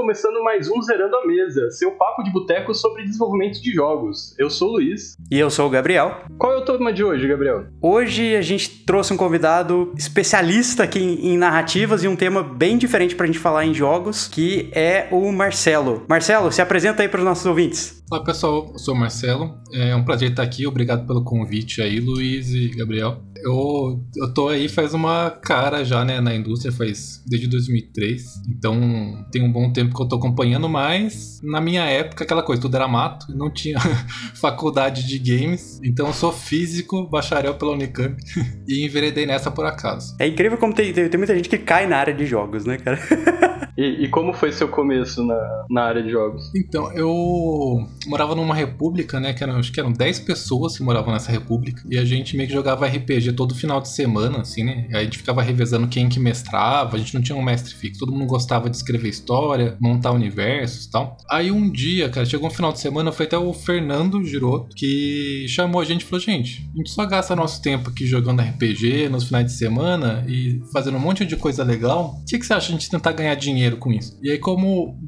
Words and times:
começando 0.00 0.42
mais 0.42 0.66
um 0.70 0.80
Zerando 0.80 1.14
a 1.14 1.26
Mesa, 1.26 1.70
seu 1.70 1.90
papo 1.90 2.22
de 2.22 2.32
boteco 2.32 2.74
sobre 2.74 3.04
desenvolvimento 3.04 3.60
de 3.60 3.70
jogos. 3.70 4.34
Eu 4.38 4.48
sou 4.48 4.70
o 4.70 4.72
Luiz. 4.72 5.14
E 5.30 5.38
eu 5.38 5.50
sou 5.50 5.66
o 5.66 5.70
Gabriel. 5.70 6.22
Qual 6.38 6.54
é 6.54 6.56
o 6.56 6.64
tema 6.64 6.90
de 6.90 7.04
hoje, 7.04 7.28
Gabriel? 7.28 7.66
Hoje 7.82 8.34
a 8.34 8.40
gente 8.40 8.82
trouxe 8.86 9.12
um 9.12 9.16
convidado 9.18 9.92
especialista 9.98 10.84
aqui 10.84 10.98
em 10.98 11.36
narrativas 11.36 12.02
e 12.02 12.08
um 12.08 12.16
tema 12.16 12.42
bem 12.42 12.78
diferente 12.78 13.14
pra 13.14 13.26
gente 13.26 13.38
falar 13.38 13.66
em 13.66 13.74
jogos, 13.74 14.26
que 14.26 14.70
é 14.72 15.06
o 15.10 15.30
Marcelo. 15.30 16.02
Marcelo, 16.08 16.50
se 16.50 16.62
apresenta 16.62 17.02
aí 17.02 17.08
para 17.08 17.18
os 17.18 17.24
nossos 17.24 17.44
ouvintes. 17.44 17.99
Olá 18.12 18.24
pessoal, 18.24 18.70
eu 18.72 18.78
sou 18.80 18.92
o 18.92 18.98
Marcelo. 18.98 19.54
É 19.72 19.94
um 19.94 20.02
prazer 20.02 20.30
estar 20.30 20.42
aqui. 20.42 20.66
Obrigado 20.66 21.06
pelo 21.06 21.22
convite 21.22 21.80
aí, 21.80 22.00
Luiz 22.00 22.52
e 22.52 22.66
Gabriel. 22.70 23.22
Eu, 23.36 24.04
eu 24.16 24.34
tô 24.34 24.48
aí 24.48 24.68
faz 24.68 24.92
uma 24.92 25.30
cara 25.30 25.84
já, 25.84 26.04
né, 26.04 26.20
na 26.20 26.34
indústria, 26.34 26.72
faz 26.72 27.22
desde 27.24 27.46
2003. 27.46 28.42
Então 28.48 29.24
tem 29.30 29.44
um 29.44 29.52
bom 29.52 29.72
tempo 29.72 29.94
que 29.94 30.02
eu 30.02 30.08
tô 30.08 30.16
acompanhando, 30.16 30.68
mas 30.68 31.38
na 31.40 31.60
minha 31.60 31.84
época, 31.84 32.24
aquela 32.24 32.42
coisa, 32.42 32.60
tudo 32.60 32.74
era 32.74 32.88
mato, 32.88 33.26
não 33.32 33.48
tinha 33.48 33.78
faculdade 34.34 35.06
de 35.06 35.16
games. 35.16 35.78
Então 35.84 36.08
eu 36.08 36.12
sou 36.12 36.32
físico, 36.32 37.08
bacharel 37.08 37.54
pela 37.54 37.70
Unicamp 37.70 38.20
e 38.66 38.84
enveredei 38.84 39.24
nessa 39.24 39.52
por 39.52 39.64
acaso. 39.64 40.16
É 40.18 40.26
incrível 40.26 40.58
como 40.58 40.74
tem, 40.74 40.92
tem, 40.92 41.08
tem 41.08 41.18
muita 41.18 41.36
gente 41.36 41.48
que 41.48 41.58
cai 41.58 41.86
na 41.86 41.98
área 41.98 42.12
de 42.12 42.26
jogos, 42.26 42.64
né, 42.64 42.76
cara? 42.76 42.98
E, 43.76 44.04
e, 44.04 44.08
como 44.08 44.32
foi 44.32 44.52
seu 44.52 44.68
começo 44.68 45.24
na, 45.24 45.64
na 45.70 45.82
área 45.82 46.02
de 46.02 46.10
jogos? 46.10 46.50
Então, 46.54 46.92
eu 46.92 47.86
morava 48.06 48.34
numa 48.34 48.54
república, 48.54 49.20
né? 49.20 49.32
Que 49.32 49.42
eram, 49.42 49.56
acho 49.56 49.72
que 49.72 49.80
eram 49.80 49.92
10 49.92 50.20
pessoas 50.20 50.76
que 50.76 50.82
moravam 50.82 51.12
nessa 51.12 51.30
república. 51.30 51.82
E 51.88 51.98
a 51.98 52.04
gente 52.04 52.36
meio 52.36 52.48
que 52.48 52.54
jogava 52.54 52.86
RPG 52.86 53.32
todo 53.32 53.54
final 53.54 53.80
de 53.80 53.88
semana, 53.88 54.40
assim, 54.40 54.64
né? 54.64 54.88
Aí 54.90 55.00
a 55.00 55.04
gente 55.04 55.18
ficava 55.18 55.42
revezando 55.42 55.88
quem 55.88 56.08
que 56.08 56.20
mestrava. 56.20 56.96
A 56.96 56.98
gente 56.98 57.14
não 57.14 57.22
tinha 57.22 57.36
um 57.36 57.42
mestre 57.42 57.74
fixo. 57.74 58.00
Todo 58.00 58.12
mundo 58.12 58.26
gostava 58.26 58.68
de 58.68 58.76
escrever 58.76 59.08
história, 59.08 59.76
montar 59.80 60.12
universos 60.12 60.86
e 60.86 60.90
tal. 60.90 61.16
Aí 61.30 61.50
um 61.50 61.70
dia, 61.70 62.08
cara, 62.08 62.26
chegou 62.26 62.48
um 62.48 62.52
final 62.52 62.72
de 62.72 62.80
semana, 62.80 63.12
foi 63.12 63.26
até 63.26 63.38
o 63.38 63.52
Fernando 63.52 64.22
Giroto 64.24 64.74
que 64.76 65.46
chamou 65.48 65.80
a 65.80 65.84
gente 65.84 66.02
e 66.02 66.04
falou: 66.04 66.20
gente, 66.20 66.68
a 66.74 66.76
gente 66.76 66.90
só 66.90 67.04
gasta 67.06 67.36
nosso 67.36 67.62
tempo 67.62 67.90
aqui 67.90 68.06
jogando 68.06 68.42
RPG 68.42 69.08
nos 69.08 69.24
finais 69.24 69.46
de 69.46 69.52
semana 69.52 70.24
e 70.28 70.60
fazendo 70.72 70.96
um 70.96 71.00
monte 71.00 71.24
de 71.24 71.36
coisa 71.36 71.62
legal. 71.64 72.16
O 72.20 72.24
que, 72.24 72.38
que 72.38 72.46
você 72.46 72.54
acha 72.54 72.68
de 72.68 72.74
a 72.74 72.78
gente 72.78 72.90
tentar 72.90 73.12
ganhar 73.12 73.34
dinheiro 73.34 73.59
com 73.76 73.92
isso? 73.92 74.18
E 74.22 74.30
aí, 74.30 74.38
como 74.38 74.98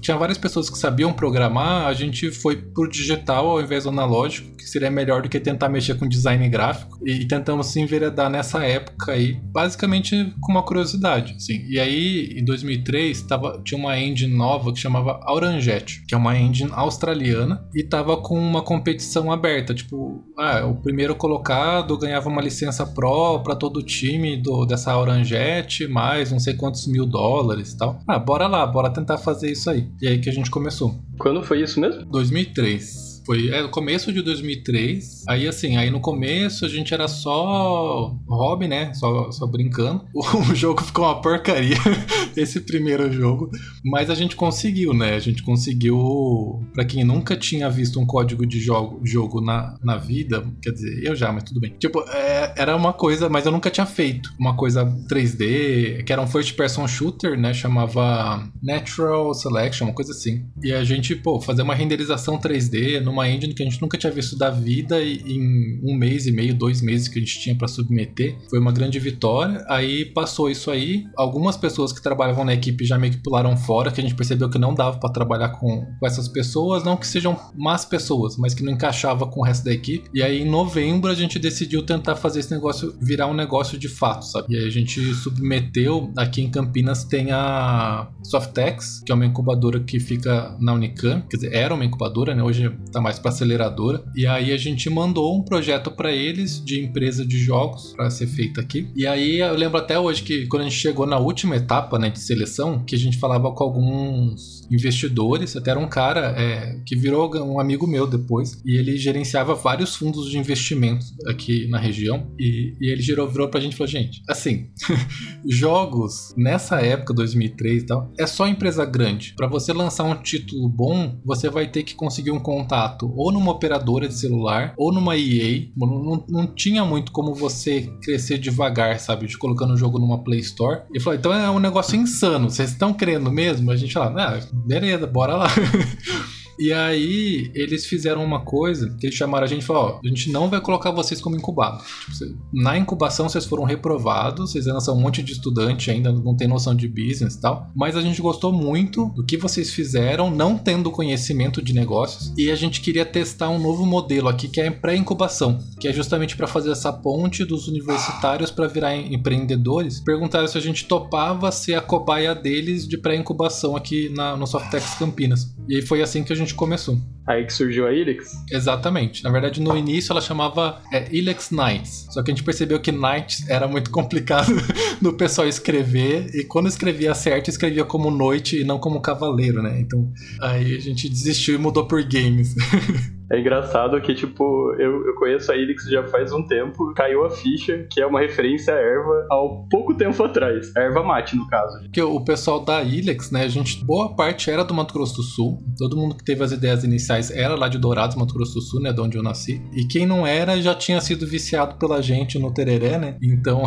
tinha 0.00 0.16
várias 0.16 0.38
pessoas 0.38 0.68
que 0.68 0.78
sabiam 0.78 1.12
programar, 1.12 1.86
a 1.86 1.94
gente 1.94 2.30
foi 2.30 2.56
pro 2.56 2.88
digital 2.88 3.48
ao 3.48 3.60
invés 3.60 3.84
do 3.84 3.90
analógico, 3.90 4.56
que 4.56 4.64
seria 4.64 4.90
melhor 4.90 5.22
do 5.22 5.28
que 5.28 5.38
tentar 5.40 5.68
mexer 5.68 5.94
com 5.94 6.08
design 6.08 6.48
gráfico. 6.48 6.98
E, 7.04 7.24
tentamos 7.26 7.68
se 7.68 7.80
enveredar 7.80 8.30
nessa 8.30 8.64
época 8.64 9.12
aí, 9.12 9.34
basicamente 9.52 10.32
com 10.40 10.52
uma 10.52 10.62
curiosidade, 10.62 11.34
assim. 11.36 11.64
E 11.68 11.78
aí, 11.78 12.34
em 12.36 12.44
2003, 12.44 13.22
tava, 13.22 13.60
tinha 13.64 13.78
uma 13.78 13.98
engine 13.98 14.34
nova 14.34 14.72
que 14.72 14.78
chamava 14.78 15.20
Auranjet, 15.22 16.04
que 16.06 16.14
é 16.14 16.18
uma 16.18 16.36
engine 16.38 16.70
australiana, 16.72 17.64
e 17.74 17.82
tava 17.82 18.16
com 18.16 18.38
uma 18.38 18.62
competição 18.62 19.30
aberta, 19.30 19.74
tipo, 19.74 20.24
ah, 20.38 20.64
o 20.66 20.76
primeiro 20.76 21.14
colocado 21.14 21.96
ganhava 21.98 22.28
uma 22.28 22.42
licença 22.42 22.84
Pro 22.86 23.40
para 23.42 23.56
todo 23.56 23.78
o 23.78 23.82
time 23.82 24.36
do, 24.36 24.64
dessa 24.64 24.92
Auranjet, 24.92 25.86
mais 25.88 26.30
não 26.30 26.38
sei 26.38 26.54
quantos 26.54 26.86
mil 26.86 27.06
dólares 27.06 27.72
e 27.72 27.78
tal. 27.78 27.93
Ah, 28.06 28.18
bora 28.18 28.46
lá, 28.46 28.66
bora 28.66 28.90
tentar 28.90 29.18
fazer 29.18 29.50
isso 29.50 29.70
aí. 29.70 29.88
E 30.00 30.08
aí 30.08 30.18
que 30.18 30.28
a 30.28 30.32
gente 30.32 30.50
começou. 30.50 30.94
Quando 31.18 31.42
foi 31.42 31.62
isso 31.62 31.80
mesmo? 31.80 32.04
2003. 32.06 33.13
Foi 33.24 33.48
é, 33.48 33.62
no 33.62 33.68
começo 33.68 34.12
de 34.12 34.20
2003. 34.22 35.24
Aí, 35.28 35.48
assim, 35.48 35.76
aí 35.76 35.90
no 35.90 36.00
começo 36.00 36.64
a 36.64 36.68
gente 36.68 36.92
era 36.92 37.08
só 37.08 38.14
hobby, 38.28 38.68
né? 38.68 38.92
Só, 38.94 39.30
só 39.30 39.46
brincando. 39.46 40.04
O 40.44 40.54
jogo 40.54 40.82
ficou 40.82 41.04
uma 41.04 41.20
porcaria, 41.20 41.76
esse 42.36 42.60
primeiro 42.60 43.10
jogo. 43.12 43.50
Mas 43.84 44.10
a 44.10 44.14
gente 44.14 44.36
conseguiu, 44.36 44.92
né? 44.92 45.14
A 45.14 45.18
gente 45.18 45.42
conseguiu. 45.42 46.60
para 46.74 46.84
quem 46.84 47.04
nunca 47.04 47.36
tinha 47.36 47.70
visto 47.70 48.00
um 48.00 48.06
código 48.06 48.44
de 48.46 48.60
jogo, 48.60 49.00
jogo 49.04 49.40
na, 49.40 49.78
na 49.82 49.96
vida, 49.96 50.44
quer 50.62 50.70
dizer, 50.70 51.02
eu 51.04 51.14
já, 51.14 51.32
mas 51.32 51.44
tudo 51.44 51.60
bem. 51.60 51.74
Tipo, 51.78 52.00
é, 52.10 52.54
era 52.56 52.76
uma 52.76 52.92
coisa, 52.92 53.28
mas 53.28 53.46
eu 53.46 53.52
nunca 53.52 53.70
tinha 53.70 53.86
feito. 53.86 54.30
Uma 54.38 54.56
coisa 54.56 54.84
3D, 55.08 56.04
que 56.04 56.12
era 56.12 56.20
um 56.20 56.26
first 56.26 56.54
person 56.56 56.86
shooter, 56.86 57.38
né? 57.38 57.54
Chamava 57.54 58.46
Natural 58.62 59.32
Selection, 59.32 59.86
uma 59.86 59.94
coisa 59.94 60.12
assim. 60.12 60.46
E 60.62 60.72
a 60.72 60.84
gente, 60.84 61.14
pô, 61.14 61.40
fazer 61.40 61.62
uma 61.62 61.74
renderização 61.74 62.38
3D 62.38 63.00
no 63.00 63.13
numa 63.14 63.30
engine 63.30 63.54
que 63.54 63.62
a 63.62 63.66
gente 63.66 63.80
nunca 63.80 63.96
tinha 63.96 64.12
visto 64.12 64.36
da 64.36 64.50
vida 64.50 65.00
e 65.00 65.22
em 65.24 65.80
um 65.84 65.94
mês 65.94 66.26
e 66.26 66.32
meio, 66.32 66.52
dois 66.52 66.82
meses 66.82 67.06
que 67.06 67.18
a 67.18 67.22
gente 67.22 67.38
tinha 67.38 67.54
para 67.54 67.68
submeter. 67.68 68.36
Foi 68.50 68.58
uma 68.58 68.72
grande 68.72 68.98
vitória. 68.98 69.64
Aí 69.68 70.04
passou 70.06 70.50
isso 70.50 70.70
aí. 70.70 71.04
Algumas 71.16 71.56
pessoas 71.56 71.92
que 71.92 72.02
trabalhavam 72.02 72.44
na 72.44 72.52
equipe 72.52 72.84
já 72.84 72.98
meio 72.98 73.12
que 73.12 73.22
pularam 73.22 73.56
fora, 73.56 73.92
que 73.92 74.00
a 74.00 74.02
gente 74.02 74.14
percebeu 74.14 74.50
que 74.50 74.58
não 74.58 74.74
dava 74.74 74.98
para 74.98 75.10
trabalhar 75.10 75.50
com, 75.50 75.86
com 75.98 76.06
essas 76.06 76.26
pessoas, 76.26 76.82
não 76.82 76.96
que 76.96 77.06
sejam 77.06 77.38
más 77.56 77.84
pessoas, 77.84 78.36
mas 78.36 78.52
que 78.52 78.64
não 78.64 78.72
encaixava 78.72 79.26
com 79.26 79.40
o 79.40 79.44
resto 79.44 79.64
da 79.64 79.72
equipe. 79.72 80.10
E 80.12 80.22
aí 80.22 80.42
em 80.42 80.50
novembro 80.50 81.10
a 81.10 81.14
gente 81.14 81.38
decidiu 81.38 81.84
tentar 81.84 82.16
fazer 82.16 82.40
esse 82.40 82.50
negócio 82.50 82.96
virar 83.00 83.28
um 83.28 83.34
negócio 83.34 83.78
de 83.78 83.88
fato, 83.88 84.24
sabe? 84.24 84.54
E 84.54 84.58
aí 84.58 84.66
a 84.66 84.70
gente 84.70 85.14
submeteu, 85.14 86.12
aqui 86.16 86.42
em 86.42 86.50
Campinas 86.50 87.04
tem 87.04 87.30
a 87.30 88.08
Softex, 88.24 89.02
que 89.04 89.12
é 89.12 89.14
uma 89.14 89.26
incubadora 89.26 89.78
que 89.80 90.00
fica 90.00 90.56
na 90.58 90.72
Unicamp, 90.72 91.28
quer 91.28 91.36
dizer, 91.36 91.54
era 91.54 91.74
uma 91.74 91.84
incubadora, 91.84 92.34
né? 92.34 92.42
Hoje 92.42 92.70
tá 92.90 93.00
mais 93.04 93.18
para 93.18 93.30
aceleradora. 93.30 94.02
E 94.16 94.26
aí 94.26 94.50
a 94.50 94.56
gente 94.56 94.88
mandou 94.88 95.36
um 95.36 95.42
projeto 95.42 95.90
para 95.90 96.10
eles 96.10 96.64
de 96.64 96.82
empresa 96.82 97.24
de 97.24 97.38
jogos 97.38 97.92
para 97.94 98.08
ser 98.08 98.26
feito 98.26 98.58
aqui. 98.58 98.88
E 98.96 99.06
aí 99.06 99.40
eu 99.40 99.54
lembro 99.54 99.76
até 99.76 99.98
hoje 99.98 100.22
que 100.22 100.46
quando 100.46 100.62
a 100.62 100.64
gente 100.64 100.78
chegou 100.78 101.06
na 101.06 101.18
última 101.18 101.54
etapa 101.54 101.98
né, 101.98 102.08
de 102.08 102.18
seleção, 102.18 102.82
que 102.82 102.94
a 102.94 102.98
gente 102.98 103.18
falava 103.18 103.52
com 103.52 103.62
alguns 103.62 104.63
investidores, 104.70 105.56
até 105.56 105.70
era 105.70 105.80
um 105.80 105.88
cara 105.88 106.34
é, 106.38 106.80
que 106.86 106.96
virou 106.96 107.34
um 107.36 107.58
amigo 107.58 107.86
meu 107.86 108.06
depois, 108.06 108.60
e 108.64 108.76
ele 108.76 108.96
gerenciava 108.96 109.54
vários 109.54 109.96
fundos 109.96 110.30
de 110.30 110.38
investimento 110.38 111.04
aqui 111.26 111.66
na 111.68 111.78
região. 111.78 112.32
E, 112.38 112.74
e 112.80 112.90
ele 112.90 113.02
girou, 113.02 113.28
virou 113.28 113.48
pra 113.48 113.60
gente 113.60 113.74
e 113.74 113.76
falou: 113.76 113.90
gente, 113.90 114.22
assim, 114.28 114.68
jogos 115.48 116.34
nessa 116.36 116.80
época, 116.80 117.14
2003 117.14 117.82
e 117.82 117.86
tal, 117.86 118.12
é 118.18 118.26
só 118.26 118.46
empresa 118.46 118.84
grande. 118.84 119.34
Para 119.36 119.46
você 119.46 119.72
lançar 119.72 120.04
um 120.04 120.14
título 120.14 120.68
bom, 120.68 121.20
você 121.24 121.48
vai 121.50 121.66
ter 121.66 121.82
que 121.82 121.94
conseguir 121.94 122.30
um 122.30 122.40
contato 122.40 123.12
ou 123.16 123.32
numa 123.32 123.52
operadora 123.52 124.08
de 124.08 124.14
celular 124.14 124.74
ou 124.76 124.92
numa 124.92 125.16
EA. 125.16 125.68
Não, 125.76 125.86
não, 125.86 126.26
não 126.28 126.46
tinha 126.46 126.84
muito 126.84 127.12
como 127.12 127.34
você 127.34 127.92
crescer 128.02 128.38
devagar, 128.38 128.98
sabe? 129.00 129.26
De 129.26 129.38
colocando 129.38 129.74
o 129.74 129.76
jogo 129.76 129.98
numa 129.98 130.22
Play 130.22 130.40
Store. 130.40 130.82
E 130.94 131.00
falou, 131.00 131.18
então 131.18 131.32
é 131.32 131.50
um 131.50 131.58
negócio 131.58 131.96
insano. 131.96 132.50
Vocês 132.50 132.70
estão 132.70 132.92
querendo 132.92 133.30
mesmo? 133.30 133.70
A 133.70 133.76
gente 133.76 133.92
fala, 133.92 134.14
ah, 134.22 134.40
beleza, 134.54 135.06
bora 135.06 135.36
lá. 135.36 135.48
E 136.58 136.72
aí 136.72 137.50
eles 137.54 137.86
fizeram 137.86 138.24
uma 138.24 138.44
coisa 138.44 138.94
que 138.98 139.06
eles 139.06 139.16
chamaram 139.16 139.44
a 139.44 139.48
gente 139.48 139.62
e 139.62 139.64
falaram: 139.64 139.96
ó, 139.96 140.00
a 140.04 140.08
gente 140.08 140.30
não 140.30 140.48
vai 140.48 140.60
colocar 140.60 140.90
vocês 140.90 141.20
como 141.20 141.36
incubado. 141.36 141.82
Tipo, 141.84 142.36
na 142.52 142.76
incubação 142.76 143.28
vocês 143.28 143.44
foram 143.44 143.64
reprovados, 143.64 144.52
vocês 144.52 144.66
ainda 144.66 144.80
são 144.80 144.96
um 144.96 145.00
monte 145.00 145.22
de 145.22 145.32
estudante, 145.32 145.90
ainda 145.90 146.12
não 146.12 146.36
tem 146.36 146.48
noção 146.48 146.74
de 146.74 146.88
business 146.88 147.34
e 147.34 147.40
tal. 147.40 147.70
Mas 147.74 147.96
a 147.96 148.00
gente 148.00 148.20
gostou 148.20 148.52
muito 148.52 149.06
do 149.14 149.24
que 149.24 149.36
vocês 149.36 149.72
fizeram, 149.72 150.30
não 150.30 150.56
tendo 150.56 150.90
conhecimento 150.90 151.62
de 151.62 151.72
negócios. 151.72 152.32
E 152.36 152.50
a 152.50 152.56
gente 152.56 152.80
queria 152.80 153.04
testar 153.04 153.48
um 153.48 153.58
novo 153.58 153.84
modelo 153.86 154.28
aqui 154.28 154.48
que 154.48 154.60
é 154.60 154.70
pré-incubação, 154.70 155.58
que 155.80 155.88
é 155.88 155.92
justamente 155.92 156.36
para 156.36 156.46
fazer 156.46 156.70
essa 156.70 156.92
ponte 156.92 157.44
dos 157.44 157.68
universitários 157.68 158.50
para 158.50 158.66
virar 158.66 158.96
empreendedores. 158.96 160.00
Perguntaram 160.00 160.46
se 160.46 160.58
a 160.58 160.60
gente 160.60 160.86
topava 160.86 161.50
ser 161.50 161.74
a 161.74 161.80
cobaia 161.80 162.34
deles 162.34 162.86
de 162.86 162.98
pré-incubação 162.98 163.76
aqui 163.76 164.08
na, 164.10 164.36
no 164.36 164.46
Softex 164.46 164.94
Campinas. 164.94 165.54
E 165.68 165.76
aí 165.76 165.82
foi 165.82 166.02
assim 166.02 166.22
que 166.22 166.32
a 166.32 166.36
gente 166.36 166.43
começou. 166.52 166.98
Aí 167.26 167.46
que 167.46 167.52
surgiu 167.52 167.86
a 167.86 167.92
Ilex? 167.92 168.32
Exatamente. 168.50 169.24
Na 169.24 169.30
verdade, 169.30 169.60
no 169.60 169.74
início 169.76 170.12
ela 170.12 170.20
chamava 170.20 170.82
é, 170.92 171.08
Ilex 171.10 171.50
Knights. 171.50 172.08
Só 172.10 172.22
que 172.22 172.30
a 172.30 172.34
gente 172.34 172.44
percebeu 172.44 172.78
que 172.80 172.92
Knights 172.92 173.48
era 173.48 173.66
muito 173.66 173.88
complicado 173.92 174.52
no 175.00 175.14
pessoal 175.14 175.48
escrever. 175.48 176.26
E 176.34 176.44
quando 176.44 176.68
escrevia 176.68 177.14
certo, 177.14 177.48
escrevia 177.48 177.84
como 177.84 178.10
noite 178.10 178.60
e 178.60 178.64
não 178.64 178.78
como 178.78 179.00
cavaleiro, 179.00 179.62
né? 179.62 179.80
Então 179.80 180.12
aí 180.40 180.76
a 180.76 180.80
gente 180.80 181.08
desistiu 181.08 181.54
e 181.54 181.58
mudou 181.58 181.86
por 181.86 182.02
games. 182.02 182.54
É 183.34 183.40
engraçado 183.40 184.00
que, 184.00 184.14
tipo, 184.14 184.72
eu, 184.78 185.04
eu 185.06 185.14
conheço 185.16 185.50
a 185.50 185.56
Ilix 185.56 185.88
já 185.90 186.06
faz 186.06 186.32
um 186.32 186.46
tempo, 186.46 186.94
caiu 186.94 187.24
a 187.24 187.30
ficha, 187.30 187.84
que 187.90 188.00
é 188.00 188.06
uma 188.06 188.20
referência 188.20 188.72
à 188.72 188.78
erva 188.78 189.26
há 189.28 189.36
pouco 189.68 189.92
tempo 189.92 190.22
atrás. 190.22 190.70
A 190.76 190.80
erva 190.82 191.02
mate, 191.02 191.34
no 191.34 191.44
caso. 191.48 191.80
Que 191.92 192.00
o 192.00 192.20
pessoal 192.20 192.64
da 192.64 192.80
Ilix, 192.80 193.32
né, 193.32 193.42
a 193.42 193.48
gente, 193.48 193.84
boa 193.84 194.14
parte 194.14 194.48
era 194.48 194.62
do 194.62 194.72
Mato 194.72 194.94
Grosso 194.94 195.16
do 195.16 195.22
Sul. 195.24 195.60
Todo 195.76 195.96
mundo 195.96 196.14
que 196.14 196.24
teve 196.24 196.44
as 196.44 196.52
ideias 196.52 196.84
iniciais 196.84 197.28
era 197.32 197.56
lá 197.56 197.66
de 197.66 197.76
Dourados, 197.76 198.14
Mato 198.14 198.34
Grosso 198.34 198.54
do 198.54 198.60
Sul, 198.60 198.80
né, 198.80 198.92
de 198.92 199.00
onde 199.00 199.18
eu 199.18 199.22
nasci. 199.22 199.60
E 199.72 199.84
quem 199.84 200.06
não 200.06 200.24
era 200.24 200.62
já 200.62 200.72
tinha 200.72 201.00
sido 201.00 201.26
viciado 201.26 201.74
pela 201.74 202.00
gente 202.00 202.38
no 202.38 202.54
tereré, 202.54 202.98
né? 202.98 203.16
Então, 203.20 203.64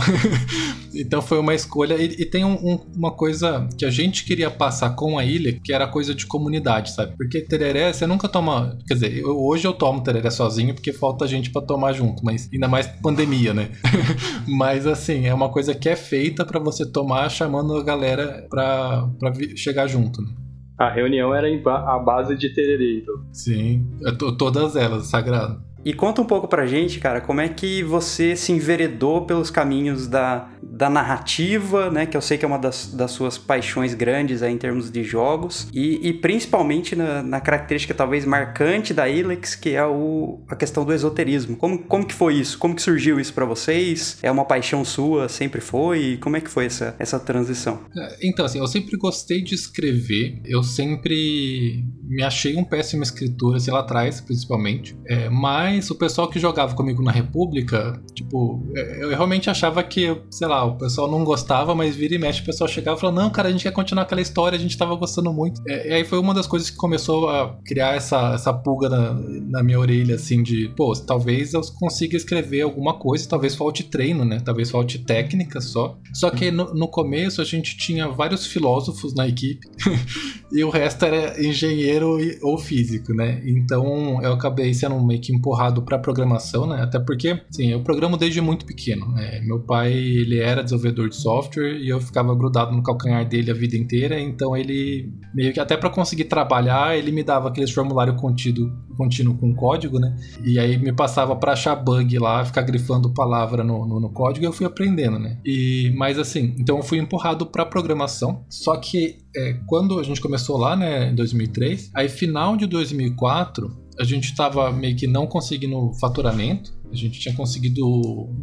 então 0.96 1.22
foi 1.22 1.40
uma 1.40 1.54
escolha. 1.54 1.96
E, 1.96 2.06
e 2.22 2.25
tem 2.25 2.46
um, 2.46 2.54
um, 2.54 2.80
uma 2.96 3.12
coisa 3.12 3.68
que 3.78 3.84
a 3.84 3.90
gente 3.90 4.24
queria 4.24 4.50
passar 4.50 4.92
com 4.92 5.19
a 5.19 5.25
ilha, 5.25 5.60
que 5.62 5.74
era 5.74 5.86
coisa 5.88 6.16
de 6.16 6.25
comunidade, 6.25 6.94
sabe? 6.94 7.18
Porque 7.18 7.42
tereré, 7.42 7.92
você 7.92 8.08
nunca 8.08 8.30
toma. 8.30 8.78
Quer 8.88 8.94
dizer, 8.94 9.18
eu 9.18 9.38
hoje 9.38 9.56
eu 9.65 9.74
tomo 9.74 10.04
tereré 10.04 10.30
sozinho 10.30 10.74
porque 10.74 10.94
falta 10.94 11.25
gente 11.25 11.50
para 11.51 11.65
tomar 11.65 11.94
junto, 11.94 12.24
mas 12.24 12.50
ainda 12.51 12.68
mais 12.68 12.88
pandemia, 12.88 13.54
né? 13.54 13.69
mas 14.48 14.86
assim, 14.86 15.25
é 15.25 15.33
uma 15.33 15.50
coisa 15.50 15.74
que 15.74 15.89
é 15.89 15.95
feita 15.95 16.45
para 16.45 16.59
você 16.59 16.86
tomar 16.86 17.30
chamando 17.30 17.75
a 17.75 17.83
galera 17.83 18.45
pra, 18.50 19.07
pra 19.19 19.33
chegar 19.56 19.88
junto, 19.88 20.21
né? 20.21 20.30
A 20.77 20.89
reunião 20.92 21.33
era 21.33 21.48
a 21.48 21.98
base 21.98 22.38
de 22.38 22.54
tererê, 22.54 23.00
então. 23.01 23.15
Sim, 23.33 23.89
todas 24.38 24.75
elas, 24.75 25.07
sagrado. 25.07 25.67
E 25.88 25.94
conta 25.94 26.22
um 26.22 26.25
pouco 26.25 26.50
pra 26.50 26.68
gente, 26.68 27.00
cara, 27.00 27.22
como 27.22 27.39
é 27.39 27.48
que 27.48 27.81
você 27.81 28.36
se 28.36 28.51
enveredou 28.51 29.22
pelos 29.22 29.50
caminhos 29.50 30.06
da, 30.06 30.50
da 30.62 30.89
narrativa, 30.89 31.89
né? 31.89 32.06
Que 32.06 32.18
eu 32.18 32.19
sei 32.19 32.38
que 32.38 32.44
é 32.44 32.48
uma 32.48 32.60
das, 32.60 32.94
das 32.94 33.12
suas 33.12 33.38
paixões 33.38 33.94
grandes 33.94 34.44
aí 34.44 34.51
em 34.51 34.57
termos 34.57 34.92
de 34.92 35.01
jogos. 35.01 35.69
E, 35.74 36.06
e 36.06 36.12
principalmente 36.12 36.94
na, 36.94 37.24
na, 37.24 37.39
característica 37.39 37.94
talvez 37.94 38.25
marcante 38.25 38.94
da 38.94 39.07
Ilex, 39.07 39.56
que 39.56 39.75
é 39.75 39.86
o, 39.86 40.44
a 40.50 40.57
questão 40.57 40.84
do 40.84 40.94
esoterismo. 40.94 41.56
Como, 41.56 41.80
como 41.80 42.06
que 42.06 42.13
foi 42.13 42.33
isso? 42.33 42.57
Como 42.57 42.75
que 42.75 42.81
surgiu 42.81 43.18
isso 43.18 43.33
para 43.33 43.45
vocês? 43.45 44.19
É 44.22 44.30
uma 44.30 44.44
paixão 44.44 44.83
sua? 44.83 45.30
Sempre 45.30 45.62
foi? 45.62 46.18
Como 46.22 46.36
é 46.36 46.42
que 46.42 46.50
foi 46.50 46.66
essa, 46.66 46.98
essa 47.00 47.18
transição? 47.18 47.80
É, 47.98 48.28
então, 48.28 48.44
assim, 48.44 48.60
eu 48.60 48.68
sempre 48.68 48.98
gostei 48.98 49.42
de 49.42 49.56
escrever. 49.56 50.42
Eu 50.44 50.62
sempre 50.63 51.86
me 52.04 52.24
achei 52.24 52.57
um 52.57 52.66
péssimo 52.66 53.04
escritor, 53.04 53.56
assim, 53.56 53.72
lá 53.72 53.80
atrás, 53.80 54.19
principalmente. 54.19 54.94
É, 55.07 55.30
mas 55.30 55.76
o 55.89 55.95
pessoal 55.95 56.29
que 56.29 56.39
jogava 56.39 56.75
comigo 56.75 57.01
na 57.03 57.12
República, 57.12 58.01
tipo, 58.13 58.63
é, 58.75 59.03
eu 59.03 59.09
realmente 59.09 59.50
achava 59.50 59.83
que, 59.83 60.15
sei 60.29 60.47
lá, 60.47 60.63
o 60.65 60.77
pessoal 60.77 61.09
não 61.09 61.24
gostava, 61.24 61.74
mas 61.75 61.95
vira 61.95 62.15
e 62.15 62.18
mexe, 62.18 62.41
o 62.41 62.45
pessoal 62.45 62.68
chegava 62.68 62.97
e 62.97 63.01
falava, 63.01 63.21
não, 63.21 63.29
cara, 63.29 63.50
a 63.50 63.51
gente 63.51 63.63
quer 63.63 63.71
continuar 63.71 64.03
aquela 64.03 64.21
história, 64.21 64.57
a 64.57 64.59
gente 64.62 64.77
tava 64.77 64.95
gostando 64.95 65.31
muito. 65.33 65.62
É, 65.68 65.89
e 65.89 65.94
aí 65.94 66.03
foi 66.03 66.19
uma 66.19 66.33
das 66.33 66.47
coisas 66.47 66.69
que 66.69 66.77
começou 66.77 67.29
a 67.29 67.57
criar 67.65 67.95
essa, 67.95 68.33
essa 68.33 68.53
pulga 68.53 68.89
na, 68.89 69.13
na 69.13 69.63
minha 69.63 69.79
orelha, 69.79 70.15
assim, 70.15 70.44
de, 70.44 70.71
pô, 70.75 70.94
talvez 70.94 71.53
eu 71.53 71.62
consiga 71.80 72.15
escrever 72.15 72.62
alguma 72.62 72.97
coisa, 72.97 73.27
talvez 73.27 73.56
falte 73.56 73.83
treino, 73.83 74.25
né? 74.25 74.39
Talvez 74.39 74.69
falte 74.69 75.00
técnica 75.00 75.62
só. 75.62 75.97
Só 76.13 76.30
que 76.30 76.51
no, 76.51 76.73
no 76.73 76.88
começo 76.88 77.41
a 77.41 77.45
gente 77.45 77.77
tinha 77.77 78.07
vários 78.07 78.45
filósofos 78.45 79.13
na 79.13 79.27
equipe 79.27 79.68
e 80.51 80.63
o 80.63 80.69
resto 80.69 81.06
era 81.06 81.41
engenheiro 81.44 82.18
ou 82.41 82.57
físico, 82.57 83.13
né? 83.13 83.41
Então 83.45 84.21
eu 84.21 84.33
acabei 84.33 84.73
sendo 84.73 85.00
meio 85.06 85.21
que 85.21 85.33
empurrado 85.33 85.56
empurrado 85.57 85.81
para 85.81 85.98
programação, 85.98 86.68
né? 86.68 86.81
Até 86.81 87.00
porque, 87.00 87.42
sim, 87.50 87.71
eu 87.71 87.81
programo 87.81 88.15
desde 88.15 88.39
muito 88.39 88.65
pequeno. 88.65 89.12
Né? 89.12 89.42
Meu 89.42 89.59
pai, 89.59 89.92
ele 89.92 90.39
era 90.39 90.63
desenvolvedor 90.63 91.09
de 91.09 91.15
software 91.15 91.77
e 91.77 91.89
eu 91.89 92.00
ficava 92.00 92.33
grudado 92.36 92.75
no 92.75 92.83
calcanhar 92.83 93.27
dele 93.27 93.50
a 93.50 93.54
vida 93.54 93.75
inteira, 93.75 94.19
então 94.19 94.56
ele 94.56 95.12
meio 95.33 95.51
que 95.51 95.59
até 95.59 95.75
para 95.75 95.89
conseguir 95.89 96.25
trabalhar, 96.25 96.98
ele 96.98 97.12
me 97.12 97.24
dava 97.24 97.50
aqueles 97.50 97.71
formulário 97.71 98.15
contido, 98.15 98.71
contínuo 98.95 99.36
com 99.38 99.54
código, 99.56 100.00
né? 100.00 100.15
E 100.45 100.59
aí 100.59 100.77
me 100.77 100.94
passava 100.94 101.36
para 101.36 101.54
achar 101.54 101.75
bug 101.75 102.18
lá, 102.19 102.45
ficar 102.45 102.62
grifando 102.62 103.13
palavra 103.13 103.63
no, 103.63 103.86
no, 103.86 104.00
no 104.00 104.09
código 104.09 104.45
e 104.45 104.48
eu 104.48 104.54
fui 104.54 104.65
aprendendo, 104.65 105.18
né? 105.18 105.39
E, 105.45 105.94
mas 105.98 106.19
assim, 106.19 106.56
então 106.59 106.77
eu 106.77 106.83
fui 106.83 107.00
empurrado 107.00 107.48
para 107.48 107.65
programação, 107.65 108.45
só 108.50 108.75
que 108.77 109.18
é, 109.36 109.54
quando 109.65 110.00
a 110.00 110.04
gente 110.04 110.21
começou 110.21 110.57
lá, 110.57 110.75
né, 110.75 111.09
em 111.09 111.15
2003, 111.15 111.92
aí 111.94 112.09
final 112.09 112.57
de 112.57 112.65
2004 112.65 113.87
a 113.99 114.03
gente 114.03 114.25
estava 114.25 114.71
meio 114.71 114.95
que 114.95 115.07
não 115.07 115.27
conseguindo 115.27 115.91
faturamento. 115.99 116.77
A 116.91 116.95
gente 116.95 117.19
tinha 117.19 117.35
conseguido 117.35 117.85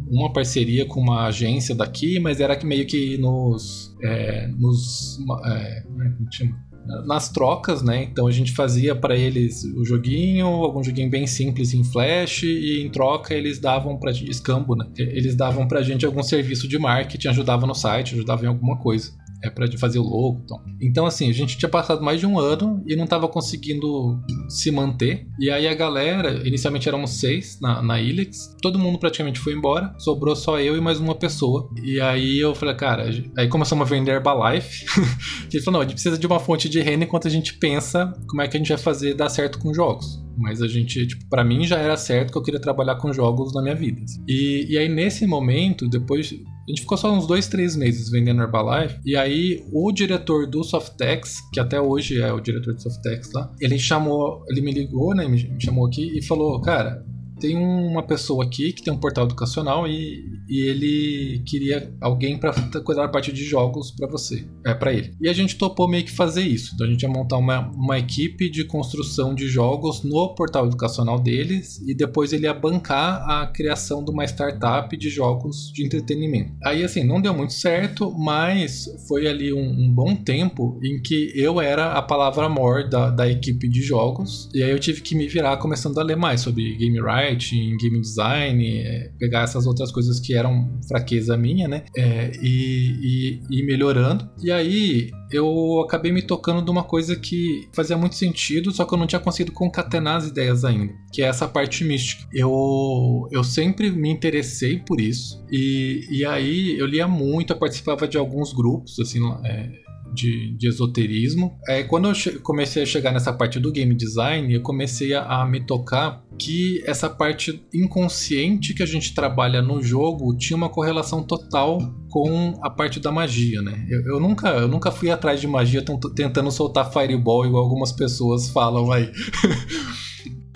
uma 0.09 0.31
parceria 0.31 0.85
com 0.85 0.99
uma 0.99 1.25
agência 1.25 1.73
daqui, 1.73 2.19
mas 2.19 2.39
era 2.39 2.55
que 2.55 2.65
meio 2.65 2.85
que 2.85 3.17
nos. 3.17 3.95
É, 4.03 4.47
nos 4.47 5.17
é, 5.45 5.81
como 5.81 6.03
é 6.03 6.11
chama? 6.31 6.65
nas 7.07 7.29
trocas, 7.29 7.81
né? 7.81 8.03
Então 8.03 8.27
a 8.27 8.31
gente 8.31 8.51
fazia 8.51 8.95
para 8.95 9.17
eles 9.17 9.63
o 9.75 9.83
joguinho, 9.83 10.45
algum 10.45 10.83
joguinho 10.83 11.09
bem 11.09 11.25
simples 11.25 11.73
em 11.73 11.83
Flash 11.83 12.43
e 12.43 12.83
em 12.85 12.89
troca 12.91 13.33
eles 13.33 13.59
davam 13.59 13.97
para 13.97 14.11
escambo, 14.11 14.75
né? 14.75 14.85
Eles 14.95 15.35
davam 15.35 15.67
pra 15.67 15.81
gente 15.81 16.05
algum 16.05 16.21
serviço 16.21 16.67
de 16.67 16.77
marketing, 16.77 17.29
ajudavam 17.29 17.67
no 17.67 17.73
site, 17.73 18.13
ajudavam 18.13 18.45
em 18.45 18.49
alguma 18.49 18.77
coisa 18.77 19.11
é 19.45 19.49
para 19.49 19.65
fazer 19.77 19.99
o 19.99 20.03
logo. 20.03 20.41
Então. 20.43 20.61
então, 20.81 21.05
assim, 21.05 21.29
a 21.29 21.33
gente 21.33 21.57
tinha 21.57 21.69
passado 21.69 22.03
mais 22.03 22.19
de 22.19 22.25
um 22.25 22.39
ano 22.39 22.83
e 22.87 22.95
não 22.95 23.03
estava 23.05 23.27
conseguindo 23.27 24.19
se 24.49 24.71
manter. 24.71 25.27
E 25.39 25.49
aí 25.49 25.67
a 25.67 25.73
galera, 25.73 26.47
inicialmente 26.47 26.87
éramos 26.87 27.11
seis 27.11 27.59
na, 27.61 27.81
na 27.81 28.01
Ilex, 28.01 28.55
todo 28.61 28.79
mundo 28.79 28.99
praticamente 28.99 29.39
foi 29.39 29.53
embora, 29.53 29.93
sobrou 29.97 30.35
só 30.35 30.59
eu 30.59 30.77
e 30.77 30.81
mais 30.81 30.99
uma 30.99 31.15
pessoa. 31.15 31.69
E 31.83 31.99
aí 32.01 32.39
eu 32.39 32.55
falei, 32.55 32.75
cara, 32.75 33.09
aí 33.37 33.47
começamos 33.47 33.85
a 33.85 33.89
vender 33.89 34.11
Herbalife. 34.11 34.85
ele 35.53 35.63
falou, 35.63 35.79
não, 35.79 35.81
a 35.81 35.83
gente 35.83 35.93
precisa 35.93 36.17
de 36.17 36.27
uma 36.27 36.39
fonte 36.39 36.67
de 36.69 36.81
renda 36.81 37.05
enquanto 37.05 37.27
a 37.27 37.31
gente 37.31 37.57
pensa 37.57 38.13
como 38.27 38.41
é 38.41 38.47
que 38.47 38.57
a 38.57 38.59
gente 38.59 38.69
vai 38.69 38.77
fazer 38.77 39.13
dar 39.13 39.29
certo 39.29 39.59
com 39.59 39.73
jogos. 39.73 40.24
Mas 40.37 40.61
a 40.61 40.67
gente, 40.67 41.07
tipo, 41.07 41.27
pra 41.29 41.43
mim 41.43 41.65
já 41.65 41.77
era 41.77 41.97
certo 41.97 42.31
que 42.31 42.37
eu 42.37 42.43
queria 42.43 42.59
trabalhar 42.59 42.95
com 42.95 43.13
jogos 43.13 43.53
na 43.53 43.61
minha 43.61 43.75
vida. 43.75 44.01
E, 44.27 44.67
e 44.69 44.77
aí 44.77 44.89
nesse 44.89 45.25
momento, 45.25 45.87
depois 45.87 46.33
a 46.33 46.71
gente 46.71 46.81
ficou 46.81 46.97
só 46.97 47.13
uns 47.13 47.27
dois, 47.27 47.47
três 47.47 47.75
meses 47.75 48.09
vendendo 48.09 48.41
Herbalife. 48.41 48.99
E 49.05 49.15
aí, 49.15 49.63
o 49.71 49.91
diretor 49.91 50.47
do 50.47 50.63
Softex, 50.63 51.39
que 51.53 51.59
até 51.59 51.79
hoje 51.79 52.19
é 52.19 52.33
o 52.33 52.39
diretor 52.39 52.73
do 52.73 52.81
Softex 52.81 53.31
lá, 53.33 53.51
ele 53.61 53.77
chamou, 53.77 54.43
ele 54.49 54.61
me 54.61 54.71
ligou, 54.71 55.13
né? 55.13 55.27
Me 55.27 55.61
chamou 55.61 55.85
aqui 55.85 56.17
e 56.17 56.23
falou: 56.23 56.59
Cara, 56.61 57.05
tem 57.39 57.57
uma 57.57 58.03
pessoa 58.03 58.45
aqui 58.45 58.73
que 58.73 58.83
tem 58.83 58.93
um 58.93 58.97
portal 58.97 59.25
educacional 59.25 59.87
e, 59.87 60.23
e 60.47 60.61
ele 60.61 61.43
queria 61.45 61.93
alguém 61.99 62.37
para 62.37 62.53
cuidar 62.81 63.03
da 63.03 63.07
parte 63.07 63.31
de 63.31 63.43
jogos 63.43 63.91
para 63.91 64.07
você, 64.07 64.47
é 64.65 64.73
para 64.73 64.93
ele. 64.93 65.13
E 65.21 65.27
a 65.27 65.33
gente 65.33 65.57
topou 65.57 65.87
meio 65.87 66.03
que 66.03 66.11
fazer 66.11 66.43
isso. 66.43 66.71
Então 66.73 66.87
a 66.87 66.89
gente 66.89 67.01
ia 67.01 67.09
montar 67.09 67.37
uma, 67.37 67.69
uma 67.71 67.97
equipe 67.97 68.49
de 68.49 68.63
construção 68.65 69.33
de 69.35 69.47
jogos 69.47 70.03
no 70.03 70.33
portal 70.35 70.65
educacional 70.67 71.19
deles 71.19 71.81
e 71.87 71.93
depois 71.93 72.33
ele 72.33 72.45
ia 72.45 72.53
bancar 72.53 73.29
a 73.29 73.47
criação 73.47 74.03
de 74.03 74.11
uma 74.11 74.25
startup 74.25 74.95
de 74.95 75.09
jogos 75.09 75.71
de 75.73 75.85
entretenimento. 75.85 76.53
Aí 76.63 76.83
assim, 76.83 77.03
não 77.03 77.21
deu 77.21 77.33
muito 77.33 77.53
certo, 77.53 78.11
mas 78.17 78.85
foi 79.07 79.27
ali 79.27 79.53
um, 79.53 79.85
um 79.85 79.93
bom 79.93 80.15
tempo 80.15 80.79
em 80.83 81.01
que 81.01 81.31
eu 81.35 81.59
era 81.59 81.93
a 81.93 82.01
palavra 82.01 82.45
amor 82.45 82.87
da, 82.89 83.09
da 83.09 83.29
equipe 83.29 83.67
de 83.67 83.81
jogos 83.81 84.49
e 84.53 84.63
aí 84.63 84.71
eu 84.71 84.79
tive 84.79 85.01
que 85.01 85.15
me 85.15 85.27
virar 85.27 85.57
começando 85.57 85.99
a 85.99 86.03
ler 86.03 86.15
mais 86.15 86.41
sobre 86.41 86.75
game 86.75 86.99
writing 87.01 87.24
em 87.31 87.77
game 87.77 87.99
design, 87.99 88.79
é, 88.79 89.11
pegar 89.19 89.41
essas 89.41 89.65
outras 89.65 89.91
coisas 89.91 90.19
que 90.19 90.35
eram 90.35 90.79
fraqueza 90.87 91.37
minha, 91.37 91.67
né? 91.67 91.85
É, 91.95 92.31
e, 92.41 93.41
e, 93.49 93.59
e 93.59 93.63
melhorando. 93.63 94.29
E 94.41 94.51
aí 94.51 95.11
eu 95.31 95.81
acabei 95.81 96.11
me 96.11 96.21
tocando 96.21 96.63
de 96.63 96.71
uma 96.71 96.83
coisa 96.83 97.15
que 97.15 97.67
fazia 97.73 97.97
muito 97.97 98.15
sentido, 98.15 98.71
só 98.71 98.85
que 98.85 98.93
eu 98.93 98.97
não 98.97 99.07
tinha 99.07 99.19
conseguido 99.19 99.51
concatenar 99.51 100.17
as 100.17 100.27
ideias 100.27 100.63
ainda, 100.63 100.93
que 101.11 101.21
é 101.21 101.25
essa 101.25 101.47
parte 101.47 101.83
mística. 101.83 102.27
Eu, 102.33 103.27
eu 103.31 103.43
sempre 103.43 103.89
me 103.89 104.09
interessei 104.09 104.79
por 104.79 105.01
isso, 105.01 105.43
e, 105.51 106.07
e 106.09 106.25
aí 106.25 106.77
eu 106.77 106.85
lia 106.85 107.07
muito, 107.07 107.53
eu 107.53 107.57
participava 107.57 108.07
de 108.07 108.17
alguns 108.17 108.53
grupos, 108.53 108.99
assim, 108.99 109.19
é, 109.43 109.84
de, 110.15 110.55
de 110.57 110.67
esoterismo. 110.67 111.59
É, 111.67 111.83
quando 111.83 112.09
eu 112.09 112.41
comecei 112.41 112.81
a 112.81 112.85
chegar 112.85 113.11
nessa 113.11 113.33
parte 113.33 113.59
do 113.59 113.71
game 113.71 113.93
design, 113.93 114.53
eu 114.53 114.61
comecei 114.61 115.13
a, 115.13 115.41
a 115.41 115.45
me 115.45 115.59
tocar 115.59 116.23
que 116.39 116.81
essa 116.85 117.09
parte 117.09 117.63
inconsciente 117.73 118.73
que 118.73 118.83
a 118.83 118.85
gente 118.85 119.13
trabalha 119.13 119.61
no 119.61 119.81
jogo 119.81 120.35
tinha 120.37 120.57
uma 120.57 120.69
correlação 120.69 121.23
total 121.23 121.79
com 122.09 122.57
a 122.61 122.69
parte 122.69 122.99
da 122.99 123.11
magia, 123.11 123.61
né? 123.61 123.85
Eu, 123.89 124.13
eu 124.13 124.19
nunca, 124.19 124.49
eu 124.49 124.67
nunca 124.67 124.91
fui 124.91 125.11
atrás 125.11 125.39
de 125.39 125.47
magia 125.47 125.83
tentando 126.15 126.51
soltar 126.51 126.91
fireball 126.91 127.45
igual 127.45 127.63
algumas 127.63 127.91
pessoas 127.91 128.49
falam 128.49 128.91
aí. 128.91 129.11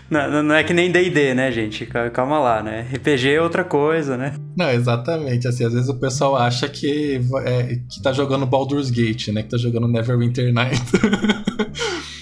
Não, 0.10 0.44
não 0.44 0.56
é 0.56 0.63
que 0.63 0.74
nem 0.74 0.92
D&D, 0.92 1.34
né, 1.34 1.51
gente? 1.51 1.86
Calma 2.12 2.39
lá, 2.39 2.63
né? 2.63 2.88
RPG 2.94 3.30
é 3.34 3.42
outra 3.42 3.63
coisa, 3.63 4.18
né? 4.18 4.34
Não, 4.58 4.70
exatamente. 4.72 5.48
Assim, 5.48 5.63
às 5.66 5.74
vezes 5.74 5.89
o 5.89 6.00
pessoal 6.00 6.36
acha 6.36 6.68
que, 6.68 7.22
é, 7.46 7.80
que 7.89 8.01
tá 8.01 8.12
jogando 8.12 8.46
Baldur's 8.46 8.89
Gate, 8.89 9.30
né? 9.30 9.44
Que 9.44 9.50
tá 9.50 9.58
jogando 9.58 9.88
Neverwinter 9.88 10.51
Night. 10.51 10.82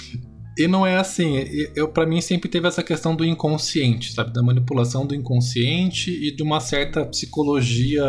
E 0.57 0.67
não 0.67 0.85
é 0.85 0.97
assim. 0.97 1.35
Eu 1.75 1.87
para 1.87 2.05
mim 2.05 2.21
sempre 2.21 2.49
teve 2.49 2.67
essa 2.67 2.81
questão 2.81 3.15
do 3.15 3.23
inconsciente, 3.23 4.13
sabe, 4.13 4.33
da 4.33 4.41
manipulação 4.41 5.05
do 5.05 5.13
inconsciente 5.13 6.11
e 6.11 6.35
de 6.35 6.43
uma 6.43 6.59
certa 6.59 7.05
psicologia 7.05 8.03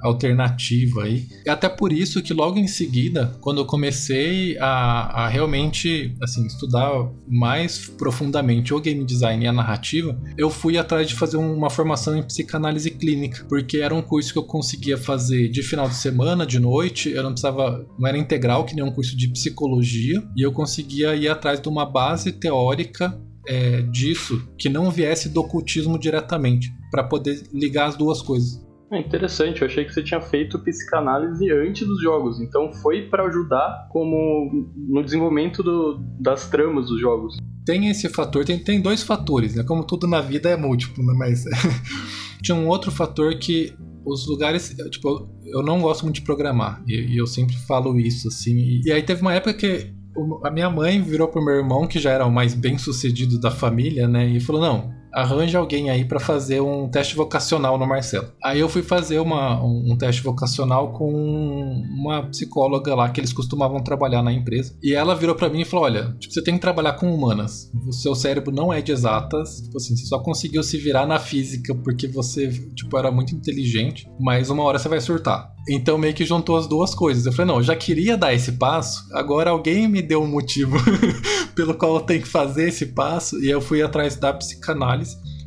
alternativa 0.00 1.04
aí. 1.04 1.26
E 1.44 1.50
até 1.50 1.68
por 1.68 1.92
isso 1.92 2.22
que 2.22 2.34
logo 2.34 2.58
em 2.58 2.66
seguida, 2.66 3.36
quando 3.40 3.58
eu 3.58 3.66
comecei 3.66 4.58
a, 4.58 5.24
a 5.24 5.28
realmente 5.28 6.14
assim 6.22 6.46
estudar 6.46 6.90
mais 7.28 7.86
profundamente 7.86 8.74
o 8.74 8.80
game 8.80 9.04
design 9.04 9.44
e 9.44 9.48
a 9.48 9.52
narrativa, 9.52 10.18
eu 10.36 10.50
fui 10.50 10.76
atrás 10.76 11.08
de 11.08 11.14
fazer 11.14 11.36
uma 11.36 11.70
formação 11.70 12.16
em 12.16 12.22
psicanálise 12.22 12.90
clínica, 12.90 13.44
porque 13.48 13.78
era 13.78 13.94
um 13.94 14.02
curso 14.02 14.32
que 14.32 14.38
eu 14.38 14.44
conseguia 14.44 14.96
fazer 14.96 15.48
de 15.48 15.62
final 15.62 15.88
de 15.88 15.94
semana, 15.94 16.46
de 16.46 16.58
noite, 16.58 17.10
eu 17.10 17.22
não 17.22 17.30
precisava, 17.30 17.86
não 17.98 18.08
era 18.08 18.18
integral 18.18 18.64
que 18.64 18.74
nem 18.74 18.84
um 18.84 18.90
curso 18.90 19.16
de 19.16 19.28
psicologia, 19.28 20.22
e 20.36 20.42
eu 20.42 20.52
conseguia 20.52 21.14
ir 21.14 21.28
atrás 21.28 21.60
de 21.60 21.68
uma 21.68 21.83
uma 21.84 21.90
base 21.90 22.32
teórica 22.32 23.20
é, 23.46 23.82
disso 23.82 24.42
que 24.58 24.68
não 24.68 24.90
viesse 24.90 25.28
do 25.28 25.40
ocultismo 25.40 25.98
diretamente, 25.98 26.72
para 26.90 27.04
poder 27.04 27.42
ligar 27.52 27.86
as 27.86 27.96
duas 27.96 28.22
coisas. 28.22 28.64
É 28.92 28.98
interessante, 28.98 29.60
eu 29.60 29.66
achei 29.66 29.84
que 29.84 29.92
você 29.92 30.02
tinha 30.02 30.20
feito 30.20 30.58
psicanálise 30.58 31.50
antes 31.50 31.86
dos 31.86 32.00
jogos, 32.00 32.40
então 32.40 32.72
foi 32.74 33.02
para 33.08 33.24
ajudar 33.24 33.88
como 33.90 34.68
no 34.76 35.02
desenvolvimento 35.02 35.62
do, 35.62 35.98
das 36.20 36.48
tramas 36.48 36.86
dos 36.86 37.00
jogos. 37.00 37.36
Tem 37.66 37.88
esse 37.88 38.08
fator, 38.08 38.44
tem, 38.44 38.58
tem 38.58 38.80
dois 38.80 39.02
fatores, 39.02 39.54
né? 39.56 39.64
Como 39.64 39.84
tudo 39.84 40.06
na 40.06 40.20
vida 40.20 40.50
é 40.50 40.56
múltiplo, 40.56 41.04
né? 41.04 41.14
Mas 41.16 41.44
tinha 42.42 42.54
um 42.54 42.68
outro 42.68 42.90
fator 42.90 43.36
que 43.38 43.74
os 44.04 44.28
lugares, 44.28 44.76
tipo, 44.90 45.28
eu 45.46 45.62
não 45.62 45.80
gosto 45.80 46.02
muito 46.02 46.16
de 46.16 46.22
programar, 46.22 46.82
e, 46.86 47.14
e 47.14 47.16
eu 47.16 47.26
sempre 47.26 47.56
falo 47.56 47.98
isso, 47.98 48.28
assim. 48.28 48.54
E, 48.54 48.82
e 48.84 48.92
aí 48.92 49.02
teve 49.02 49.22
uma 49.22 49.34
época 49.34 49.54
que 49.54 49.94
a 50.42 50.50
minha 50.50 50.70
mãe 50.70 51.00
virou 51.00 51.28
pro 51.28 51.44
meu 51.44 51.54
irmão, 51.54 51.86
que 51.86 51.98
já 51.98 52.10
era 52.10 52.26
o 52.26 52.30
mais 52.30 52.54
bem 52.54 52.78
sucedido 52.78 53.40
da 53.40 53.50
família, 53.50 54.06
né? 54.06 54.26
E 54.26 54.40
falou: 54.40 54.62
não, 54.62 54.94
arranja 55.14 55.58
alguém 55.58 55.90
aí 55.90 56.04
para 56.04 56.18
fazer 56.18 56.60
um 56.60 56.88
teste 56.88 57.14
vocacional 57.14 57.78
no 57.78 57.86
Marcelo. 57.86 58.28
Aí 58.42 58.60
eu 58.60 58.68
fui 58.68 58.82
fazer 58.82 59.20
uma, 59.20 59.62
um, 59.62 59.96
teste 59.96 60.22
vocacional 60.22 60.92
com 60.92 61.12
uma 61.12 62.24
psicóloga 62.24 62.94
lá 62.94 63.08
que 63.08 63.20
eles 63.20 63.32
costumavam 63.32 63.82
trabalhar 63.82 64.22
na 64.22 64.32
empresa. 64.32 64.76
E 64.82 64.92
ela 64.92 65.14
virou 65.14 65.34
para 65.34 65.48
mim 65.48 65.60
e 65.60 65.64
falou: 65.64 65.84
Olha, 65.84 66.14
tipo, 66.18 66.34
você 66.34 66.42
tem 66.42 66.54
que 66.54 66.60
trabalhar 66.60 66.94
com 66.94 67.14
humanas. 67.14 67.70
O 67.86 67.92
seu 67.92 68.14
cérebro 68.14 68.52
não 68.52 68.72
é 68.72 68.82
de 68.82 68.92
exatas. 68.92 69.60
Tipo 69.62 69.76
assim, 69.76 69.96
você 69.96 70.06
só 70.06 70.18
conseguiu 70.18 70.62
se 70.62 70.76
virar 70.78 71.06
na 71.06 71.18
física 71.18 71.74
porque 71.74 72.08
você, 72.08 72.48
tipo, 72.74 72.98
era 72.98 73.10
muito 73.10 73.34
inteligente. 73.34 74.08
Mas 74.20 74.50
uma 74.50 74.64
hora 74.64 74.78
você 74.78 74.88
vai 74.88 75.00
surtar. 75.00 75.54
Então 75.68 75.96
meio 75.96 76.12
que 76.12 76.24
juntou 76.24 76.56
as 76.56 76.66
duas 76.66 76.94
coisas. 76.94 77.24
Eu 77.24 77.32
falei, 77.32 77.46
não, 77.46 77.56
eu 77.56 77.62
já 77.62 77.74
queria 77.74 78.16
dar 78.16 78.34
esse 78.34 78.52
passo, 78.52 79.06
agora 79.12 79.50
alguém 79.50 79.88
me 79.88 80.02
deu 80.02 80.22
um 80.22 80.26
motivo 80.26 80.76
pelo 81.54 81.74
qual 81.74 81.96
eu 81.96 82.00
tenho 82.00 82.22
que 82.22 82.28
fazer 82.28 82.68
esse 82.68 82.86
passo, 82.86 83.42
e 83.42 83.48
eu 83.48 83.60
fui 83.60 83.82
atrás 83.82 84.16
da 84.16 84.32
psicanálise, 84.32 85.03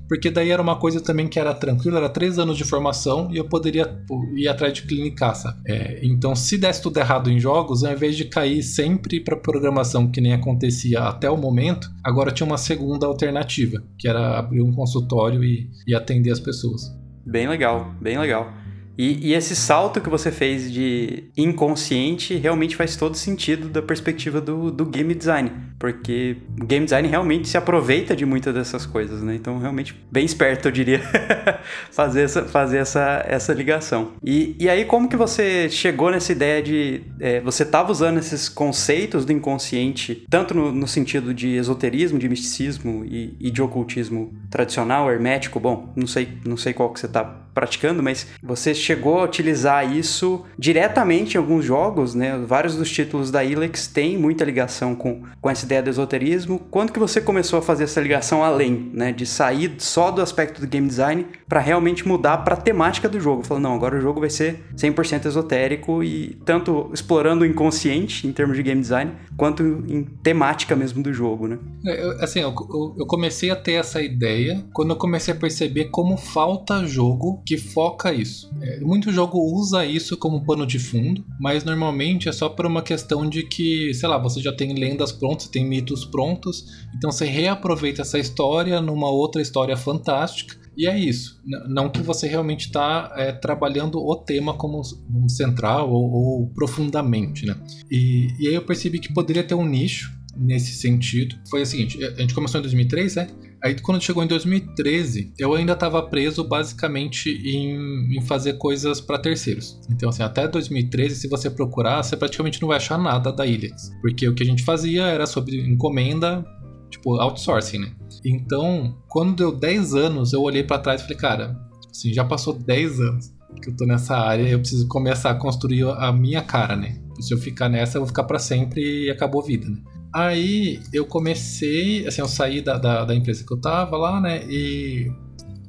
porque 0.08 0.32
daí 0.32 0.50
era 0.52 0.62
uma 0.62 0.78
coisa 0.78 1.02
também 1.02 1.28
que 1.28 1.40
era 1.40 1.54
tranquila, 1.54 1.98
era 1.98 2.10
três 2.10 2.40
anos 2.40 2.58
de 2.58 2.64
formação 2.64 3.30
e 3.32 3.38
eu 3.38 3.46
poderia 3.46 4.00
ir 4.36 4.48
atrás 4.48 4.74
de 4.74 4.84
clinicaça. 4.84 5.58
É, 5.68 6.00
então, 6.04 6.36
se 6.36 6.58
desse 6.58 6.82
tudo 6.82 6.98
errado 6.98 7.30
em 7.30 7.40
jogos, 7.40 7.84
ao 7.84 7.92
invés 7.92 8.16
de 8.16 8.26
cair 8.26 8.64
sempre 8.64 9.20
para 9.20 9.36
programação 9.36 10.10
que 10.10 10.22
nem 10.22 10.34
acontecia 10.34 11.02
até 11.02 11.30
o 11.30 11.38
momento, 11.38 11.90
agora 12.04 12.32
tinha 12.32 12.48
uma 12.48 12.58
segunda 12.58 13.06
alternativa, 13.06 13.84
que 13.98 14.08
era 14.08 14.40
abrir 14.40 14.62
um 14.62 14.72
consultório 14.72 15.44
e, 15.44 15.70
e 15.86 15.94
atender 15.94 16.32
as 16.32 16.40
pessoas. 16.40 16.96
Bem 17.26 17.48
legal, 17.48 17.94
bem 18.02 18.18
legal. 18.18 18.54
E, 18.98 19.30
e, 19.30 19.34
esse 19.34 19.56
salto 19.56 20.02
que 20.02 20.10
você 20.10 20.32
fez 20.32 20.72
de 20.72 21.26
inconsciente 21.38 22.36
realmente 22.36 22.76
faz 22.76 22.96
todo 22.96 23.16
sentido 23.16 23.70
da 23.70 23.82
perspectiva 23.82 24.42
do, 24.42 24.72
do 24.72 24.86
game 24.86 25.14
design. 25.14 25.52
Porque 25.78 26.38
o 26.60 26.66
game 26.66 26.86
design 26.86 27.08
realmente 27.08 27.48
se 27.48 27.58
aproveita 27.58 28.16
de 28.16 28.26
muitas 28.26 28.54
dessas 28.54 28.86
coisas, 28.86 29.22
né? 29.22 29.36
Então, 29.36 29.60
realmente, 29.60 29.96
bem 30.12 30.26
esperto, 30.26 30.68
eu 30.68 30.72
diria, 30.72 31.00
fazer, 31.92 32.24
essa, 32.24 32.44
fazer 32.46 32.78
essa, 32.78 33.24
essa 33.28 33.54
ligação. 33.54 34.14
E, 34.24 34.56
e 34.60 34.68
aí, 34.68 34.86
como 34.86 35.08
que 35.08 35.16
você 35.16 35.70
chegou 35.70 36.10
nessa 36.10 36.32
ideia 36.32 36.64
de... 36.64 37.02
É, 37.20 37.40
você 37.42 37.64
estava 37.64 37.92
usando 37.92 38.18
esses 38.18 38.50
conceitos 38.50 39.24
do 39.24 39.32
inconsciente, 39.32 40.26
tanto 40.30 40.56
no, 40.56 40.72
no 40.72 40.88
sentido 40.88 41.34
de 41.34 41.50
esoterismo, 41.50 42.18
de 42.18 42.28
misticismo 42.28 43.06
e, 43.06 43.36
e, 43.40 43.52
de 43.52 43.62
ocultismo 43.62 44.34
tradicional, 44.50 45.12
hermético, 45.12 45.60
bom, 45.60 45.94
não 45.96 46.08
sei, 46.08 46.30
não 46.46 46.58
sei 46.58 46.74
qual 46.74 46.92
que 46.92 47.00
você 47.00 47.06
está 47.06 47.47
praticando, 47.58 48.04
mas 48.04 48.28
você 48.44 48.76
chegou 48.76 49.18
a 49.18 49.24
utilizar 49.24 49.92
isso 49.92 50.46
diretamente 50.60 51.34
em 51.34 51.38
alguns 51.40 51.66
jogos, 51.66 52.14
né? 52.14 52.38
Vários 52.46 52.76
dos 52.76 52.92
títulos 52.92 53.32
da 53.32 53.44
Ilex 53.44 53.88
têm 53.88 54.16
muita 54.16 54.46
ligação 54.46 54.94
com, 54.94 55.24
com 55.42 55.50
essa 55.50 55.66
ideia 55.66 55.82
do 55.82 55.90
esoterismo. 55.90 56.60
Quando 56.70 56.94
que 56.94 57.00
você 57.00 57.20
começou 57.20 57.58
a 57.58 57.62
fazer 57.64 57.86
essa 57.86 58.00
ligação 58.00 58.44
além, 58.44 58.92
né? 58.94 59.12
De 59.12 59.26
sair 59.26 59.74
só 59.80 60.12
do 60.12 60.22
aspecto 60.22 60.62
do 60.62 60.68
game 60.68 60.88
design 60.88 61.26
para 61.50 61.60
realmente 61.60 62.08
mudar 62.08 62.38
para 62.38 62.54
a 62.54 62.58
temática 62.58 63.10
do 63.10 63.20
jogo? 63.20 63.42
Falou, 63.42 63.64
não, 63.64 63.74
agora 63.74 63.98
o 63.98 64.02
jogo 64.02 64.20
vai 64.20 64.30
ser 64.30 64.64
100% 64.76 65.26
esotérico 65.26 66.04
e 66.04 66.38
tanto 66.46 66.92
explorando 66.94 67.44
o 67.44 67.48
inconsciente 67.48 68.28
em 68.28 68.32
termos 68.32 68.56
de 68.56 68.62
game 68.62 68.82
design, 68.82 69.14
quanto 69.36 69.64
em 69.64 70.04
temática 70.04 70.76
mesmo 70.76 71.02
do 71.02 71.12
jogo, 71.12 71.48
né? 71.48 71.58
É, 71.88 72.04
eu, 72.04 72.12
assim, 72.22 72.40
eu, 72.40 72.54
eu 73.00 73.08
comecei 73.08 73.50
a 73.50 73.56
ter 73.56 73.74
essa 73.74 74.00
ideia 74.00 74.64
quando 74.74 74.92
eu 74.92 74.96
comecei 74.96 75.34
a 75.34 75.38
perceber 75.38 75.86
como 75.86 76.18
falta 76.18 76.86
jogo 76.86 77.42
que 77.48 77.56
foca 77.56 78.14
isso. 78.14 78.52
É, 78.62 78.82
muito 78.82 79.10
jogo 79.10 79.40
usa 79.40 79.86
isso 79.86 80.18
como 80.18 80.44
pano 80.46 80.68
de 80.68 80.78
fundo, 80.78 81.24
mas 81.40 81.64
normalmente 81.64 82.28
é 82.28 82.32
só 82.34 82.50
por 82.50 82.66
uma 82.66 82.82
questão 82.82 83.28
de 83.28 83.42
que, 83.42 83.94
sei 83.94 84.10
lá, 84.10 84.18
você 84.18 84.42
já 84.42 84.52
tem 84.52 84.74
lendas 84.74 85.14
prontas, 85.14 85.48
tem 85.48 85.66
mitos 85.66 86.04
prontos, 86.04 86.66
então 86.94 87.10
você 87.10 87.24
reaproveita 87.26 88.02
essa 88.02 88.20
história 88.20 88.82
numa 88.82 89.10
outra 89.10 89.42
história 89.42 89.78
fantástica. 89.78 90.58
E 90.76 90.86
é 90.86 91.00
isso. 91.00 91.42
Não 91.70 91.90
que 91.90 92.02
você 92.02 92.28
realmente 92.28 92.66
está 92.66 93.12
é, 93.16 93.32
trabalhando 93.32 93.98
o 93.98 94.16
tema 94.16 94.54
como, 94.54 94.82
central 95.30 95.90
ou, 95.90 96.12
ou, 96.12 96.48
profundamente, 96.50 97.46
né? 97.48 97.56
E, 97.90 98.28
e 98.40 98.50
aí 98.50 98.54
eu 98.54 98.62
percebi 98.62 99.00
que 99.00 99.12
poderia 99.12 99.44
ter 99.44 99.56
um 99.56 99.66
nicho 99.66 100.12
nesse 100.36 100.74
sentido. 100.74 101.36
Foi 101.50 101.64
o 101.64 101.66
seguinte, 101.66 102.04
a 102.04 102.22
gente 102.22 102.34
começou 102.34 102.60
em 102.60 102.62
2003, 102.62 103.16
né? 103.16 103.28
Aí 103.64 103.80
quando 103.82 104.02
chegou 104.02 104.24
em 104.24 104.28
2013, 104.28 105.34
eu 105.38 105.54
ainda 105.54 105.74
estava 105.74 106.02
preso 106.04 106.44
basicamente 106.44 107.30
em, 107.30 108.18
em 108.18 108.22
fazer 108.22 108.54
coisas 108.54 109.02
para 109.02 109.18
terceiros. 109.18 109.80
Então 109.90 110.10
assim, 110.10 110.24
até 110.24 110.48
2013, 110.48 111.16
se 111.16 111.28
você 111.28 111.50
procurar, 111.50 112.04
você 112.04 112.16
praticamente 112.16 112.62
não 112.62 112.68
vai 112.68 112.78
achar 112.78 112.98
nada 112.98 113.32
da 113.32 113.46
Ilix, 113.46 113.92
porque 114.02 114.28
o 114.28 114.36
que 114.36 114.44
a 114.44 114.46
gente 114.46 114.64
fazia 114.64 115.06
era 115.08 115.26
sobre 115.26 115.60
encomenda, 115.60 116.46
tipo 116.90 117.16
outsourcing, 117.16 117.80
né? 117.80 117.92
Então, 118.24 118.98
quando 119.08 119.36
deu 119.36 119.52
10 119.52 119.96
anos, 119.96 120.34
eu 120.34 120.42
olhei 120.42 120.64
para 120.64 120.80
trás 120.80 121.02
e 121.02 121.04
falei, 121.04 121.18
cara, 121.18 121.60
assim, 121.90 122.14
já 122.14 122.24
passou 122.24 122.54
10 122.54 123.00
anos 123.00 123.38
que 123.62 123.70
eu 123.70 123.76
tô 123.76 123.86
nessa 123.86 124.16
área, 124.16 124.48
eu 124.48 124.60
preciso 124.60 124.88
começar 124.88 125.32
a 125.32 125.36
construir 125.36 125.84
a 125.84 126.12
minha 126.12 126.42
cara, 126.42 126.76
né? 126.76 127.00
Se 127.20 127.34
eu 127.34 127.38
ficar 127.38 127.70
nessa, 127.70 127.98
eu 127.98 128.02
vou 128.02 128.08
ficar 128.08 128.24
para 128.24 128.38
sempre 128.38 129.06
e 129.06 129.10
acabou 129.10 129.42
a 129.42 129.46
vida, 129.46 129.68
né? 129.68 129.78
Aí 130.14 130.80
eu 130.94 131.06
comecei, 131.06 132.08
assim, 132.08 132.22
eu 132.22 132.28
saí 132.28 132.62
da, 132.62 132.78
da, 132.78 133.06
da, 133.06 133.16
empresa 133.16 133.44
que 133.46 133.54
eu 133.54 133.60
tava 133.60 133.98
lá, 133.98 134.22
né? 134.22 134.44
E, 134.50 135.12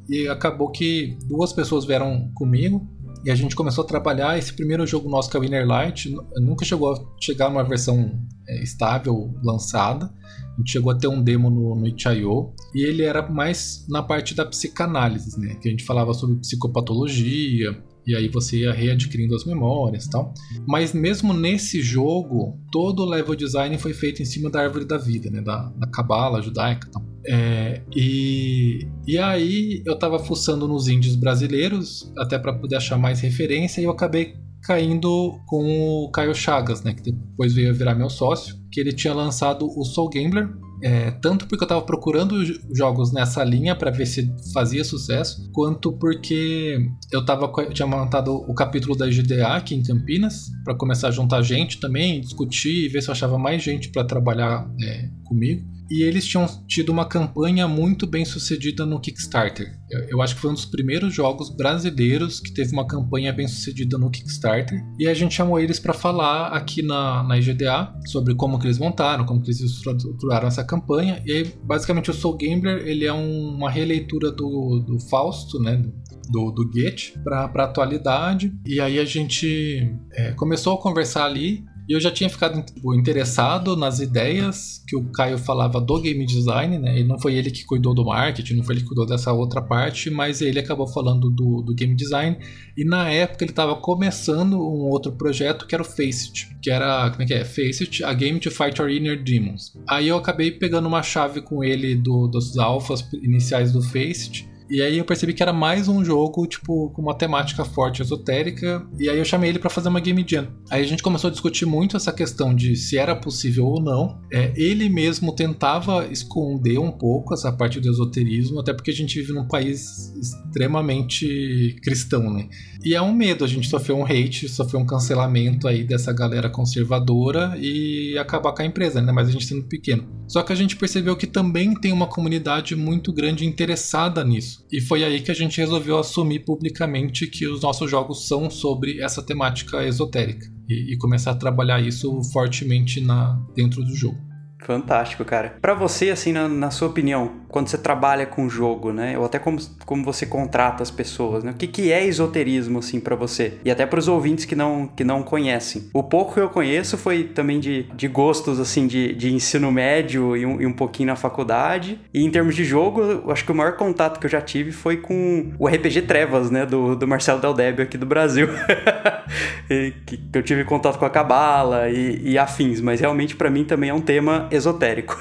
e 0.09 0.29
acabou 0.29 0.71
que 0.71 1.17
duas 1.29 1.53
pessoas 1.53 1.85
vieram 1.85 2.31
comigo 2.35 2.89
e 3.25 3.31
a 3.31 3.35
gente 3.35 3.57
começou 3.57 3.85
a 3.85 3.87
trabalhar. 3.87 4.39
Esse 4.39 4.53
primeiro 4.53 4.87
jogo 4.87 5.09
nosso, 5.09 5.31
que 5.31 5.37
é 5.37 5.41
o 5.41 5.45
Inner 5.45 5.67
Light, 5.67 6.15
nunca 6.37 6.65
chegou 6.65 6.93
a 6.95 7.05
chegar 7.21 7.51
numa 7.51 7.65
versão 7.65 8.19
é, 8.49 8.63
estável, 8.63 9.35
lançada. 9.43 10.07
A 10.07 10.59
gente 10.59 10.73
chegou 10.73 10.93
a 10.93 10.99
ter 10.99 11.09
um 11.09 11.23
demo 11.23 11.51
no, 11.51 11.75
no 11.75 11.87
itch.io 11.87 12.53
e 12.75 12.85
ele 12.85 13.03
era 13.03 13.29
mais 13.29 13.85
na 13.89 14.03
parte 14.03 14.35
da 14.35 14.45
psicanálise, 14.45 15.39
né? 15.39 15.57
Que 15.57 15.69
a 15.69 15.71
gente 15.71 15.85
falava 15.85 16.15
sobre 16.15 16.37
psicopatologia, 16.37 17.83
e 18.09 18.17
aí 18.17 18.27
você 18.27 18.61
ia 18.61 18.73
readquirindo 18.73 19.35
as 19.35 19.45
memórias 19.45 20.07
e 20.07 20.11
tal. 20.11 20.33
Mas 20.67 20.95
mesmo 20.95 21.35
nesse 21.35 21.83
jogo, 21.83 22.59
todo 22.73 23.03
o 23.03 23.05
level 23.05 23.35
design 23.35 23.77
foi 23.77 23.93
feito 23.93 24.23
em 24.23 24.25
cima 24.25 24.49
da 24.49 24.63
árvore 24.63 24.87
da 24.87 24.97
vida, 24.97 25.29
né? 25.31 25.43
Da, 25.43 25.71
cabala 25.93 26.41
judaica 26.41 26.89
e 26.89 26.91
tal. 26.91 27.03
É, 27.27 27.83
e, 27.95 28.89
e 29.07 29.19
aí 29.19 29.83
eu 29.85 29.99
tava 29.99 30.19
fuçando 30.19 30.67
nos 30.67 30.89
índios 30.89 31.17
brasileiros, 31.17 32.11
até 32.17 32.39
para 32.39 32.55
poder 32.55 32.77
achar 32.77 32.97
mais 32.97 33.21
referência, 33.21 33.83
e 33.83 33.85
eu 33.85 33.91
acabei 33.91 34.37
caindo 34.63 35.39
com 35.47 36.05
o 36.05 36.11
Caio 36.11 36.35
Chagas, 36.35 36.83
né? 36.83 36.95
Que 36.95 37.13
depois 37.13 37.53
veio 37.53 37.75
virar 37.75 37.95
meu 37.95 38.09
sócio, 38.09 38.57
que 38.73 38.81
ele 38.81 38.95
tinha 38.95 39.13
lançado 39.13 39.67
o 39.67 39.85
Soul 39.85 40.09
Gambler, 40.09 40.49
é, 40.83 41.11
tanto 41.11 41.47
porque 41.47 41.63
eu 41.63 41.67
estava 41.67 41.83
procurando 41.83 42.37
jogos 42.75 43.13
nessa 43.13 43.43
linha 43.45 43.75
para 43.75 43.91
ver 43.91 44.07
se 44.07 44.31
fazia 44.53 44.85
sucesso, 44.85 45.51
quanto 45.53 45.93
porque 45.93 46.79
eu 47.13 47.25
tava, 47.25 47.51
tinha 47.73 47.87
montado 47.87 48.35
o 48.35 48.55
capítulo 48.55 48.97
da 48.97 49.07
GDA 49.07 49.57
aqui 49.57 49.75
em 49.75 49.83
Campinas 49.83 50.51
para 50.65 50.75
começar 50.75 51.09
a 51.09 51.13
juntar 51.13 51.43
gente 51.43 51.81
também, 51.81 52.21
discutir 52.21 52.87
e 52.87 52.89
ver 52.89 53.03
se 53.03 53.09
eu 53.09 53.13
achava 53.13 53.39
mais 53.39 53.63
gente 53.63 53.89
para 53.91 54.05
trabalhar 54.05 54.69
é, 54.81 55.09
comigo 55.25 55.78
e 55.91 56.03
eles 56.03 56.27
tinham 56.27 56.47
tido 56.67 56.91
uma 56.91 57.07
campanha 57.07 57.67
muito 57.67 58.07
bem 58.07 58.25
sucedida 58.25 58.85
no 58.85 59.01
Kickstarter. 59.01 59.79
Eu, 59.91 60.01
eu, 60.11 60.23
acho 60.23 60.35
que 60.35 60.41
foi 60.41 60.51
um 60.51 60.55
dos 60.55 60.67
primeiros 60.67 61.15
jogos 61.15 61.49
brasileiros 61.49 62.41
que 62.41 62.53
teve 62.53 62.73
uma 62.73 62.87
campanha 62.87 63.33
bem 63.33 63.49
sucedida 63.49 63.97
no 63.97 64.11
Kickstarter. 64.11 64.85
E 64.99 65.09
a 65.09 65.15
gente 65.15 65.35
chamou 65.35 65.59
eles 65.59 65.79
para 65.79 65.95
falar 65.95 66.49
aqui 66.49 66.83
na, 66.83 67.23
na 67.23 67.39
IGDA 67.39 67.95
sobre 68.07 68.35
como 68.35 68.59
que 68.59 68.67
eles 68.67 68.79
montaram, 68.79 69.25
como 69.25 69.41
que 69.41 69.49
eles 69.49 69.61
estruturaram 69.61 70.49
essa 70.49 70.63
campanha. 70.65 71.23
E 71.25 71.33
aí, 71.33 71.53
basicamente, 71.65 72.11
o 72.11 72.15
Soul 72.15 72.37
Gambler 72.37 72.87
ele 72.87 73.07
é 73.07 73.13
um, 73.13 73.55
uma 73.57 73.71
releitura 73.71 74.31
do, 74.31 74.85
do 74.87 75.01
Fausto, 75.09 75.59
né? 75.59 75.83
Do, 76.31 76.51
do 76.51 76.69
Goethe 76.69 77.19
para 77.25 77.51
a 77.55 77.65
atualidade. 77.65 78.53
E 78.67 78.81
aí 78.81 78.99
a 78.99 79.05
gente 79.07 79.91
é, 80.13 80.33
começou 80.33 80.75
a 80.75 80.83
conversar 80.83 81.25
ali 81.25 81.65
e 81.89 81.95
eu 81.95 82.01
já 82.01 82.11
tinha 82.11 82.29
ficado 82.29 82.63
interessado 82.95 83.75
nas 83.75 83.99
ideias 83.99 84.83
que 84.87 84.95
o 84.95 85.11
Caio 85.11 85.39
falava 85.39 85.81
do 85.81 85.99
game 86.01 86.27
design, 86.27 86.79
né? 86.79 87.01
E 87.01 87.05
não 87.05 87.19
foi 87.19 87.35
ele 87.35 87.51
que 87.51 87.65
cuidou 87.65 87.95
do 87.95 88.05
marketing, 88.05 88.57
não 88.57 88.65
foi 88.65 88.75
ele 88.75 88.83
que 88.83 88.89
cuidou 88.89 89.07
dessa 89.07 89.33
outra 89.33 89.63
parte, 89.63 90.11
mas 90.11 90.43
ele 90.43 90.59
acabou 90.59 90.87
falando 90.87 91.31
do, 91.31 91.63
do 91.63 91.75
game 91.75 91.95
design. 91.95 92.37
E 92.77 92.85
na 92.85 93.11
época 93.11 93.43
ele 93.43 93.53
estava 93.53 93.75
começando 93.75 94.55
um 94.55 94.91
outro 94.91 95.13
projeto 95.13 95.67
que 95.67 95.75
era 95.75 95.83
o 95.83 95.85
Faceit, 95.85 96.55
que 96.63 96.71
era, 96.71 97.09
como 97.11 97.23
é 97.23 97.27
que 97.27 97.33
é? 97.33 97.43
Faceit, 97.43 98.05
a 98.05 98.13
game 98.13 98.39
to 98.39 98.51
fight 98.51 98.81
our 98.83 98.91
inner 98.91 99.23
demons. 99.23 99.73
Aí 99.89 100.09
eu 100.09 100.19
acabei 100.19 100.51
pegando 100.51 100.87
uma 100.87 101.03
chave 101.03 101.41
com 101.41 101.65
ele 101.65 101.95
do, 101.95 102.29
dos 102.29 102.59
alfas 102.59 103.03
iniciais 103.15 103.73
do 103.73 103.81
Faceit 103.81 104.47
E 104.71 104.83
aí 104.83 104.99
eu 104.99 105.05
percebi 105.05 105.33
que 105.33 105.43
era 105.43 105.53
mais 105.53 105.89
um 105.89 106.05
jogo, 106.05 106.47
tipo, 106.47 106.91
com 106.91 107.01
uma 107.01 107.15
temática 107.15 107.65
forte, 107.65 108.03
esotérica. 108.03 108.87
E 108.99 109.09
aí 109.09 109.19
eu 109.19 109.25
chamei 109.25 109.51
ele 109.51 109.59
para 109.59 109.71
fazer 109.71 109.89
uma 109.89 110.01
game 110.01 110.25
jam. 110.27 110.49
Aí 110.71 110.83
a 110.83 110.87
gente 110.87 111.03
começou 111.03 111.29
a 111.29 111.31
discutir 111.31 111.65
muito 111.65 111.97
essa 111.97 112.13
questão 112.13 112.55
de 112.55 112.77
se 112.77 112.99
era 112.99 113.17
possível 113.17 113.67
ou 113.67 113.81
não. 113.81 114.21
É, 114.31 114.53
ele 114.57 114.89
mesmo 114.89 115.35
tentava 115.35 116.07
esconder 116.09 116.79
um 116.79 116.93
pouco 116.93 117.33
essa 117.33 117.51
parte 117.51 117.81
do 117.81 117.89
esoterismo, 117.89 118.61
até 118.61 118.75
porque 118.75 118.91
a 118.91 118.95
gente 118.95 119.19
vive 119.19 119.33
num 119.33 119.49
país 119.49 120.13
extremamente 120.17 121.77
cristão, 121.83 122.31
né? 122.31 122.49
E 122.85 122.95
é 122.95 123.03
um 123.03 123.13
medo, 123.13 123.45
a 123.45 123.49
gente 123.49 123.69
sofreu 123.69 123.97
um 123.97 124.05
hate, 124.05 124.49
sofreu 124.49 124.81
um 124.81 124.87
cancelamento 124.87 125.67
aí 125.67 125.83
dessa 125.83 126.13
galera 126.13 126.49
conservadora 126.49 127.57
e 127.59 128.17
acabar 128.19 128.53
com 128.53 128.63
a 128.63 128.67
empresa, 128.67 129.01
né? 129.01 129.13
Mas 129.13 129.29
a 129.29 129.33
gente 129.33 129.47
sendo 129.47 129.65
pequeno. 129.65 130.07
Só 130.29 130.43
que 130.43 130.53
a 130.53 130.57
gente 130.57 130.77
percebeu 130.77 131.17
que 131.17 131.27
também 131.27 131.75
tem 131.75 131.91
uma 131.91 132.07
comunidade 132.07 132.77
muito 132.77 133.13
grande 133.13 133.47
interessada 133.47 134.23
nisso. 134.23 134.58
E 134.71 134.81
foi 134.81 135.05
aí 135.05 135.21
que 135.21 135.31
a 135.31 135.35
gente 135.35 135.59
resolveu 135.59 135.99
assumir 135.99 136.41
publicamente 136.41 137.27
que 137.27 137.47
os 137.47 137.63
nossos 137.63 137.91
jogos 137.91 138.27
são 138.27 138.51
sobre 138.51 139.01
essa 139.01 139.23
temática 139.23 139.85
esotérica. 139.85 140.47
E, 140.69 140.93
e 140.93 140.99
começar 140.99 141.31
a 141.31 141.37
trabalhar 141.37 141.81
isso 141.81 142.23
fortemente 142.33 143.01
na, 143.01 143.41
dentro 143.55 143.83
do 143.83 143.95
jogo. 143.95 144.28
Fantástico, 144.61 145.25
cara. 145.25 145.57
Para 145.61 145.73
você, 145.73 146.11
assim, 146.11 146.33
na, 146.33 146.49
na, 146.49 146.71
sua 146.71 146.89
opinião, 146.89 147.33
quando 147.49 147.69
você 147.69 147.79
trabalha 147.79 148.27
com 148.27 148.49
jogo, 148.49 148.93
né? 148.93 149.17
Ou 149.17 149.25
até 149.25 149.39
como, 149.39 149.59
como 149.87 150.05
você 150.05 150.27
contrata 150.27 150.83
as 150.83 150.91
pessoas, 150.91 151.45
né? 151.45 151.53
O 151.53 151.55
que, 151.55 151.67
que 151.67 151.93
é 151.93 152.05
esoterismo, 152.05 152.81
assim, 152.81 152.99
para 152.99 153.15
você? 153.15 153.55
E 153.65 153.71
até 153.71 153.87
para 153.87 153.99
os 153.99 154.09
ouvintes 154.09 154.45
que 154.45 154.57
não, 154.57 154.89
que 154.89 155.05
não 155.05 155.23
conhecem. 155.23 155.89
O 155.95 156.03
pouco 156.03 156.35
que 156.35 156.41
eu 156.41 156.49
conheço 156.49 156.99
foi 156.99 157.25
também 157.25 157.61
de, 157.61 157.85
de 157.95 158.09
gostos, 158.09 158.59
assim, 158.59 158.87
de, 158.87 159.15
de 159.15 159.33
ensino 159.33 159.71
médio 159.71 160.37
e 160.37 160.45
um, 160.45 160.61
e 160.61 160.67
um 160.67 160.73
pouquinho 160.73 161.09
na 161.09 161.17
faculdade. 161.17 162.01
E 162.13 162.25
em 162.25 162.31
termos 162.31 162.55
de 162.57 162.65
jogo, 162.65 163.01
eu 163.01 163.31
acho 163.31 163.45
que 163.45 163.53
o 163.53 163.55
maior 163.55 163.77
contato 163.77 164.19
que 164.19 164.27
eu 164.27 164.31
já 164.31 164.41
tive 164.41 164.73
foi 164.73 164.97
com 164.97 165.53
o 165.59 165.69
RPG 165.69 166.03
Trevas, 166.03 166.51
né? 166.51 166.67
Do, 166.67 166.97
do 166.97 167.07
Marcelo 167.07 167.41
Del 167.41 167.55
Débio 167.55 167.85
aqui 167.85 167.97
do 167.97 168.07
Brasil. 168.07 168.49
que, 170.05 170.21
eu 170.33 170.43
tive 170.43 170.65
contato 170.65 170.99
com 170.99 171.05
a 171.05 171.11
Cabala 171.11 171.89
e, 171.89 172.33
e 172.33 172.39
afins. 172.39 172.81
Mas 172.81 173.01
realmente, 173.01 173.37
para 173.37 173.49
mim, 173.49 173.65
também 173.65 173.91
é 173.91 173.95
um 173.95 174.01
tema 174.01 174.48
esotérico. 174.51 175.17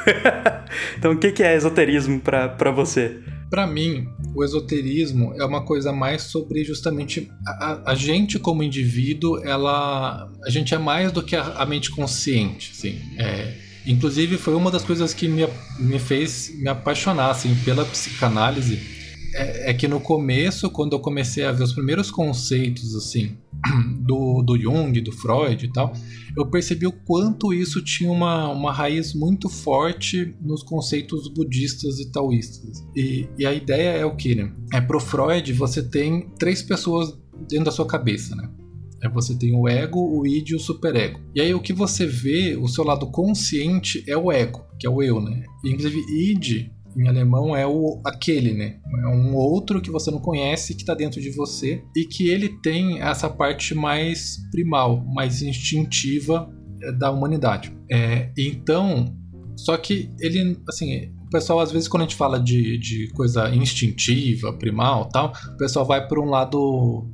então, 0.97 1.11
o 1.11 1.17
que 1.17 1.43
é 1.43 1.55
esoterismo 1.55 2.19
para 2.19 2.71
você? 2.71 3.19
Para 3.49 3.65
mim, 3.65 4.07
o 4.35 4.43
esoterismo 4.43 5.33
é 5.39 5.45
uma 5.45 5.63
coisa 5.63 5.93
mais 5.93 6.23
sobre 6.23 6.63
justamente 6.63 7.31
a, 7.45 7.91
a, 7.91 7.95
gente 7.95 8.37
como 8.37 8.61
indivíduo, 8.61 9.41
ela, 9.43 10.29
a 10.45 10.49
gente 10.49 10.73
é 10.73 10.77
mais 10.77 11.11
do 11.13 11.23
que 11.23 11.35
a, 11.35 11.43
a 11.43 11.65
mente 11.65 11.89
consciente, 11.91 12.73
assim. 12.77 12.99
É, 13.17 13.53
inclusive 13.85 14.37
foi 14.37 14.53
uma 14.53 14.69
das 14.69 14.83
coisas 14.83 15.13
que 15.13 15.29
me, 15.29 15.47
me 15.79 15.97
fez 15.97 16.51
me 16.59 16.67
apaixonar 16.67 17.31
assim 17.31 17.55
pela 17.63 17.85
psicanálise 17.85 18.96
é, 19.33 19.69
é, 19.69 19.73
que 19.73 19.87
no 19.87 19.99
começo, 19.99 20.69
quando 20.69 20.93
eu 20.93 20.99
comecei 20.99 21.43
a 21.43 21.51
ver 21.51 21.63
os 21.63 21.73
primeiros 21.73 22.09
conceitos 22.09 22.95
assim 22.95 23.37
do, 23.99 24.41
do 24.41 24.59
Jung, 24.59 24.99
do 25.01 25.11
Freud 25.11 25.65
e 25.65 25.71
tal, 25.71 25.93
eu 26.35 26.45
percebi 26.45 26.87
o 26.87 26.91
quanto 26.91 27.53
isso 27.53 27.83
tinha 27.83 28.11
uma, 28.11 28.49
uma 28.51 28.71
raiz 28.71 29.13
muito 29.13 29.49
forte 29.49 30.35
nos 30.41 30.63
conceitos 30.63 31.27
budistas 31.27 31.99
e 31.99 32.11
taoístas. 32.11 32.85
E, 32.95 33.27
e 33.37 33.45
a 33.45 33.53
ideia 33.53 33.97
é 33.97 34.05
o 34.05 34.15
que, 34.15 34.35
né? 34.35 34.51
É 34.73 34.81
pro 34.81 34.99
Freud 34.99 35.51
você 35.53 35.81
tem 35.81 36.29
três 36.39 36.61
pessoas 36.61 37.17
dentro 37.49 37.65
da 37.65 37.71
sua 37.71 37.85
cabeça, 37.85 38.35
né? 38.35 38.49
É 39.03 39.09
você 39.09 39.35
tem 39.35 39.55
o 39.55 39.67
ego, 39.67 39.99
o 39.99 40.25
id 40.25 40.49
e 40.49 40.55
o 40.55 40.59
superego. 40.59 41.19
E 41.35 41.41
aí 41.41 41.53
o 41.53 41.59
que 41.59 41.71
você 41.71 42.05
vê, 42.05 42.57
o 42.59 42.67
seu 42.67 42.83
lado 42.83 43.11
consciente 43.11 44.03
é 44.07 44.17
o 44.17 44.31
ego, 44.31 44.65
que 44.79 44.87
é 44.87 44.89
o 44.89 45.03
eu, 45.03 45.21
né? 45.21 45.43
E, 45.63 45.69
inclusive 45.69 45.99
id 46.09 46.71
em 46.97 47.07
alemão 47.07 47.55
é 47.55 47.65
o 47.65 48.01
aquele, 48.03 48.53
né? 48.53 48.79
É 49.03 49.07
um 49.07 49.35
outro 49.35 49.81
que 49.81 49.91
você 49.91 50.09
não 50.09 50.19
conhece 50.19 50.73
que 50.73 50.81
está 50.81 50.93
dentro 50.93 51.21
de 51.21 51.29
você 51.29 51.83
e 51.95 52.05
que 52.05 52.29
ele 52.29 52.49
tem 52.61 52.99
essa 53.01 53.29
parte 53.29 53.75
mais 53.75 54.37
primal, 54.51 55.05
mais 55.13 55.41
instintiva 55.41 56.49
eh, 56.81 56.91
da 56.93 57.11
humanidade. 57.11 57.71
É, 57.91 58.31
então, 58.37 59.15
só 59.55 59.77
que 59.77 60.11
ele, 60.19 60.57
assim, 60.67 61.11
o 61.27 61.29
pessoal 61.29 61.59
às 61.59 61.71
vezes 61.71 61.87
quando 61.87 62.01
a 62.01 62.05
gente 62.05 62.15
fala 62.15 62.39
de, 62.39 62.79
de 62.79 63.09
coisa 63.13 63.53
instintiva, 63.53 64.51
primal, 64.53 65.09
tal, 65.09 65.33
o 65.53 65.57
pessoal 65.57 65.85
vai 65.85 66.07
por 66.07 66.19
um 66.19 66.29
lado 66.29 67.07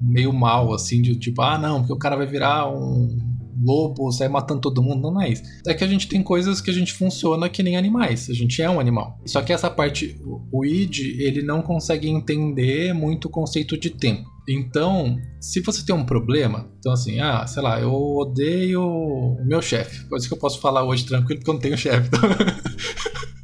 meio 0.00 0.32
mal, 0.32 0.72
assim, 0.72 1.02
de 1.02 1.16
tipo, 1.16 1.42
ah, 1.42 1.58
não, 1.58 1.80
porque 1.80 1.92
o 1.92 1.98
cara 1.98 2.16
vai 2.16 2.26
virar 2.26 2.68
um 2.68 3.25
lobo, 3.62 4.10
sair 4.12 4.28
matando 4.28 4.60
todo 4.60 4.82
mundo, 4.82 5.10
não 5.10 5.20
é 5.20 5.30
isso. 5.30 5.42
É 5.66 5.74
que 5.74 5.84
a 5.84 5.86
gente 5.86 6.08
tem 6.08 6.22
coisas 6.22 6.60
que 6.60 6.70
a 6.70 6.74
gente 6.74 6.92
funciona 6.92 7.48
que 7.48 7.62
nem 7.62 7.76
animais, 7.76 8.28
a 8.30 8.34
gente 8.34 8.60
é 8.60 8.68
um 8.68 8.80
animal. 8.80 9.20
Só 9.26 9.42
que 9.42 9.52
essa 9.52 9.70
parte, 9.70 10.20
o 10.52 10.64
id, 10.64 10.98
ele 11.18 11.42
não 11.42 11.62
consegue 11.62 12.08
entender 12.08 12.92
muito 12.92 13.26
o 13.26 13.30
conceito 13.30 13.78
de 13.78 13.90
tempo. 13.90 14.28
Então, 14.48 15.16
se 15.40 15.60
você 15.60 15.84
tem 15.84 15.94
um 15.94 16.04
problema, 16.04 16.70
então 16.78 16.92
assim, 16.92 17.18
ah, 17.20 17.46
sei 17.46 17.62
lá, 17.62 17.80
eu 17.80 17.92
odeio 17.92 18.82
o 18.82 19.44
meu 19.44 19.60
chefe. 19.60 20.06
Coisa 20.08 20.26
que 20.26 20.32
eu 20.32 20.38
posso 20.38 20.60
falar 20.60 20.84
hoje 20.84 21.04
tranquilo 21.04 21.40
porque 21.40 21.50
eu 21.50 21.54
não 21.54 21.60
tenho 21.60 21.76
chefe. 21.76 22.08
Então... 22.08 22.20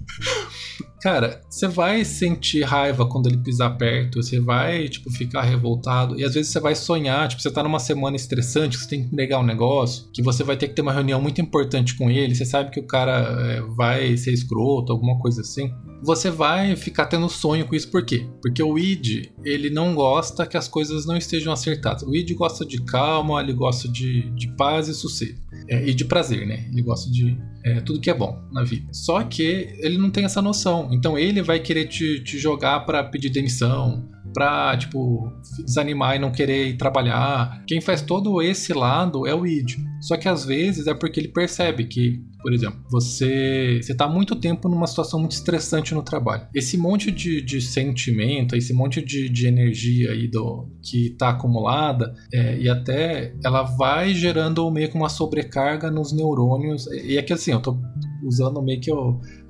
Cara, 1.03 1.41
você 1.51 1.67
vai 1.67 2.05
sentir 2.05 2.63
raiva 2.63 3.05
quando 3.05 3.27
ele 3.27 3.37
pisar 3.37 3.77
perto, 3.77 4.23
você 4.23 4.39
vai, 4.39 4.89
tipo, 4.89 5.11
ficar 5.11 5.43
revoltado. 5.43 6.17
E 6.19 6.25
às 6.25 6.35
vezes 6.35 6.53
você 6.53 6.61
vai 6.61 6.77
sonhar, 6.77 7.27
tipo, 7.27 7.43
você 7.43 7.51
tá 7.51 7.61
numa 7.61 7.81
semana 7.81 8.15
estressante, 8.15 8.77
que 8.77 8.85
você 8.85 8.91
tem 8.91 9.03
que 9.03 9.13
entregar 9.13 9.41
um 9.41 9.45
negócio, 9.45 10.05
que 10.13 10.23
você 10.23 10.45
vai 10.45 10.57
ter 10.57 10.69
que 10.69 10.75
ter 10.75 10.83
uma 10.83 10.93
reunião 10.93 11.21
muito 11.21 11.41
importante 11.41 11.97
com 11.97 12.09
ele, 12.09 12.37
você 12.37 12.45
sabe 12.45 12.71
que 12.71 12.79
o 12.79 12.87
cara 12.87 13.19
é, 13.19 13.61
vai 13.75 14.17
ser 14.17 14.33
escroto, 14.33 14.93
alguma 14.93 15.19
coisa 15.19 15.41
assim. 15.41 15.75
Você 16.05 16.31
vai 16.31 16.77
ficar 16.77 17.07
tendo 17.07 17.29
sonho 17.29 17.67
com 17.67 17.75
isso, 17.75 17.91
por 17.91 18.05
quê? 18.05 18.29
Porque 18.41 18.63
o 18.63 18.79
id, 18.79 19.29
ele 19.45 19.71
não 19.71 19.97
gosta 19.97 20.47
que 20.47 20.57
as 20.57 20.69
coisas 20.69 21.05
não 21.05 21.17
estejam 21.17 21.53
acertadas. 21.53 22.05
O 22.05 22.15
id 22.15 22.31
gosta 22.35 22.65
de 22.65 22.81
calma, 22.81 23.41
ele 23.41 23.53
gosta 23.53 23.89
de, 23.89 24.31
de 24.37 24.55
paz 24.57 24.87
e 24.87 24.95
sossego. 24.95 25.41
É, 25.69 25.87
e 25.89 25.95
de 25.95 26.05
prazer, 26.05 26.47
né? 26.47 26.67
Ele 26.71 26.83
gosta 26.83 27.11
de 27.11 27.37
é, 27.65 27.81
tudo 27.81 28.01
que 28.01 28.11
é 28.11 28.15
bom 28.15 28.37
na 28.53 28.65
vida. 28.65 28.87
Só 28.93 29.23
que 29.23 29.69
ele 29.79 29.99
não 29.99 30.11
tem 30.11 30.25
essa 30.25 30.43
noção. 30.43 30.89
Então 30.93 31.19
ele 31.19 31.43
vai 31.43 31.61
querer 31.61 31.87
te, 31.87 32.23
te 32.23 32.39
jogar 32.39 32.81
para 32.81 33.05
pedir 33.05 33.31
demissão, 33.31 34.09
pra, 34.33 34.77
tipo, 34.77 35.31
desanimar 35.65 36.17
e 36.17 36.19
não 36.19 36.33
querer 36.33 36.69
ir 36.69 36.77
trabalhar. 36.77 37.63
Quem 37.67 37.81
faz 37.81 38.03
todo 38.03 38.41
esse 38.43 38.73
lado 38.73 39.27
é 39.27 39.35
o 39.35 39.47
id. 39.47 39.77
Só 40.01 40.17
que 40.17 40.29
às 40.29 40.45
vezes 40.45 40.87
é 40.87 40.95
porque 40.95 41.21
ele 41.21 41.29
percebe 41.29 41.85
que, 41.85 42.21
por 42.43 42.53
exemplo, 42.53 42.81
você 42.91 43.79
está 43.79 44.09
muito 44.09 44.35
tempo 44.35 44.69
numa 44.69 44.87
situação 44.87 45.21
muito 45.21 45.33
estressante 45.33 45.95
no 45.95 46.03
trabalho. 46.03 46.49
Esse 46.53 46.77
monte 46.77 47.11
de, 47.13 47.41
de 47.41 47.61
sentimento, 47.61 48.57
esse 48.57 48.73
monte 48.73 49.01
de, 49.01 49.29
de 49.29 49.47
energia 49.47 50.11
aí 50.11 50.27
do, 50.27 50.69
que 50.83 51.09
está 51.09 51.31
acumulada, 51.31 52.13
é, 52.33 52.59
e 52.59 52.69
até 52.69 53.35
ela 53.45 53.63
vai 53.63 54.13
gerando 54.13 54.69
meio 54.73 54.89
que 54.89 54.97
uma 54.97 55.09
sobrecarga 55.09 55.52
nos 55.93 56.13
neurônios. 56.13 56.87
E 56.87 57.17
é 57.17 57.23
que 57.23 57.33
assim, 57.33 57.53
eu 57.53 57.61
tô 57.61 57.79
usando 58.25 58.63
meio 58.63 58.81
que 58.81 58.91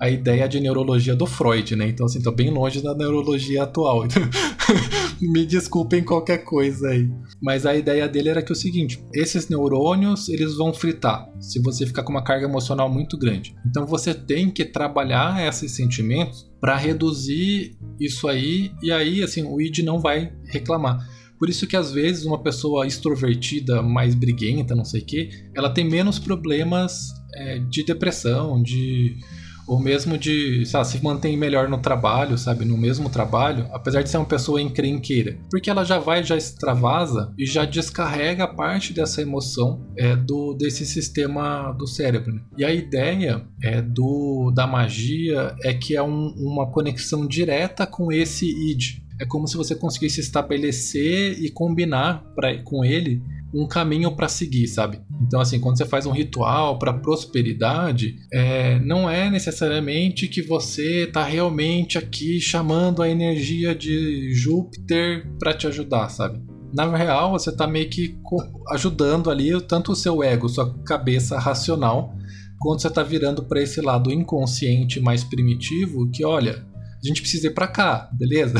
a 0.00 0.08
ideia 0.08 0.48
de 0.48 0.60
neurologia 0.60 1.14
do 1.14 1.26
Freud, 1.26 1.76
né? 1.76 1.88
Então, 1.88 2.06
assim, 2.06 2.20
tô 2.20 2.32
bem 2.32 2.50
longe 2.50 2.82
da 2.82 2.94
neurologia 2.94 3.64
atual. 3.64 4.04
Me 5.20 5.46
desculpem 5.46 6.02
qualquer 6.02 6.38
coisa 6.38 6.88
aí. 6.88 7.08
Mas 7.40 7.64
a 7.64 7.74
ideia 7.74 8.08
dele 8.08 8.30
era 8.30 8.42
que 8.42 8.50
é 8.50 8.54
o 8.54 8.56
seguinte: 8.56 9.04
esses 9.14 9.48
neurônios 9.48 10.28
eles 10.28 10.56
vão 10.56 10.72
fritar 10.72 11.28
se 11.38 11.60
você 11.60 11.86
ficar 11.86 12.02
com 12.02 12.10
uma 12.10 12.24
carga 12.24 12.46
emocional 12.46 12.88
muito 12.88 13.16
grande. 13.16 13.54
Então 13.66 13.86
você 13.86 14.14
tem 14.14 14.50
que 14.50 14.64
trabalhar 14.64 15.46
esses 15.46 15.72
sentimentos 15.72 16.50
para 16.60 16.76
reduzir 16.76 17.76
isso 18.00 18.26
aí 18.26 18.72
e 18.82 18.90
aí 18.90 19.22
assim 19.22 19.44
o 19.44 19.60
id 19.60 19.78
não 19.80 20.00
vai 20.00 20.32
reclamar. 20.46 21.06
Por 21.42 21.50
isso 21.50 21.66
que 21.66 21.76
às 21.76 21.90
vezes 21.90 22.24
uma 22.24 22.40
pessoa 22.40 22.86
extrovertida, 22.86 23.82
mais 23.82 24.14
briguenta, 24.14 24.76
não 24.76 24.84
sei 24.84 25.00
o 25.00 25.04
que, 25.04 25.28
ela 25.56 25.68
tem 25.68 25.82
menos 25.82 26.16
problemas 26.16 27.08
é, 27.34 27.58
de 27.58 27.84
depressão, 27.84 28.62
de 28.62 29.16
ou 29.66 29.80
mesmo 29.80 30.16
de, 30.16 30.64
sabe, 30.64 30.86
se 30.86 31.02
mantém 31.02 31.36
melhor 31.36 31.68
no 31.68 31.78
trabalho, 31.78 32.38
sabe, 32.38 32.64
no 32.64 32.78
mesmo 32.78 33.10
trabalho, 33.10 33.68
apesar 33.72 34.02
de 34.02 34.08
ser 34.08 34.18
uma 34.18 34.26
pessoa 34.26 34.62
encrenqueira, 34.62 35.36
porque 35.50 35.68
ela 35.68 35.82
já 35.82 35.98
vai, 35.98 36.22
já 36.22 36.36
extravasa 36.36 37.34
e 37.36 37.44
já 37.44 37.64
descarrega 37.64 38.46
parte 38.46 38.92
dessa 38.92 39.20
emoção 39.20 39.84
é, 39.98 40.14
do 40.14 40.54
desse 40.54 40.86
sistema 40.86 41.72
do 41.72 41.88
cérebro. 41.88 42.34
Né? 42.34 42.42
E 42.56 42.64
a 42.64 42.72
ideia 42.72 43.44
é 43.60 43.82
do 43.82 44.52
da 44.54 44.64
magia 44.64 45.56
é 45.64 45.74
que 45.74 45.96
é 45.96 46.02
um, 46.02 46.28
uma 46.38 46.70
conexão 46.70 47.26
direta 47.26 47.84
com 47.84 48.12
esse 48.12 48.46
id. 48.46 49.02
É 49.22 49.26
como 49.26 49.46
se 49.46 49.56
você 49.56 49.76
conseguisse 49.76 50.20
estabelecer 50.20 51.40
e 51.40 51.48
combinar 51.48 52.24
pra, 52.34 52.60
com 52.64 52.84
ele 52.84 53.22
um 53.54 53.68
caminho 53.68 54.10
para 54.16 54.28
seguir, 54.28 54.66
sabe? 54.66 55.00
Então, 55.20 55.40
assim, 55.40 55.60
quando 55.60 55.78
você 55.78 55.84
faz 55.84 56.06
um 56.06 56.10
ritual 56.10 56.76
para 56.76 56.92
prosperidade, 56.92 58.16
é, 58.32 58.80
não 58.80 59.08
é 59.08 59.30
necessariamente 59.30 60.26
que 60.26 60.42
você 60.42 61.04
está 61.04 61.22
realmente 61.22 61.98
aqui 61.98 62.40
chamando 62.40 63.00
a 63.00 63.08
energia 63.08 63.76
de 63.76 64.32
Júpiter 64.34 65.30
para 65.38 65.54
te 65.54 65.68
ajudar, 65.68 66.08
sabe? 66.08 66.42
Na 66.74 66.96
real, 66.96 67.30
você 67.32 67.50
está 67.50 67.66
meio 67.66 67.88
que 67.88 68.18
ajudando 68.70 69.30
ali 69.30 69.52
tanto 69.60 69.92
o 69.92 69.96
seu 69.96 70.20
ego, 70.20 70.48
sua 70.48 70.74
cabeça 70.82 71.38
racional, 71.38 72.12
quanto 72.58 72.82
você 72.82 72.88
está 72.88 73.04
virando 73.04 73.44
para 73.44 73.62
esse 73.62 73.80
lado 73.80 74.10
inconsciente 74.10 74.98
mais 74.98 75.22
primitivo, 75.22 76.10
que 76.10 76.24
olha, 76.24 76.66
a 77.02 77.06
gente 77.06 77.20
precisa 77.20 77.48
ir 77.48 77.54
pra 77.54 77.66
cá, 77.66 78.08
beleza? 78.12 78.58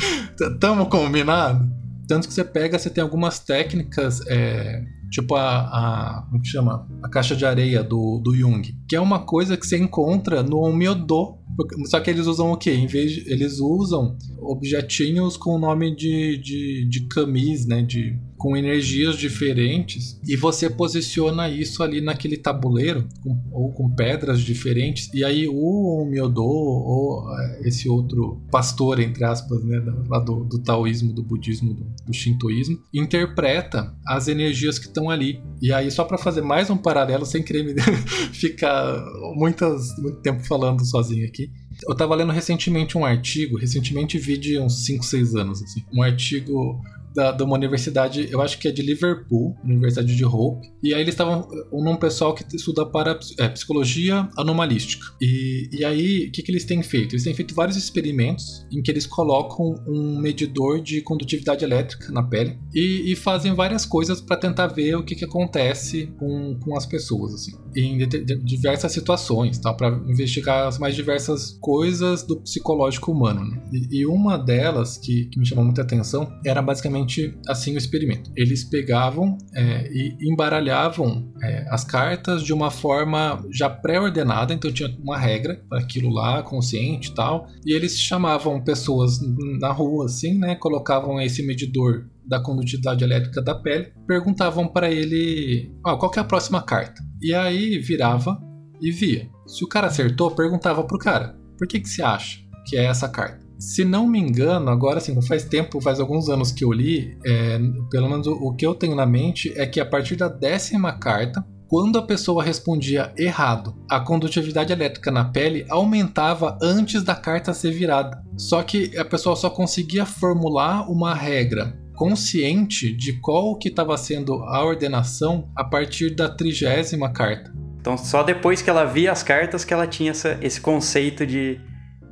Tamo 0.60 0.86
combinado? 0.86 1.70
Tanto 2.06 2.28
que 2.28 2.34
você 2.34 2.44
pega, 2.44 2.78
você 2.78 2.90
tem 2.90 3.02
algumas 3.02 3.38
técnicas, 3.38 4.20
é, 4.26 4.84
tipo 5.10 5.34
a, 5.36 5.60
a. 5.60 6.26
Como 6.28 6.42
que 6.42 6.48
chama? 6.48 6.86
A 7.02 7.08
caixa 7.08 7.34
de 7.34 7.46
areia 7.46 7.82
do, 7.82 8.20
do 8.22 8.34
Jung, 8.34 8.62
que 8.88 8.96
é 8.96 9.00
uma 9.00 9.20
coisa 9.20 9.56
que 9.56 9.66
você 9.66 9.78
encontra 9.78 10.42
no 10.42 10.72
Myodo. 10.72 11.38
Só 11.86 12.00
que 12.00 12.10
eles 12.10 12.26
usam 12.26 12.50
o 12.50 12.56
quê? 12.56 12.72
Em 12.72 12.86
vez 12.86 13.12
de, 13.12 13.32
eles 13.32 13.60
usam 13.60 14.18
objetinhos 14.40 15.36
com 15.36 15.54
o 15.54 15.58
nome 15.58 15.94
de, 15.94 16.36
de, 16.38 16.88
de 16.88 17.06
camis, 17.08 17.64
né? 17.64 17.80
De, 17.80 18.18
com 18.44 18.54
energias 18.54 19.16
diferentes 19.16 20.20
e 20.28 20.36
você 20.36 20.68
posiciona 20.68 21.48
isso 21.48 21.82
ali 21.82 22.02
naquele 22.02 22.36
tabuleiro 22.36 23.08
com, 23.22 23.42
ou 23.50 23.72
com 23.72 23.88
pedras 23.88 24.42
diferentes 24.42 25.08
e 25.14 25.24
aí 25.24 25.48
o 25.48 26.04
Myodo 26.04 26.44
ou 26.44 27.24
é, 27.40 27.66
esse 27.66 27.88
outro 27.88 28.42
pastor 28.50 29.00
entre 29.00 29.24
aspas 29.24 29.64
né 29.64 29.82
lá 30.10 30.18
do, 30.18 30.44
do 30.44 30.58
taoísmo 30.58 31.14
do 31.14 31.22
budismo 31.22 31.72
do, 31.72 31.86
do 32.06 32.12
shintoísmo 32.12 32.78
interpreta 32.92 33.96
as 34.06 34.28
energias 34.28 34.78
que 34.78 34.88
estão 34.88 35.08
ali 35.08 35.40
e 35.62 35.72
aí 35.72 35.90
só 35.90 36.04
para 36.04 36.18
fazer 36.18 36.42
mais 36.42 36.68
um 36.68 36.76
paralelo 36.76 37.24
sem 37.24 37.42
querer 37.42 37.64
me 37.64 37.72
ficar 38.30 39.02
muitas, 39.36 39.88
muito 40.02 40.20
tempo 40.20 40.46
falando 40.46 40.84
sozinho 40.84 41.26
aqui 41.26 41.50
eu 41.88 41.94
tava 41.96 42.14
lendo 42.14 42.32
recentemente 42.32 42.96
um 42.96 43.04
artigo, 43.04 43.58
recentemente 43.58 44.16
vi 44.16 44.36
de 44.36 44.58
uns 44.60 44.84
5, 44.84 45.04
6 45.04 45.34
anos, 45.34 45.60
assim. 45.60 45.82
Um 45.92 46.02
artigo 46.02 46.80
da, 47.14 47.32
de 47.32 47.42
uma 47.42 47.54
universidade, 47.54 48.28
eu 48.30 48.40
acho 48.40 48.58
que 48.58 48.68
é 48.68 48.70
de 48.72 48.82
Liverpool, 48.82 49.54
Universidade 49.64 50.14
de 50.14 50.24
Hope, 50.24 50.66
e 50.82 50.92
aí 50.92 51.00
eles 51.00 51.14
estavam 51.14 51.46
num 51.72 51.96
pessoal 51.96 52.34
que 52.34 52.44
estuda 52.54 52.84
para 52.86 53.18
é, 53.38 53.48
psicologia 53.48 54.28
anomalística. 54.36 55.06
E, 55.20 55.68
e 55.72 55.84
aí, 55.84 56.28
o 56.28 56.32
que, 56.32 56.42
que 56.42 56.50
eles 56.50 56.64
têm 56.64 56.82
feito? 56.82 57.14
Eles 57.14 57.24
têm 57.24 57.34
feito 57.34 57.54
vários 57.54 57.76
experimentos 57.76 58.66
em 58.72 58.82
que 58.82 58.90
eles 58.90 59.06
colocam 59.06 59.74
um 59.86 60.18
medidor 60.18 60.80
de 60.80 61.00
condutividade 61.02 61.64
elétrica 61.64 62.12
na 62.12 62.22
pele 62.22 62.58
e, 62.74 63.12
e 63.12 63.16
fazem 63.16 63.54
várias 63.54 63.86
coisas 63.86 64.20
para 64.20 64.36
tentar 64.36 64.66
ver 64.68 64.96
o 64.96 65.04
que, 65.04 65.14
que 65.14 65.24
acontece 65.24 66.12
com, 66.18 66.58
com 66.60 66.76
as 66.76 66.86
pessoas, 66.86 67.34
assim, 67.34 67.52
em 67.76 67.98
diversas 68.44 68.92
situações, 68.92 69.58
tá? 69.58 69.72
para 69.72 69.88
investigar 70.08 70.66
as 70.66 70.78
mais 70.78 70.94
diversas 70.94 71.58
coisas 71.60 72.22
do 72.22 72.40
psicológico 72.40 73.12
humano. 73.12 73.44
Né? 73.44 73.62
E, 73.72 74.00
e, 74.00 74.06
uma 74.06 74.36
delas 74.36 74.98
que, 74.98 75.26
que 75.26 75.38
me 75.38 75.46
chamou 75.46 75.64
muita 75.64 75.82
atenção 75.82 76.32
era 76.44 76.62
basicamente 76.62 77.03
exatamente 77.04 77.38
assim 77.48 77.74
o 77.74 77.78
experimento. 77.78 78.30
Eles 78.36 78.64
pegavam 78.64 79.38
é, 79.54 79.88
e 79.92 80.16
embaralhavam 80.22 81.32
é, 81.42 81.66
as 81.68 81.84
cartas 81.84 82.42
de 82.42 82.52
uma 82.52 82.70
forma 82.70 83.44
já 83.52 83.68
pré-ordenada, 83.68 84.52
então 84.52 84.72
tinha 84.72 84.88
uma 85.02 85.18
regra 85.18 85.62
para 85.68 85.80
aquilo 85.80 86.10
lá, 86.10 86.42
consciente 86.42 87.10
e 87.10 87.14
tal, 87.14 87.46
e 87.64 87.74
eles 87.74 87.98
chamavam 87.98 88.62
pessoas 88.62 89.18
na 89.60 89.72
rua, 89.72 90.06
assim, 90.06 90.38
né? 90.38 90.54
Colocavam 90.56 91.20
esse 91.20 91.46
medidor 91.46 92.06
da 92.26 92.40
condutividade 92.40 93.04
elétrica 93.04 93.42
da 93.42 93.54
pele, 93.54 93.92
perguntavam 94.06 94.66
para 94.66 94.90
ele 94.90 95.70
ah, 95.84 95.96
qual 95.96 96.10
é 96.16 96.20
a 96.20 96.24
próxima 96.24 96.62
carta. 96.62 97.02
E 97.20 97.34
aí 97.34 97.78
virava 97.78 98.40
e 98.80 98.90
via. 98.90 99.28
Se 99.46 99.62
o 99.62 99.68
cara 99.68 99.88
acertou, 99.88 100.30
perguntava 100.30 100.84
pro 100.84 100.98
cara: 100.98 101.36
por 101.58 101.68
que, 101.68 101.80
que 101.80 101.88
você 101.88 102.02
acha 102.02 102.38
que 102.66 102.76
é 102.76 102.84
essa 102.84 103.08
carta? 103.08 103.43
Se 103.64 103.82
não 103.82 104.06
me 104.06 104.18
engano, 104.20 104.70
agora 104.70 104.98
assim, 104.98 105.18
faz 105.22 105.42
tempo, 105.44 105.80
faz 105.80 105.98
alguns 105.98 106.28
anos 106.28 106.52
que 106.52 106.62
eu 106.62 106.70
li, 106.70 107.16
é, 107.24 107.58
pelo 107.90 108.10
menos 108.10 108.26
o, 108.26 108.32
o 108.32 108.54
que 108.54 108.66
eu 108.66 108.74
tenho 108.74 108.94
na 108.94 109.06
mente 109.06 109.52
é 109.56 109.66
que 109.66 109.80
a 109.80 109.86
partir 109.86 110.16
da 110.16 110.28
décima 110.28 110.92
carta, 110.92 111.42
quando 111.66 111.98
a 111.98 112.02
pessoa 112.02 112.44
respondia 112.44 113.10
errado, 113.16 113.74
a 113.88 113.98
condutividade 113.98 114.70
elétrica 114.70 115.10
na 115.10 115.24
pele 115.24 115.64
aumentava 115.70 116.58
antes 116.62 117.02
da 117.02 117.14
carta 117.14 117.54
ser 117.54 117.70
virada. 117.70 118.22
Só 118.36 118.62
que 118.62 118.96
a 118.98 119.04
pessoa 119.04 119.34
só 119.34 119.48
conseguia 119.48 120.04
formular 120.04 120.86
uma 120.90 121.14
regra 121.14 121.74
consciente 121.94 122.94
de 122.94 123.18
qual 123.18 123.56
que 123.56 123.70
estava 123.70 123.96
sendo 123.96 124.42
a 124.44 124.62
ordenação 124.62 125.48
a 125.56 125.64
partir 125.64 126.14
da 126.14 126.28
trigésima 126.28 127.10
carta. 127.10 127.50
Então 127.80 127.96
só 127.96 128.22
depois 128.22 128.60
que 128.60 128.68
ela 128.68 128.84
via 128.84 129.10
as 129.10 129.22
cartas 129.22 129.64
que 129.64 129.72
ela 129.72 129.86
tinha 129.86 130.10
essa, 130.10 130.38
esse 130.42 130.60
conceito 130.60 131.26
de 131.26 131.58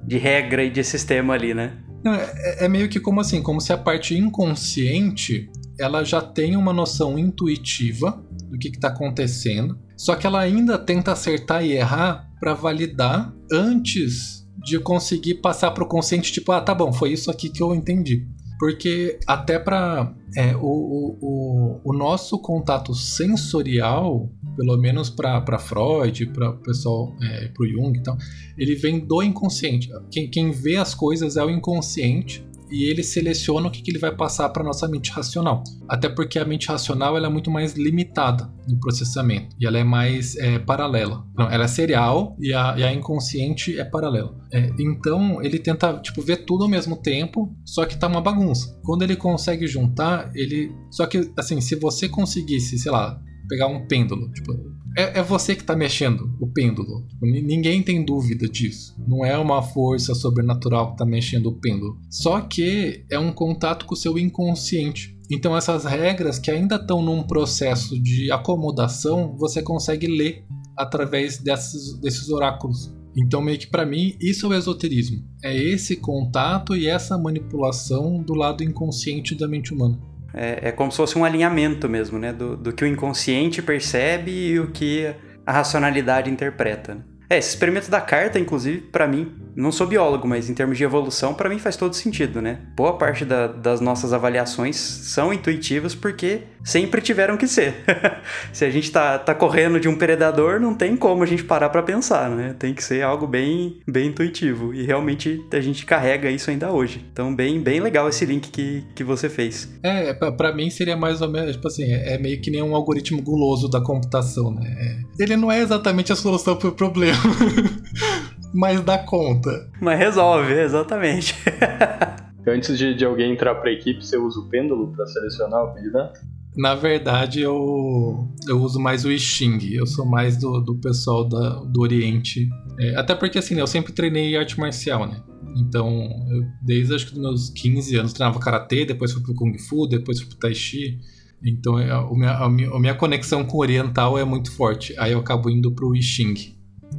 de 0.05 0.19
regra 0.19 0.65
e 0.65 0.71
de 0.71 0.83
sistema 0.83 1.35
ali, 1.35 1.55
né? 1.55 1.79
Não, 2.05 2.15
é, 2.15 2.65
é 2.65 2.69
meio 2.69 2.89
que 2.89 2.99
como 2.99 3.21
assim, 3.21 3.43
como 3.43 3.61
se 3.61 3.73
a 3.73 3.79
parte 3.79 4.17
inconsciente 4.17 5.51
ela 5.79 6.05
já 6.05 6.21
tem 6.21 6.57
uma 6.57 6.73
noção 6.73 7.19
intuitiva 7.19 8.25
do 8.51 8.59
que 8.59 8.69
está 8.69 8.89
acontecendo, 8.89 9.79
só 9.97 10.15
que 10.15 10.27
ela 10.27 10.41
ainda 10.41 10.79
tenta 10.79 11.13
acertar 11.13 11.65
e 11.65 11.73
errar 11.73 12.29
para 12.39 12.55
validar 12.55 13.33
antes 13.51 14.47
de 14.65 14.79
conseguir 14.79 15.35
passar 15.35 15.71
para 15.71 15.85
o 15.85 15.89
consciente, 15.89 16.33
tipo, 16.33 16.53
ah, 16.53 16.61
tá 16.61 16.75
bom, 16.75 16.93
foi 16.93 17.13
isso 17.13 17.31
aqui 17.31 17.49
que 17.49 17.63
eu 17.63 17.75
entendi. 17.75 18.27
Porque 18.59 19.19
até 19.27 19.59
para 19.59 20.15
é, 20.37 20.55
o, 20.55 20.61
o, 20.61 21.19
o, 21.21 21.81
o 21.85 21.93
nosso 21.93 22.39
contato 22.39 22.95
sensorial 22.95 24.31
pelo 24.57 24.77
menos 24.77 25.11
para 25.11 25.59
Freud, 25.59 26.27
para 26.27 26.51
o 26.51 26.59
pessoal, 26.59 27.15
é, 27.23 27.49
para 27.49 27.65
o 27.65 27.69
Jung 27.69 27.99
e 27.99 28.03
tal, 28.03 28.17
ele 28.57 28.75
vem 28.75 29.01
do 29.01 29.23
inconsciente. 29.23 29.89
Quem, 30.11 30.31
quem 30.31 30.51
vê 30.51 30.77
as 30.77 30.95
coisas 30.95 31.37
é 31.37 31.45
o 31.45 31.51
inconsciente 31.51 32.45
e 32.73 32.85
ele 32.85 33.03
seleciona 33.03 33.69
o 33.69 33.71
que, 33.71 33.83
que 33.83 33.91
ele 33.91 33.99
vai 33.99 34.17
passar 34.17 34.49
para 34.49 34.65
nossa 34.65 34.89
mente 34.89 35.13
racional. 35.13 35.63
Até 35.87 36.09
porque 36.09 36.39
a 36.39 36.45
mente 36.45 36.69
racional 36.69 37.17
ela 37.17 37.27
é 37.27 37.31
muito 37.31 37.51
mais 37.51 37.75
limitada 37.75 38.51
no 38.67 38.81
processamento 38.81 39.55
e 39.61 39.67
ela 39.67 39.79
é 39.79 39.85
mais 39.85 40.35
é, 40.37 40.59
paralela. 40.59 41.23
Não, 41.37 41.51
ela 41.51 41.65
é 41.65 41.69
serial 41.69 42.35
e 42.41 42.55
a, 42.55 42.75
e 42.79 42.83
a 42.83 42.93
inconsciente 42.93 43.79
é 43.79 43.85
paralela. 43.85 44.35
É, 44.51 44.71
então 44.81 45.43
ele 45.43 45.59
tenta 45.59 45.99
tipo 45.99 46.23
ver 46.23 46.47
tudo 46.47 46.65
ao 46.65 46.71
mesmo 46.71 46.97
tempo, 46.97 47.55
só 47.63 47.85
que 47.85 47.99
tá 47.99 48.07
uma 48.07 48.23
bagunça. 48.23 48.81
Quando 48.83 49.03
ele 49.03 49.17
consegue 49.17 49.67
juntar, 49.67 50.31
ele 50.35 50.73
só 50.91 51.05
que 51.05 51.31
assim, 51.37 51.61
se 51.61 51.77
você 51.77 52.09
conseguisse, 52.09 52.79
sei 52.79 52.91
lá, 52.91 53.21
pegar 53.49 53.67
um 53.67 53.87
pêndulo. 53.87 54.31
Tipo, 54.33 54.53
é, 54.97 55.21
é 55.21 55.23
você 55.23 55.55
que 55.55 55.63
está 55.63 55.75
mexendo 55.75 56.37
o 56.41 56.47
pêndulo. 56.47 57.07
Tipo, 57.09 57.27
ninguém 57.27 57.83
tem 57.83 58.05
dúvida 58.05 58.49
disso. 58.49 58.95
Não 59.07 59.25
é 59.25 59.37
uma 59.39 59.63
força 59.63 60.15
sobrenatural 60.15 60.89
que 60.89 60.93
está 60.95 61.07
mexendo 61.07 61.47
o 61.47 61.61
pêndulo. 61.61 61.99
Só 62.11 62.41
que 62.41 63.05
é 63.11 63.19
um 63.19 63.33
contato 63.33 63.87
com 63.87 63.95
o 63.95 63.97
seu 63.97 64.19
inconsciente. 64.19 65.19
Então 65.31 65.57
essas 65.57 65.85
regras 65.85 66.39
que 66.39 66.51
ainda 66.51 66.77
estão 66.77 67.01
num 67.01 67.23
processo 67.23 67.99
de 68.01 68.31
acomodação, 68.31 69.35
você 69.37 69.63
consegue 69.63 70.07
ler 70.07 70.45
através 70.77 71.39
desses, 71.39 71.99
desses 72.01 72.29
oráculos. 72.29 72.93
Então, 73.17 73.43
meio 73.43 73.59
que 73.59 73.67
para 73.67 73.85
mim, 73.85 74.17
isso 74.21 74.47
é 74.47 74.57
o 74.57 74.59
esoterismo. 74.59 75.23
É 75.45 75.55
esse 75.55 75.97
contato 75.97 76.75
e 76.75 76.87
essa 76.87 77.19
manipulação 77.19 78.23
do 78.23 78.35
lado 78.35 78.65
inconsciente 78.65 79.35
da 79.35 79.47
mente 79.47 79.73
humana. 79.73 80.01
É, 80.35 80.69
é 80.69 80.73
como 80.73 80.91
se 80.91 80.97
fosse 80.97 81.19
um 81.19 81.25
alinhamento 81.25 81.89
mesmo, 81.89 82.19
né? 82.19 82.33
Do, 82.33 82.57
do 82.57 82.73
que 82.73 82.85
o 82.85 82.87
inconsciente 82.87 83.61
percebe 83.63 84.31
e 84.31 84.61
o 84.61 84.71
que 84.71 85.15
a 85.47 85.53
racionalidade 85.53 86.31
interpreta. 86.31 86.95
Né? 86.95 87.03
É, 87.29 87.39
esse 87.39 87.51
experimento 87.51 87.91
da 87.91 88.01
carta, 88.01 88.39
inclusive, 88.39 88.81
para 88.81 89.07
mim, 89.07 89.35
não 89.55 89.73
sou 89.73 89.87
biólogo, 89.87 90.27
mas 90.27 90.49
em 90.49 90.55
termos 90.55 90.79
de 90.79 90.85
evolução, 90.85 91.35
para 91.35 91.49
mim 91.49 91.59
faz 91.59 91.77
todo 91.77 91.95
sentido, 91.95 92.41
né? 92.41 92.61
Boa 92.75 92.97
parte 92.97 93.25
da, 93.25 93.47
das 93.47 93.81
nossas 93.81 94.13
avaliações 94.13 94.77
são 94.77 95.33
intuitivas 95.33 95.95
porque 95.95 96.43
sempre 96.65 97.01
tiveram 97.01 97.37
que 97.37 97.47
ser. 97.47 97.85
Se 98.53 98.65
a 98.65 98.71
gente 98.71 98.91
tá, 98.91 99.19
tá 99.19 99.35
correndo 99.35 99.81
de 99.81 99.89
um 99.89 99.97
predador, 99.97 100.61
não 100.61 100.75
tem 100.75 100.97
como 100.97 101.23
a 101.23 101.27
gente 101.27 101.45
parar 101.45 101.69
para 101.69 101.83
pensar, 101.83 102.31
né? 102.31 102.55
Tem 102.59 102.73
que 102.73 102.83
ser 102.83 103.03
algo 103.03 103.27
bem, 103.27 103.81
bem 103.87 104.09
intuitivo. 104.09 104.73
E 104.75 104.85
realmente 104.85 105.45
a 105.53 105.61
gente 105.61 105.85
carrega 105.85 106.31
isso 106.31 106.51
ainda 106.51 106.71
hoje. 106.71 107.05
Então, 107.13 107.35
bem, 107.35 107.61
bem 107.61 107.81
legal 107.81 108.09
esse 108.09 108.25
link 108.25 108.51
que, 108.51 108.85
que 108.95 109.05
você 109.05 109.29
fez. 109.29 109.69
É, 109.83 110.13
para 110.15 110.55
mim 110.55 110.71
seria 110.71 110.97
mais 110.97 111.21
ou 111.21 111.31
menos, 111.31 111.53
tipo 111.53 111.69
assim, 111.69 111.91
é 111.91 112.19
meio 112.19 112.41
que 112.41 112.51
nem 112.51 112.63
um 112.63 112.75
algoritmo 112.75 113.21
guloso 113.23 113.69
da 113.69 113.81
computação, 113.81 114.55
né? 114.55 114.75
É, 114.79 115.23
ele 115.23 115.37
não 115.37 115.51
é 115.51 115.61
exatamente 115.61 116.13
a 116.13 116.17
solução 116.17 116.57
pro 116.57 116.73
problema. 116.73 117.19
mas 118.53 118.81
dá 118.81 118.99
conta. 118.99 119.71
Mas 119.81 119.99
resolve, 119.99 120.53
exatamente. 120.53 121.35
Antes 122.47 122.77
de, 122.77 122.95
de 122.95 123.05
alguém 123.05 123.33
entrar 123.33 123.55
pra 123.57 123.71
equipe, 123.71 124.05
você 124.05 124.17
usa 124.17 124.41
o 124.41 124.49
pêndulo 124.49 124.93
para 124.93 125.07
selecionar 125.07 125.65
o 125.65 125.75
candidato? 125.75 126.21
Na 126.57 126.75
verdade, 126.75 127.41
eu, 127.41 128.29
eu 128.47 128.61
uso 128.61 128.79
mais 128.79 129.05
o 129.05 129.19
Xing. 129.19 129.59
Eu 129.73 129.87
sou 129.87 130.05
mais 130.05 130.37
do, 130.37 130.61
do 130.61 130.75
pessoal 130.77 131.27
da, 131.27 131.61
do 131.65 131.81
Oriente. 131.81 132.49
É, 132.79 132.97
até 132.97 133.15
porque, 133.15 133.39
assim, 133.39 133.59
eu 133.59 133.67
sempre 133.67 133.93
treinei 133.93 134.37
arte 134.37 134.59
marcial, 134.59 135.07
né? 135.07 135.23
Então, 135.57 135.89
eu, 136.31 136.45
desde 136.63 136.95
acho 136.95 137.07
que 137.07 137.13
dos 137.15 137.23
meus 137.23 137.51
15 137.51 137.97
anos, 137.97 138.13
treinava 138.13 138.39
Karatê, 138.39 138.85
depois 138.85 139.13
fui 139.13 139.23
pro 139.23 139.35
Kung 139.35 139.57
Fu, 139.59 139.87
depois 139.87 140.19
fui 140.19 140.29
pro 140.29 140.39
Tai 140.39 140.55
Chi. 140.55 140.99
Então, 141.43 141.79
é, 141.79 141.91
a, 141.91 142.03
minha, 142.11 142.31
a, 142.33 142.49
minha, 142.51 142.71
a 142.71 142.79
minha 142.79 142.95
conexão 142.95 143.45
com 143.45 143.57
o 143.57 143.61
oriental 143.61 144.19
é 144.19 144.25
muito 144.25 144.53
forte. 144.53 144.95
Aí 144.99 145.13
eu 145.13 145.21
acabo 145.21 145.49
indo 145.49 145.73
pro 145.73 145.95
Xing, 146.01 146.35
que 146.35 146.57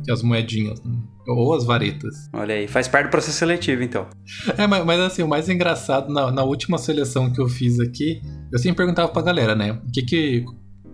é 0.09 0.13
as 0.13 0.23
moedinhas, 0.23 0.81
né? 0.83 0.95
Ou 1.27 1.53
as 1.53 1.63
varetas. 1.63 2.29
Olha 2.33 2.55
aí, 2.55 2.67
faz 2.67 2.87
parte 2.87 3.07
do 3.07 3.11
processo 3.11 3.37
seletivo, 3.37 3.81
então. 3.81 4.07
É, 4.57 4.67
mas, 4.67 4.85
mas 4.85 4.99
assim, 4.99 5.23
o 5.23 5.27
mais 5.27 5.47
engraçado, 5.47 6.11
na, 6.11 6.31
na, 6.31 6.43
última 6.43 6.77
seleção 6.77 7.31
que 7.31 7.39
eu 7.39 7.47
fiz 7.47 7.79
aqui, 7.79 8.21
eu 8.51 8.59
sempre 8.59 8.77
perguntava 8.77 9.11
pra 9.11 9.21
galera, 9.21 9.55
né? 9.55 9.79
Que 9.93 10.01
que, 10.01 10.45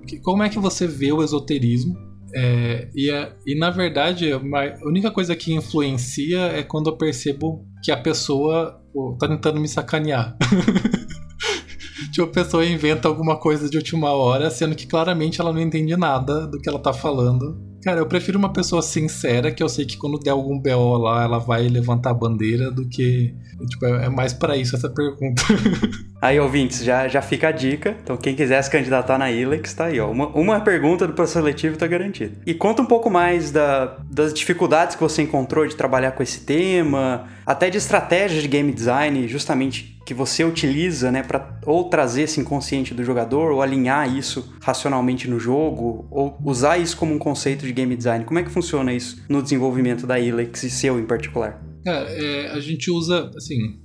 que 0.07 0.19
como 0.19 0.43
é 0.43 0.49
que 0.49 0.59
você 0.59 0.85
vê 0.85 1.11
o 1.11 1.23
esoterismo? 1.23 1.97
É, 2.33 2.89
e, 2.95 3.09
a, 3.09 3.33
e 3.45 3.57
na 3.57 3.71
verdade, 3.71 4.31
a 4.31 4.39
única 4.87 5.09
coisa 5.09 5.35
que 5.35 5.53
influencia 5.53 6.39
é 6.39 6.61
quando 6.61 6.91
eu 6.91 6.97
percebo 6.97 7.65
que 7.83 7.91
a 7.91 7.97
pessoa 7.97 8.79
pô, 8.93 9.17
tá 9.19 9.27
tentando 9.27 9.59
me 9.59 9.67
sacanear. 9.67 10.37
tipo, 12.11 12.23
a 12.23 12.27
pessoa 12.27 12.65
inventa 12.65 13.07
alguma 13.07 13.37
coisa 13.37 13.69
de 13.69 13.77
última 13.77 14.11
hora, 14.11 14.49
sendo 14.49 14.75
que 14.75 14.85
claramente 14.85 15.41
ela 15.41 15.51
não 15.51 15.61
entende 15.61 15.95
nada 15.97 16.45
do 16.47 16.59
que 16.59 16.69
ela 16.69 16.79
tá 16.79 16.93
falando. 16.93 17.68
Cara, 17.83 17.99
eu 17.99 18.05
prefiro 18.05 18.37
uma 18.37 18.51
pessoa 18.51 18.81
sincera, 18.81 19.51
que 19.51 19.63
eu 19.63 19.69
sei 19.69 19.85
que 19.85 19.97
quando 19.97 20.19
der 20.19 20.31
algum 20.31 20.59
BO 20.59 20.97
lá, 20.97 21.23
ela 21.23 21.39
vai 21.39 21.67
levantar 21.67 22.11
a 22.11 22.13
bandeira, 22.13 22.69
do 22.69 22.87
que. 22.87 23.33
Tipo, 23.69 23.85
é 23.85 24.09
mais 24.09 24.33
para 24.33 24.57
isso 24.57 24.75
essa 24.75 24.89
pergunta. 24.89 25.41
aí, 26.21 26.39
ouvintes, 26.39 26.83
já, 26.83 27.07
já 27.07 27.21
fica 27.21 27.49
a 27.49 27.51
dica. 27.51 27.95
Então, 28.03 28.17
quem 28.17 28.35
quiser 28.35 28.61
se 28.61 28.69
candidatar 28.69 29.17
na 29.17 29.31
Ilex, 29.31 29.73
tá 29.73 29.85
aí, 29.85 29.99
ó. 29.99 30.09
Uma, 30.09 30.27
uma 30.27 30.59
pergunta 30.61 31.07
do 31.07 31.13
processo 31.13 31.39
seletivo 31.39 31.77
tá 31.77 31.87
garantida. 31.87 32.33
E 32.45 32.53
conta 32.53 32.81
um 32.81 32.85
pouco 32.85 33.09
mais 33.09 33.51
da, 33.51 33.97
das 34.09 34.33
dificuldades 34.33 34.95
que 34.95 35.01
você 35.01 35.21
encontrou 35.21 35.65
de 35.65 35.75
trabalhar 35.75 36.11
com 36.11 36.23
esse 36.23 36.41
tema, 36.41 37.27
até 37.45 37.69
de 37.69 37.77
estratégias 37.77 38.41
de 38.41 38.47
game 38.47 38.71
design, 38.71 39.27
justamente 39.27 39.99
que 40.09 40.13
você 40.15 40.43
utiliza, 40.43 41.11
né, 41.11 41.21
para 41.21 41.59
ou 41.67 41.83
trazer 41.83 42.23
esse 42.23 42.39
inconsciente 42.39 42.95
do 42.95 43.03
jogador, 43.03 43.51
ou 43.51 43.61
alinhar 43.61 44.11
isso 44.11 44.55
racionalmente 44.59 45.29
no 45.29 45.39
jogo, 45.39 46.07
ou 46.09 46.35
usar 46.43 46.79
isso 46.79 46.97
como 46.97 47.13
um 47.13 47.19
conceito 47.19 47.63
de 47.69 47.73
game 47.73 47.95
design. 47.95 48.25
Como 48.25 48.39
é 48.39 48.43
que 48.43 48.49
funciona 48.49 48.93
isso 48.93 49.21
no 49.29 49.41
desenvolvimento 49.41 50.05
da 50.05 50.19
Ilex 50.19 50.63
e 50.63 50.69
seu 50.69 50.99
em 50.99 51.05
particular? 51.05 51.63
é, 51.86 52.47
a 52.51 52.60
gente 52.60 52.91
usa, 52.91 53.32
assim, 53.36 53.79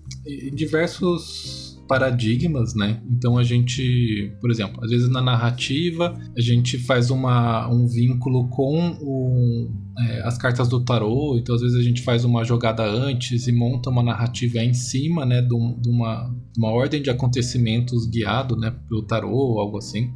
diversos 0.52 1.64
paradigmas, 1.86 2.74
né? 2.74 3.02
Então 3.10 3.36
a 3.36 3.44
gente, 3.44 4.32
por 4.40 4.50
exemplo, 4.50 4.82
às 4.82 4.90
vezes 4.90 5.08
na 5.10 5.20
narrativa 5.20 6.18
a 6.36 6.40
gente 6.40 6.78
faz 6.78 7.10
uma, 7.10 7.68
um 7.68 7.86
vínculo 7.86 8.48
com 8.48 8.96
o, 9.02 9.70
é, 9.98 10.22
as 10.26 10.38
cartas 10.38 10.66
do 10.66 10.82
tarô, 10.82 11.36
então 11.38 11.54
às 11.54 11.60
vezes 11.60 11.76
a 11.76 11.82
gente 11.82 12.00
faz 12.02 12.24
uma 12.24 12.42
jogada 12.42 12.84
antes 12.84 13.46
e 13.46 13.52
monta 13.52 13.90
uma 13.90 14.02
narrativa 14.02 14.60
em 14.60 14.72
cima, 14.72 15.26
né, 15.26 15.42
de, 15.42 15.48
de 15.48 15.90
uma, 15.90 16.34
uma 16.56 16.70
ordem 16.70 17.02
de 17.02 17.10
acontecimentos 17.10 18.06
guiado, 18.06 18.56
né, 18.56 18.74
pelo 18.88 19.02
tarô 19.02 19.30
ou 19.30 19.60
algo 19.60 19.76
assim. 19.76 20.10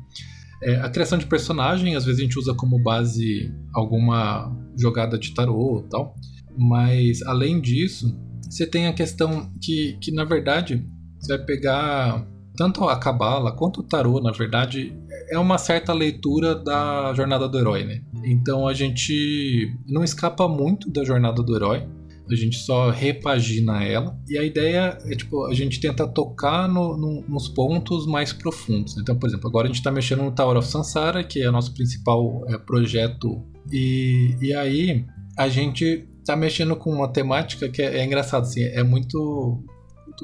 É, 0.62 0.76
a 0.76 0.90
criação 0.90 1.18
de 1.18 1.26
personagem, 1.26 1.94
às 1.94 2.04
vezes 2.04 2.20
a 2.20 2.24
gente 2.24 2.38
usa 2.38 2.54
como 2.54 2.82
base 2.82 3.52
alguma 3.74 4.54
jogada 4.76 5.18
de 5.18 5.32
tarô 5.34 5.84
e 5.84 5.88
tal, 5.88 6.14
mas 6.56 7.22
além 7.22 7.60
disso, 7.60 8.18
você 8.48 8.66
tem 8.66 8.86
a 8.86 8.92
questão 8.92 9.52
que, 9.62 9.96
que 10.00 10.10
na 10.10 10.24
verdade 10.24 10.84
você 11.20 11.36
vai 11.36 11.46
pegar 11.46 12.26
tanto 12.56 12.88
a 12.88 12.98
Cabala 12.98 13.52
quanto 13.52 13.80
o 13.80 13.82
Tarô, 13.84 14.20
na 14.20 14.32
verdade, 14.32 14.92
é 15.30 15.38
uma 15.38 15.58
certa 15.58 15.92
leitura 15.92 16.56
da 16.56 17.14
jornada 17.14 17.48
do 17.48 17.56
herói, 17.56 17.84
né? 17.84 18.02
Então 18.24 18.66
a 18.66 18.74
gente 18.74 19.72
não 19.86 20.02
escapa 20.02 20.48
muito 20.48 20.90
da 20.90 21.04
jornada 21.04 21.40
do 21.40 21.54
herói, 21.54 21.86
a 22.34 22.36
gente 22.36 22.58
só 22.58 22.90
repagina 22.90 23.84
ela. 23.84 24.18
E 24.28 24.38
a 24.38 24.44
ideia 24.44 24.98
é, 25.04 25.16
tipo, 25.16 25.46
a 25.46 25.54
gente 25.54 25.80
tenta 25.80 26.06
tocar 26.06 26.68
no, 26.68 26.96
no, 26.96 27.24
nos 27.28 27.48
pontos 27.48 28.06
mais 28.06 28.32
profundos. 28.32 28.96
Então, 28.98 29.16
por 29.16 29.28
exemplo, 29.28 29.48
agora 29.48 29.66
a 29.66 29.68
gente 29.68 29.78
está 29.78 29.90
mexendo 29.90 30.22
no 30.22 30.32
Tower 30.32 30.56
of 30.56 30.66
Sansara, 30.66 31.24
que 31.24 31.42
é 31.42 31.48
o 31.48 31.52
nosso 31.52 31.72
principal 31.74 32.44
é, 32.48 32.58
projeto. 32.58 33.42
E, 33.72 34.36
e 34.40 34.54
aí 34.54 35.04
a 35.36 35.48
gente 35.48 36.06
está 36.18 36.36
mexendo 36.36 36.76
com 36.76 36.92
uma 36.92 37.08
temática 37.08 37.68
que 37.68 37.80
é, 37.80 37.98
é 37.98 38.04
engraçado, 38.04 38.42
assim, 38.42 38.62
é 38.62 38.82
muito 38.82 39.62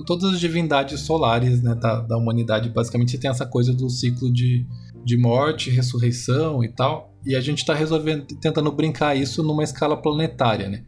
todas 0.07 0.35
as 0.35 0.41
divindades 0.41 1.01
solares 1.01 1.63
né, 1.63 1.75
da, 1.75 2.01
da 2.01 2.17
humanidade. 2.17 2.69
Basicamente, 2.69 3.13
você 3.13 3.19
tem 3.19 3.31
essa 3.31 3.47
coisa 3.47 3.73
do 3.73 3.89
ciclo 3.89 4.33
de, 4.33 4.67
de 5.05 5.17
morte, 5.17 5.71
ressurreição 5.71 6.65
e 6.65 6.69
tal. 6.69 7.15
E 7.25 7.37
a 7.37 7.41
gente 7.41 7.59
está 7.59 7.75
resolvendo, 7.75 8.27
tentando 8.41 8.71
brincar 8.73 9.17
isso 9.17 9.43
numa 9.43 9.63
escala 9.63 9.97
planetária, 9.97 10.69
né? 10.69 10.85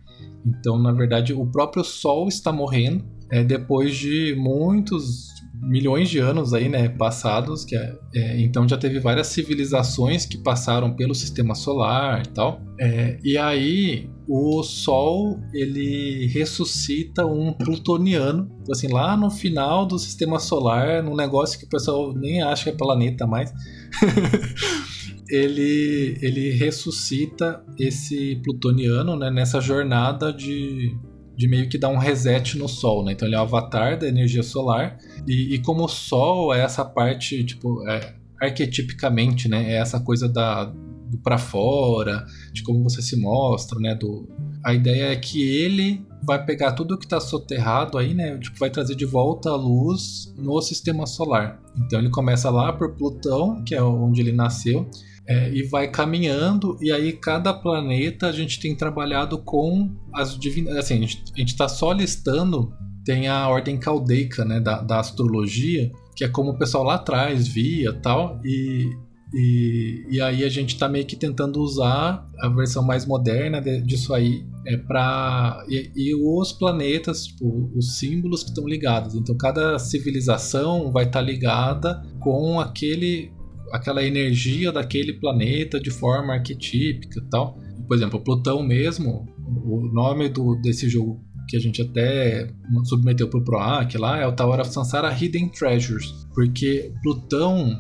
Então, 0.47 0.79
na 0.79 0.93
verdade, 0.93 1.33
o 1.33 1.47
próprio 1.47 1.83
Sol 1.83 2.29
está 2.29 2.53
morrendo 2.53 3.05
é, 3.31 3.43
depois 3.43 3.97
de 3.97 4.35
muitos 4.39 5.27
milhões 5.61 6.09
de 6.09 6.19
anos 6.19 6.53
aí, 6.53 6.69
né, 6.69 6.89
passados, 6.89 7.65
que 7.65 7.75
é, 7.75 7.99
é, 8.15 8.41
então 8.41 8.69
já 8.69 8.77
teve 8.77 9.01
várias 9.01 9.29
civilizações 9.29 10.27
que 10.27 10.39
passaram 10.39 10.95
pelo 10.95 11.15
sistema 11.15 11.55
solar 11.55 12.23
e 12.25 12.29
tal. 12.29 12.61
É, 12.79 13.19
e 13.25 13.37
aí 13.37 14.09
o 14.29 14.63
Sol 14.63 15.41
ele 15.53 16.27
ressuscita 16.27 17.25
um 17.25 17.53
plutoniano, 17.53 18.49
assim 18.71 18.89
lá 18.89 19.17
no 19.17 19.31
final 19.31 19.87
do 19.87 19.99
sistema 19.99 20.39
solar, 20.39 21.03
num 21.03 21.17
negócio 21.17 21.59
que 21.59 21.65
o 21.65 21.69
pessoal 21.69 22.13
nem 22.15 22.43
acha 22.43 22.65
que 22.65 22.71
é 22.71 22.73
planeta 22.73 23.27
mais. 23.27 23.53
ele, 25.29 26.19
ele 26.21 26.51
ressuscita 26.51 27.65
esse 27.79 28.37
plutoniano 28.43 29.17
né, 29.17 29.31
nessa 29.31 29.61
jornada 29.61 30.33
de, 30.33 30.97
de 31.37 31.49
meio 31.49 31.69
que 31.69 31.79
dar 31.79 31.89
um 31.89 31.99
reset 31.99 32.57
no 32.57 32.69
Sol, 32.69 33.05
né? 33.05 33.13
Então 33.13 33.27
ele 33.27 33.35
é 33.35 33.39
o 33.39 33.43
avatar 33.43 33.99
da 33.99 34.09
energia 34.09 34.43
solar 34.43 34.99
e, 35.27 35.55
e 35.55 35.59
como 35.63 35.85
o 35.85 35.89
Sol 35.89 36.55
é 36.55 36.61
essa 36.61 36.85
parte, 36.85 37.45
tipo, 37.45 37.89
é, 37.89 38.15
arquetipicamente, 38.41 39.49
né? 39.49 39.73
É 39.73 39.77
essa 39.77 40.01
coisa 40.01 40.29
da 40.29 40.73
do 41.09 41.19
para 41.19 41.39
fora, 41.39 42.27
de 42.53 42.63
como 42.63 42.83
você 42.83 43.01
se 43.01 43.17
mostra, 43.17 43.79
né? 43.79 43.95
Do, 43.95 44.29
a 44.65 44.75
ideia 44.75 45.13
é 45.13 45.17
que 45.17 45.41
ele 45.41 46.05
vai 46.25 46.45
pegar 46.45 46.73
tudo 46.73 46.99
que 46.99 47.05
está 47.05 47.21
soterrado 47.21 47.97
aí, 47.97 48.13
né? 48.13 48.37
Tipo, 48.39 48.59
vai 48.59 48.71
trazer 48.71 48.97
de 48.97 49.05
volta 49.05 49.51
a 49.51 49.57
luz 49.57 50.35
no 50.37 50.61
sistema 50.61 51.07
solar. 51.07 51.61
Então 51.77 52.01
ele 52.01 52.11
começa 52.11 52.51
lá 52.51 52.73
por 52.73 52.97
Plutão, 52.97 53.63
que 53.65 53.75
é 53.75 53.83
onde 53.83 54.21
ele 54.21 54.33
nasceu, 54.33 54.91
é, 55.29 55.53
e 55.53 55.63
vai 55.65 55.91
caminhando, 55.91 56.79
e 56.81 56.93
aí 56.93 57.13
cada 57.13 57.53
planeta 57.53 58.29
a 58.29 58.33
gente 58.33 58.61
tem 58.61 58.75
trabalhado 58.75 59.39
com 59.39 59.91
as 60.15 60.39
divindades. 60.39 60.79
Assim, 60.79 60.95
a 60.95 61.39
gente 61.39 61.49
está 61.49 61.69
só 61.69 61.93
listando, 61.93 62.73
tem 63.05 63.27
a 63.27 63.49
ordem 63.49 63.79
caldeica 63.79 64.45
né, 64.45 64.61
da, 64.61 64.81
da 64.81 65.01
astrologia, 65.01 65.91
que 66.15 66.25
é 66.25 66.29
como 66.29 66.51
o 66.51 66.59
pessoal 66.59 66.85
lá 66.85 66.95
atrás 66.95 67.49
via 67.49 67.93
tal, 67.93 68.41
e, 68.45 68.89
e, 69.35 70.07
e 70.13 70.21
aí 70.21 70.45
a 70.45 70.49
gente 70.49 70.75
está 70.75 70.89
meio 70.89 71.05
que 71.05 71.17
tentando 71.17 71.61
usar 71.61 72.25
a 72.41 72.49
versão 72.49 72.85
mais 72.85 73.05
moderna 73.05 73.61
de, 73.61 73.81
disso 73.83 74.15
aí 74.15 74.47
é 74.67 74.77
para 74.77 75.65
e, 75.69 75.91
e, 75.95 76.15
os 76.15 76.53
planetas, 76.53 77.27
tipo, 77.27 77.71
os 77.77 77.99
símbolos 77.99 78.43
que 78.43 78.49
estão 78.49 78.67
ligados. 78.67 79.15
Então 79.15 79.37
cada 79.37 79.79
civilização 79.79 80.91
vai 80.91 81.05
estar 81.05 81.21
tá 81.21 81.25
ligada 81.25 82.03
com 82.21 82.59
aquele 82.59 83.33
aquela 83.73 84.03
energia 84.03 84.73
daquele 84.73 85.15
planeta 85.15 85.81
de 85.81 85.91
forma 85.91 86.35
arquetípica 86.35 87.21
e 87.21 87.31
tal. 87.31 87.59
Por 87.87 87.97
exemplo, 87.97 88.21
Plutão 88.21 88.63
mesmo, 88.63 89.27
o 89.65 89.89
nome 89.93 90.29
do, 90.29 90.57
desse 90.57 90.89
jogo 90.89 91.25
que 91.49 91.57
a 91.57 91.61
gente 91.61 91.81
até 91.81 92.53
submeteu 92.85 93.29
pro 93.29 93.45
PROAC 93.45 93.97
lá 93.97 94.19
é 94.19 94.27
o 94.27 94.33
Tower 94.33 94.61
of 94.61 94.73
Sansara 94.73 95.13
Hidden 95.13 95.49
Treasures, 95.49 96.13
porque 96.35 96.93
Plutão 97.03 97.71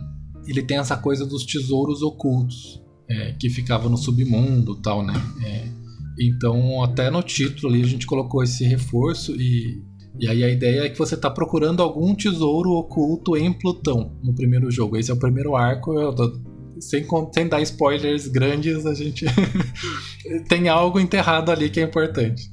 ele 0.46 0.62
tem 0.62 0.79
essa 0.79 0.96
coisa 0.96 1.27
dos 1.27 1.44
tesouros 1.44 2.03
ocultos 2.03 2.81
é, 3.11 3.33
que 3.33 3.51
ficava 3.51 3.88
no 3.88 3.96
submundo 3.96 4.81
tal, 4.81 5.05
né? 5.05 5.14
É, 5.44 5.68
então 6.20 6.83
até 6.83 7.11
no 7.11 7.22
título 7.22 7.72
ali 7.72 7.83
a 7.83 7.87
gente 7.87 8.07
colocou 8.07 8.42
esse 8.42 8.64
reforço 8.64 9.35
e 9.35 9.83
e 10.19 10.29
aí 10.29 10.43
a 10.43 10.49
ideia 10.49 10.83
é 10.83 10.89
que 10.89 10.99
você 10.99 11.15
está 11.15 11.31
procurando 11.31 11.83
algum 11.83 12.15
tesouro 12.15 12.71
oculto 12.71 13.37
em 13.37 13.53
Plutão 13.53 14.17
no 14.23 14.35
primeiro 14.35 14.71
jogo. 14.71 14.97
Esse 14.97 15.11
é 15.11 15.15
o 15.15 15.19
primeiro 15.19 15.55
arco. 15.55 15.93
Tô, 16.15 16.41
sem, 16.81 17.07
sem 17.33 17.49
dar 17.49 17.61
spoilers 17.63 18.27
grandes, 18.29 18.87
a 18.87 18.95
gente 18.95 19.25
tem 20.49 20.69
algo 20.69 21.01
enterrado 21.01 21.51
ali 21.51 21.71
que 21.71 21.81
é 21.81 21.83
importante. 21.83 22.51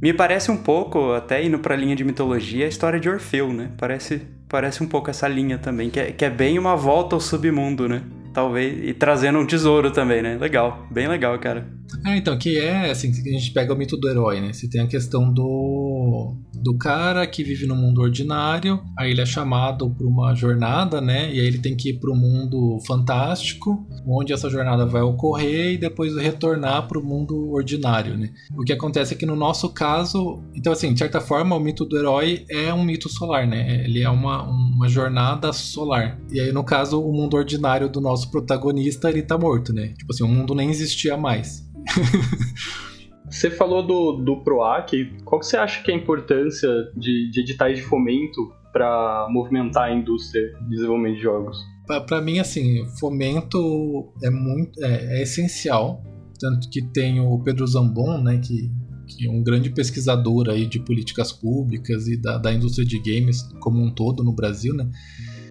Me 0.00 0.12
parece 0.12 0.50
um 0.50 0.56
pouco, 0.56 1.12
até 1.12 1.44
indo 1.44 1.58
para 1.58 1.74
a 1.74 1.76
linha 1.76 1.96
de 1.96 2.04
mitologia, 2.04 2.66
a 2.66 2.68
história 2.68 3.00
de 3.00 3.08
Orfeu, 3.08 3.52
né? 3.52 3.72
Parece, 3.76 4.22
parece 4.48 4.82
um 4.82 4.86
pouco 4.86 5.10
essa 5.10 5.26
linha 5.26 5.58
também, 5.58 5.90
que 5.90 5.98
é, 5.98 6.12
que 6.12 6.24
é 6.24 6.30
bem 6.30 6.58
uma 6.58 6.76
volta 6.76 7.16
ao 7.16 7.20
submundo, 7.20 7.88
né? 7.88 8.02
Talvez, 8.38 8.88
e 8.88 8.94
trazendo 8.94 9.40
um 9.40 9.44
tesouro 9.44 9.90
também, 9.90 10.22
né? 10.22 10.38
Legal, 10.38 10.86
bem 10.92 11.08
legal, 11.08 11.36
cara. 11.40 11.66
É, 12.06 12.16
então, 12.16 12.38
que 12.38 12.56
é 12.56 12.90
assim, 12.90 13.10
a 13.10 13.30
gente 13.32 13.50
pega 13.50 13.72
o 13.72 13.76
mito 13.76 13.96
do 13.96 14.08
herói, 14.08 14.40
né? 14.40 14.52
Você 14.52 14.68
tem 14.68 14.80
a 14.80 14.86
questão 14.86 15.32
do 15.32 16.36
do 16.62 16.76
cara 16.76 17.26
que 17.26 17.44
vive 17.44 17.66
no 17.66 17.76
mundo 17.76 18.00
ordinário, 18.00 18.82
aí 18.98 19.12
ele 19.12 19.20
é 19.20 19.26
chamado 19.26 19.88
para 19.90 20.06
uma 20.06 20.34
jornada, 20.34 21.00
né? 21.00 21.32
E 21.32 21.40
aí 21.40 21.46
ele 21.46 21.58
tem 21.58 21.76
que 21.76 21.90
ir 21.90 22.00
para 22.00 22.10
o 22.10 22.16
mundo 22.16 22.78
fantástico, 22.86 23.86
onde 24.06 24.32
essa 24.32 24.50
jornada 24.50 24.84
vai 24.84 25.02
ocorrer 25.02 25.74
e 25.74 25.78
depois 25.78 26.16
retornar 26.16 26.88
para 26.88 26.98
o 26.98 27.04
mundo 27.04 27.52
ordinário, 27.52 28.16
né? 28.16 28.30
O 28.56 28.64
que 28.64 28.72
acontece 28.72 29.14
é 29.14 29.16
que 29.16 29.26
no 29.26 29.36
nosso 29.36 29.68
caso, 29.70 30.42
então 30.54 30.72
assim, 30.72 30.92
de 30.92 30.98
certa 30.98 31.20
forma, 31.20 31.54
o 31.54 31.60
mito 31.60 31.84
do 31.84 31.96
herói 31.96 32.44
é 32.50 32.74
um 32.74 32.82
mito 32.82 33.08
solar, 33.08 33.46
né? 33.46 33.84
Ele 33.84 34.02
é 34.02 34.10
uma, 34.10 34.42
uma 34.42 34.88
jornada 34.88 35.52
solar. 35.52 36.18
E 36.30 36.40
aí 36.40 36.52
no 36.52 36.64
caso, 36.64 37.00
o 37.00 37.12
mundo 37.12 37.36
ordinário 37.36 37.88
do 37.88 38.00
nosso 38.28 38.30
protagonista, 38.30 39.08
ele 39.08 39.22
tá 39.22 39.38
morto, 39.38 39.72
né? 39.72 39.94
Tipo 39.98 40.12
assim, 40.12 40.24
o 40.24 40.28
mundo 40.28 40.54
nem 40.54 40.70
existia 40.70 41.16
mais. 41.16 41.66
Você 43.28 43.50
falou 43.50 43.86
do, 43.86 44.12
do 44.12 44.42
PROAC. 44.42 44.92
Qual 45.24 45.38
que 45.38 45.46
você 45.46 45.58
acha 45.58 45.82
que 45.82 45.90
é 45.90 45.94
a 45.94 45.98
importância 45.98 46.68
de, 46.96 47.30
de 47.30 47.40
editais 47.40 47.76
de 47.76 47.84
fomento 47.84 48.50
para 48.72 49.28
movimentar 49.30 49.90
a 49.90 49.94
indústria 49.94 50.50
de 50.62 50.70
desenvolvimento 50.70 51.16
de 51.16 51.22
jogos? 51.22 51.58
Para 52.06 52.22
mim, 52.22 52.38
assim, 52.38 52.86
fomento 52.98 54.10
é 54.22 54.30
muito 54.30 54.82
é, 54.82 55.18
é, 55.18 55.22
essencial. 55.22 56.02
Tanto 56.40 56.70
que 56.70 56.80
tem 56.80 57.20
o 57.20 57.38
Pedro 57.40 57.66
Zambon, 57.66 58.22
né, 58.22 58.38
que 58.38 58.70
que 59.08 59.26
é 59.26 59.30
um 59.30 59.42
grande 59.42 59.70
pesquisador 59.70 60.50
aí 60.50 60.66
de 60.66 60.78
políticas 60.78 61.32
públicas 61.32 62.06
e 62.06 62.16
da, 62.20 62.36
da 62.36 62.52
indústria 62.52 62.86
de 62.86 62.98
games 62.98 63.42
como 63.58 63.82
um 63.82 63.90
todo 63.90 64.22
no 64.22 64.32
Brasil, 64.32 64.74
né? 64.74 64.86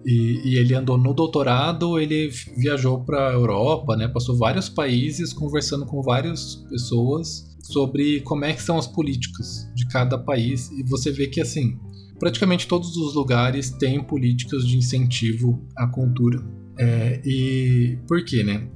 E, 0.04 0.40
e, 0.44 0.56
ele 0.56 0.74
andou 0.74 0.96
no 0.96 1.12
doutorado, 1.12 1.98
ele 1.98 2.30
viajou 2.56 3.00
para 3.04 3.32
Europa, 3.32 3.96
né? 3.96 4.08
Passou 4.08 4.36
vários 4.36 4.68
países 4.68 5.32
conversando 5.32 5.84
com 5.86 6.02
várias 6.02 6.56
pessoas 6.68 7.56
sobre 7.62 8.20
como 8.20 8.44
é 8.44 8.52
que 8.52 8.62
são 8.62 8.78
as 8.78 8.86
políticas 8.86 9.68
de 9.74 9.86
cada 9.88 10.16
país 10.18 10.70
e 10.70 10.82
você 10.82 11.10
vê 11.10 11.26
que 11.26 11.40
assim 11.40 11.78
praticamente 12.18 12.66
todos 12.66 12.96
os 12.96 13.14
lugares 13.14 13.70
têm 13.70 14.02
políticas 14.02 14.66
de 14.66 14.76
incentivo 14.76 15.62
à 15.76 15.86
cultura. 15.86 16.42
É, 16.78 17.20
e 17.24 17.98
por 18.06 18.24
quê, 18.24 18.42
né? 18.42 18.68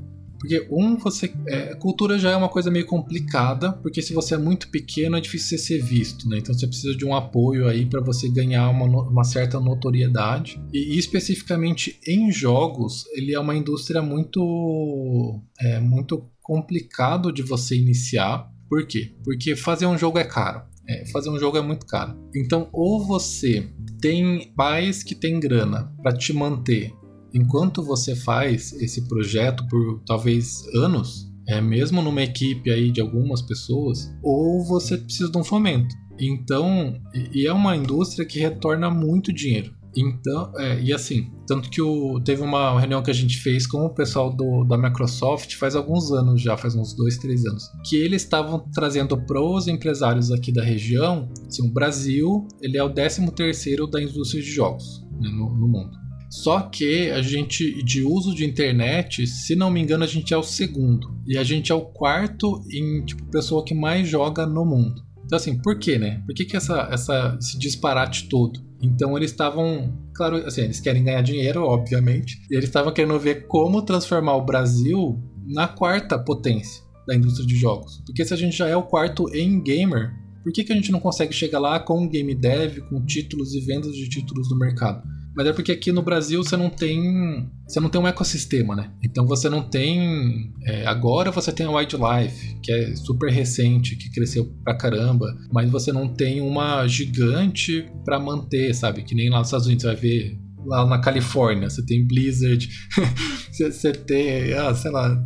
Porque, 0.42 0.66
um, 0.72 0.96
você. 0.96 1.32
É, 1.46 1.72
cultura 1.76 2.18
já 2.18 2.32
é 2.32 2.36
uma 2.36 2.48
coisa 2.48 2.68
meio 2.68 2.84
complicada, 2.84 3.72
porque 3.74 4.02
se 4.02 4.12
você 4.12 4.34
é 4.34 4.38
muito 4.38 4.68
pequeno 4.70 5.16
é 5.16 5.20
difícil 5.20 5.56
você 5.56 5.58
ser 5.58 5.78
visto, 5.80 6.28
né? 6.28 6.38
Então 6.38 6.52
você 6.52 6.66
precisa 6.66 6.96
de 6.96 7.04
um 7.04 7.14
apoio 7.14 7.68
aí 7.68 7.86
para 7.86 8.00
você 8.00 8.28
ganhar 8.28 8.68
uma, 8.68 8.84
uma 8.84 9.22
certa 9.22 9.60
notoriedade. 9.60 10.60
E, 10.72 10.98
especificamente 10.98 11.96
em 12.04 12.32
jogos, 12.32 13.04
ele 13.12 13.32
é 13.32 13.38
uma 13.38 13.54
indústria 13.54 14.02
muito. 14.02 15.40
É, 15.60 15.78
muito 15.78 16.28
complicado 16.42 17.32
de 17.32 17.42
você 17.42 17.76
iniciar. 17.76 18.50
Por 18.68 18.84
quê? 18.84 19.14
Porque 19.22 19.54
fazer 19.54 19.86
um 19.86 19.96
jogo 19.96 20.18
é 20.18 20.24
caro. 20.24 20.62
É, 20.88 21.06
fazer 21.12 21.30
um 21.30 21.38
jogo 21.38 21.56
é 21.56 21.60
muito 21.60 21.86
caro. 21.86 22.18
Então, 22.34 22.68
ou 22.72 23.06
você 23.06 23.70
tem 24.00 24.52
pais 24.56 25.04
que 25.04 25.14
têm 25.14 25.38
grana 25.38 25.94
para 26.02 26.16
te 26.16 26.32
manter 26.32 26.92
enquanto 27.34 27.82
você 27.82 28.14
faz 28.14 28.72
esse 28.74 29.08
projeto 29.08 29.66
por 29.68 30.02
talvez 30.06 30.62
anos, 30.74 31.30
é 31.48 31.60
mesmo 31.60 32.00
numa 32.02 32.22
equipe 32.22 32.70
aí 32.70 32.90
de 32.90 33.00
algumas 33.00 33.42
pessoas, 33.42 34.10
ou 34.22 34.64
você 34.64 34.96
precisa 34.96 35.30
de 35.30 35.38
um 35.38 35.44
fomento. 35.44 35.94
Então, 36.20 36.94
e 37.34 37.46
é 37.46 37.52
uma 37.52 37.76
indústria 37.76 38.26
que 38.26 38.38
retorna 38.38 38.90
muito 38.90 39.32
dinheiro. 39.32 39.74
Então, 39.94 40.52
é, 40.56 40.80
e 40.80 40.92
assim, 40.92 41.30
tanto 41.46 41.68
que 41.68 41.82
o, 41.82 42.18
teve 42.20 42.40
uma 42.40 42.78
reunião 42.80 43.02
que 43.02 43.10
a 43.10 43.14
gente 43.14 43.38
fez 43.38 43.66
com 43.66 43.84
o 43.84 43.90
pessoal 43.90 44.34
do, 44.34 44.64
da 44.64 44.78
Microsoft 44.78 45.54
faz 45.56 45.76
alguns 45.76 46.10
anos 46.10 46.40
já, 46.40 46.56
faz 46.56 46.74
uns 46.74 46.94
dois, 46.94 47.18
três 47.18 47.44
anos, 47.44 47.64
que 47.84 47.96
eles 47.96 48.22
estavam 48.22 48.58
trazendo 48.72 49.20
para 49.26 49.40
os 49.40 49.68
empresários 49.68 50.30
aqui 50.30 50.50
da 50.50 50.62
região, 50.62 51.28
assim, 51.46 51.68
o 51.68 51.72
Brasil, 51.72 52.46
ele 52.62 52.78
é 52.78 52.82
o 52.82 52.88
13 52.88 53.30
terceiro 53.32 53.86
da 53.86 54.02
indústria 54.02 54.42
de 54.42 54.50
jogos 54.50 55.04
né, 55.20 55.28
no, 55.28 55.54
no 55.54 55.68
mundo. 55.68 56.01
Só 56.32 56.62
que 56.62 57.10
a 57.10 57.20
gente, 57.20 57.82
de 57.84 58.02
uso 58.02 58.34
de 58.34 58.42
internet, 58.42 59.26
se 59.26 59.54
não 59.54 59.70
me 59.70 59.82
engano, 59.82 60.02
a 60.02 60.06
gente 60.06 60.32
é 60.32 60.36
o 60.36 60.42
segundo. 60.42 61.14
E 61.26 61.36
a 61.36 61.44
gente 61.44 61.70
é 61.70 61.74
o 61.74 61.82
quarto 61.82 62.64
em, 62.72 63.04
tipo, 63.04 63.22
pessoa 63.26 63.62
que 63.62 63.74
mais 63.74 64.08
joga 64.08 64.46
no 64.46 64.64
mundo. 64.64 65.02
Então, 65.26 65.36
assim, 65.36 65.60
por 65.60 65.78
quê, 65.78 65.98
né? 65.98 66.22
Por 66.24 66.34
que, 66.34 66.46
que 66.46 66.56
essa, 66.56 66.88
essa, 66.90 67.36
esse 67.38 67.58
disparate 67.58 68.30
todo? 68.30 68.58
Então, 68.80 69.14
eles 69.14 69.30
estavam. 69.30 69.94
Claro, 70.14 70.36
assim, 70.46 70.62
eles 70.62 70.80
querem 70.80 71.04
ganhar 71.04 71.20
dinheiro, 71.20 71.64
obviamente. 71.64 72.40
E 72.50 72.54
eles 72.54 72.70
estavam 72.70 72.94
querendo 72.94 73.18
ver 73.18 73.46
como 73.46 73.82
transformar 73.82 74.36
o 74.36 74.46
Brasil 74.46 75.22
na 75.46 75.68
quarta 75.68 76.18
potência 76.18 76.82
da 77.06 77.14
indústria 77.14 77.46
de 77.46 77.56
jogos. 77.56 78.02
Porque 78.06 78.24
se 78.24 78.32
a 78.32 78.38
gente 78.38 78.56
já 78.56 78.66
é 78.66 78.76
o 78.76 78.84
quarto 78.84 79.28
em 79.36 79.62
gamer, 79.62 80.14
por 80.42 80.50
que, 80.50 80.64
que 80.64 80.72
a 80.72 80.76
gente 80.76 80.92
não 80.92 80.98
consegue 80.98 81.34
chegar 81.34 81.58
lá 81.58 81.78
com 81.78 82.08
game 82.08 82.34
dev, 82.34 82.78
com 82.88 83.04
títulos 83.04 83.52
e 83.52 83.60
vendas 83.60 83.94
de 83.94 84.08
títulos 84.08 84.48
no 84.48 84.58
mercado? 84.58 85.02
Mas 85.34 85.46
é 85.46 85.52
porque 85.52 85.72
aqui 85.72 85.92
no 85.92 86.02
Brasil 86.02 86.42
você 86.42 86.56
não 86.56 86.68
tem. 86.68 87.50
Você 87.66 87.80
não 87.80 87.88
tem 87.88 88.00
um 88.00 88.06
ecossistema, 88.06 88.76
né? 88.76 88.90
Então 89.02 89.26
você 89.26 89.48
não 89.48 89.62
tem. 89.62 90.52
É, 90.64 90.86
agora 90.86 91.30
você 91.30 91.50
tem 91.50 91.66
a 91.66 91.70
Wildlife, 91.70 92.56
que 92.62 92.72
é 92.72 92.94
super 92.96 93.30
recente, 93.30 93.96
que 93.96 94.10
cresceu 94.10 94.52
pra 94.62 94.76
caramba, 94.76 95.26
mas 95.50 95.70
você 95.70 95.92
não 95.92 96.08
tem 96.08 96.40
uma 96.40 96.86
gigante 96.86 97.86
para 98.04 98.20
manter, 98.20 98.74
sabe? 98.74 99.02
Que 99.02 99.14
nem 99.14 99.30
lá 99.30 99.38
nos 99.38 99.48
Estados 99.48 99.66
Unidos 99.66 99.82
você 99.82 99.88
vai 99.88 99.96
ver 99.96 100.41
lá 100.64 100.86
na 100.86 101.00
Califórnia, 101.00 101.68
você 101.68 101.84
tem 101.84 102.06
Blizzard, 102.06 102.68
você, 103.50 103.92
tem, 103.92 104.52
ah, 104.54 104.74
sei 104.74 104.90
lá, 104.90 105.16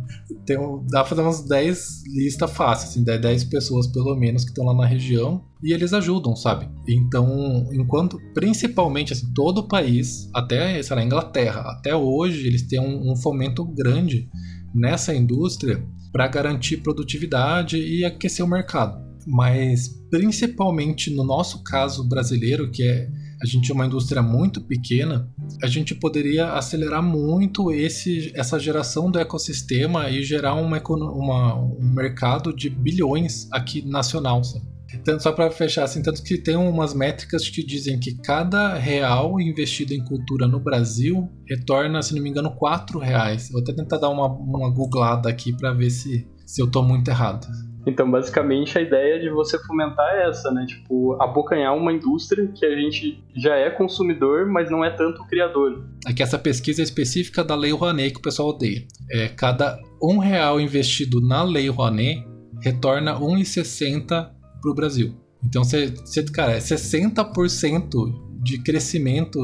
tem 0.45 0.57
dá 0.89 0.99
pra 0.99 1.05
fazer 1.05 1.21
umas 1.21 1.41
10 1.47 2.03
listas 2.07 2.51
fáceis, 2.51 2.91
assim, 2.91 3.03
10 3.03 3.45
pessoas 3.45 3.87
pelo 3.87 4.15
menos 4.15 4.43
que 4.43 4.49
estão 4.49 4.65
lá 4.65 4.73
na 4.73 4.85
região 4.85 5.43
e 5.63 5.73
eles 5.73 5.93
ajudam, 5.93 6.35
sabe? 6.35 6.69
Então, 6.87 7.67
enquanto, 7.71 8.19
principalmente, 8.33 9.13
assim, 9.13 9.31
todo 9.33 9.59
o 9.59 9.67
país, 9.67 10.29
até, 10.33 10.81
sei 10.81 10.95
lá, 10.95 11.03
Inglaterra, 11.03 11.61
até 11.61 11.95
hoje 11.95 12.47
eles 12.47 12.63
têm 12.63 12.79
um, 12.79 13.11
um 13.11 13.15
fomento 13.15 13.65
grande 13.65 14.29
nessa 14.73 15.13
indústria 15.13 15.83
para 16.11 16.27
garantir 16.27 16.77
produtividade 16.77 17.77
e 17.77 18.05
aquecer 18.05 18.45
o 18.45 18.49
mercado. 18.49 19.05
Mas, 19.25 19.89
principalmente 20.09 21.13
no 21.13 21.23
nosso 21.23 21.63
caso 21.63 22.07
brasileiro, 22.07 22.71
que 22.71 22.83
é 22.83 23.09
a 23.41 23.45
gente 23.45 23.71
é 23.71 23.73
uma 23.73 23.85
indústria 23.85 24.21
muito 24.21 24.61
pequena, 24.61 25.31
a 25.63 25.67
gente 25.67 25.93
poderia 25.93 26.53
acelerar 26.53 27.03
muito 27.03 27.71
esse, 27.71 28.31
essa 28.35 28.59
geração 28.59 29.11
do 29.11 29.19
ecossistema 29.19 30.09
e 30.09 30.23
gerar 30.23 30.55
uma, 30.55 30.81
uma 30.81 31.55
um 31.55 31.93
mercado 31.93 32.53
de 32.53 32.69
bilhões 32.69 33.47
aqui 33.51 33.85
nacional. 33.87 34.43
Sabe? 34.43 34.65
Tanto 35.03 35.21
só 35.21 35.33
para 35.33 35.51
fechar 35.51 35.83
assim, 35.83 36.01
tanto 36.01 36.23
que 36.23 36.37
tem 36.37 36.55
umas 36.55 36.93
métricas 36.93 37.49
que 37.49 37.63
dizem 37.63 37.99
que 37.99 38.15
cada 38.21 38.75
real 38.75 39.39
investido 39.39 39.93
em 39.93 40.03
cultura 40.03 40.47
no 40.47 40.59
Brasil 40.59 41.29
retorna, 41.47 42.01
se 42.01 42.15
não 42.15 42.23
me 42.23 42.29
engano, 42.29 42.55
quatro 42.55 42.97
reais. 42.97 43.49
Vou 43.51 43.61
até 43.61 43.73
tentar 43.73 43.97
dar 43.97 44.09
uma, 44.09 44.27
uma 44.27 44.69
googlada 44.69 45.29
aqui 45.29 45.51
para 45.51 45.73
ver 45.73 45.89
se, 45.89 46.25
se 46.47 46.61
eu 46.61 46.71
tô 46.71 46.81
muito 46.81 47.09
errado. 47.09 47.45
Então, 47.85 48.09
basicamente, 48.09 48.77
a 48.77 48.81
ideia 48.81 49.19
de 49.19 49.29
você 49.29 49.57
fomentar 49.65 50.05
é 50.15 50.29
essa, 50.29 50.51
né? 50.51 50.65
Tipo, 50.65 51.21
abocanhar 51.21 51.75
uma 51.75 51.93
indústria 51.93 52.47
que 52.47 52.65
a 52.65 52.75
gente 52.75 53.23
já 53.35 53.55
é 53.55 53.69
consumidor, 53.69 54.45
mas 54.45 54.69
não 54.69 54.83
é 54.83 54.89
tanto 54.89 55.25
criador. 55.27 55.85
Aqui 56.05 56.21
essa 56.21 56.37
pesquisa 56.37 56.81
é 56.81 56.83
específica 56.83 57.43
da 57.43 57.55
Lei 57.55 57.71
Rouanet 57.71 58.11
que 58.11 58.19
o 58.19 58.21
pessoal 58.21 58.49
odeia. 58.49 58.85
É, 59.09 59.29
cada 59.29 59.79
um 60.01 60.17
real 60.17 60.59
investido 60.59 61.21
na 61.21 61.43
Lei 61.43 61.69
Rouanet 61.69 62.27
retorna 62.61 63.17
1,60 63.17 64.05
para 64.05 64.71
o 64.71 64.73
Brasil. 64.73 65.15
Então, 65.43 65.63
você, 65.63 65.93
cara, 66.33 66.53
é 66.53 66.59
60% 66.59 68.43
de 68.43 68.61
crescimento 68.63 69.39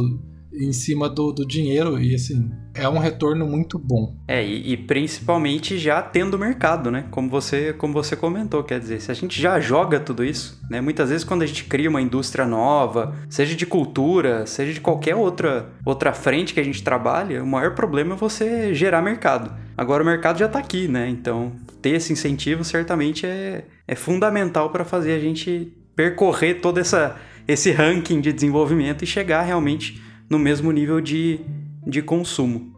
em 0.54 0.72
cima 0.72 1.10
do, 1.10 1.32
do 1.32 1.46
dinheiro 1.46 2.00
e 2.00 2.14
assim 2.14 2.52
é 2.76 2.90
um 2.90 2.98
retorno 2.98 3.46
muito 3.46 3.78
bom. 3.78 4.16
É, 4.28 4.44
e, 4.44 4.74
e, 4.74 4.78
principalmente 4.78 5.78
já 5.78 6.02
tendo 6.02 6.40
mercado, 6.40 6.90
né? 6.90 7.06
Como 7.12 7.30
você, 7.30 7.72
como 7.74 7.94
você 7.94 8.16
comentou, 8.16 8.64
quer 8.64 8.80
dizer, 8.80 9.00
se 9.00 9.12
a 9.12 9.14
gente 9.14 9.40
já 9.40 9.60
joga 9.60 10.00
tudo 10.00 10.24
isso, 10.24 10.60
né? 10.70 10.82
Muitas 10.82 11.10
vezes 11.10 11.24
quando 11.24 11.44
a 11.44 11.46
gente 11.46 11.66
cria 11.66 11.90
uma 11.90 12.02
indústria 12.02 12.46
nova, 12.46 13.16
seja 13.30 13.56
de 13.56 13.66
cultura, 13.66 14.46
seja 14.48 14.74
de 14.74 14.82
qualquer 14.82 15.16
outra, 15.16 15.70
outra 15.86 16.14
frente 16.14 16.54
que 16.54 16.60
a 16.60 16.64
gente 16.64 16.84
trabalha, 16.84 17.44
o 17.44 17.48
maior 17.48 17.76
problema 17.76 18.16
é 18.16 18.18
você 18.18 18.74
gerar 18.74 19.02
mercado. 19.02 19.54
Agora 19.78 20.02
o 20.02 20.06
mercado 20.06 20.40
já 20.40 20.48
está 20.48 20.60
aqui, 20.60 20.88
né? 20.88 21.08
Então 21.10 21.54
ter 21.82 21.92
esse 21.92 22.14
incentivo 22.14 22.64
certamente 22.64 23.26
é, 23.26 23.66
é 23.88 23.96
fundamental 23.96 24.70
para 24.72 24.86
fazer 24.86 25.14
a 25.14 25.20
gente 25.20 25.74
percorrer 25.96 26.56
todo 26.56 26.80
essa, 26.80 27.18
esse 27.48 27.72
ranking 27.72 28.20
de 28.20 28.34
desenvolvimento 28.34 29.04
e 29.04 29.08
chegar 29.08 29.42
realmente 29.44 30.02
no 30.34 30.40
mesmo 30.40 30.72
nível 30.72 31.00
de, 31.00 31.40
de 31.86 32.02
consumo. 32.02 32.74